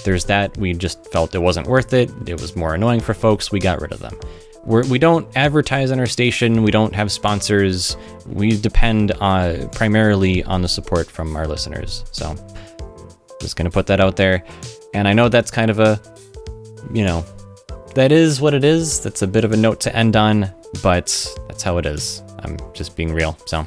[0.05, 0.57] there's that.
[0.57, 2.11] We just felt it wasn't worth it.
[2.27, 3.51] It was more annoying for folks.
[3.51, 4.19] We got rid of them.
[4.65, 6.63] We're, we don't advertise on our station.
[6.63, 7.97] We don't have sponsors.
[8.27, 12.05] We depend on primarily on the support from our listeners.
[12.13, 12.37] So
[13.41, 14.45] just gonna put that out there.
[14.95, 16.01] And I know that's kind of a,
[16.93, 17.25] you know,
[17.95, 19.01] that is what it is.
[19.01, 20.53] That's a bit of a note to end on,
[20.83, 21.07] but
[21.47, 22.23] that's how it is.
[22.41, 23.37] I'm just being real.
[23.47, 23.63] So,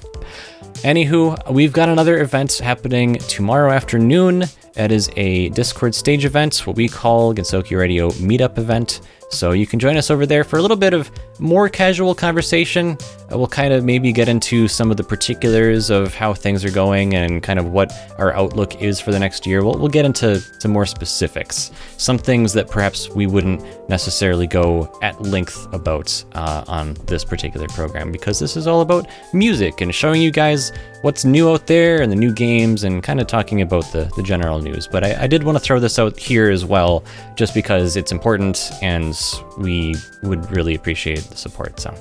[0.84, 4.46] anywho, we've got another event happening tomorrow afternoon.
[4.76, 9.02] It is a Discord stage event, what we call Gensokyo Radio Meetup event.
[9.32, 11.10] So you can join us over there for a little bit of
[11.40, 12.98] more casual conversation.
[13.32, 16.70] Uh, We'll kind of maybe get into some of the particulars of how things are
[16.70, 19.64] going and kind of what our outlook is for the next year.
[19.64, 24.96] We'll, we'll get into some more specifics, some things that perhaps we wouldn't necessarily go
[25.02, 29.96] at length about uh, on this particular program because this is all about music and
[29.96, 30.72] showing you guys
[31.02, 34.22] what's new out there and the new games and kind of talking about the, the
[34.24, 34.88] general news.
[34.88, 37.04] But I, I did want to throw this out here as well,
[37.36, 39.16] just because it's important and
[39.58, 41.80] we would really appreciate the support.
[41.80, 41.94] So,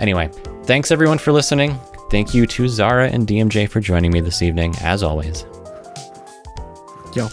[0.00, 0.30] anyway,
[0.64, 1.78] thanks everyone for listening.
[2.10, 5.44] Thank you to Zara and DMJ for joining me this evening, as always.
[7.14, 7.28] Yo.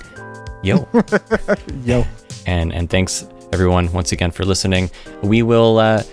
[0.63, 0.87] Yo.
[1.83, 2.05] Yo.
[2.47, 4.89] and and thanks everyone once again for listening.
[5.21, 6.03] We will uh,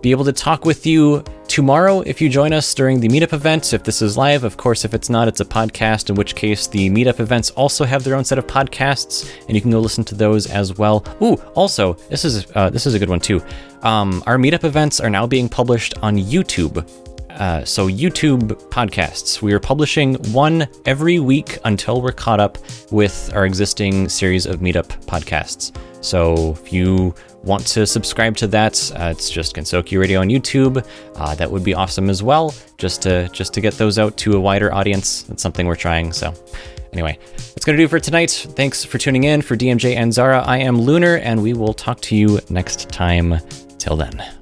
[0.00, 3.72] be able to talk with you tomorrow if you join us during the meetup event.
[3.72, 6.66] If this is live, of course, if it's not, it's a podcast, in which case
[6.66, 10.04] the meetup events also have their own set of podcasts, and you can go listen
[10.04, 11.04] to those as well.
[11.22, 13.42] Ooh, also, this is uh, this is a good one too.
[13.82, 16.88] Um, our meetup events are now being published on YouTube.
[17.30, 19.40] Uh, so, YouTube podcasts.
[19.40, 22.58] We are publishing one every week until we're caught up
[22.90, 25.76] with our existing series of meetup podcasts.
[26.00, 27.14] So, if you
[27.48, 30.86] want to subscribe to that, uh, it's just Gensokyo Radio on YouTube.
[31.16, 34.36] Uh, that would be awesome as well, just to just to get those out to
[34.36, 35.22] a wider audience.
[35.22, 36.12] That's something we're trying.
[36.12, 36.32] So,
[36.92, 38.30] anyway, that's gonna do for tonight.
[38.30, 39.42] Thanks for tuning in.
[39.42, 43.40] For DMJ and Zara, I am Lunar, and we will talk to you next time.
[43.78, 44.37] Till then.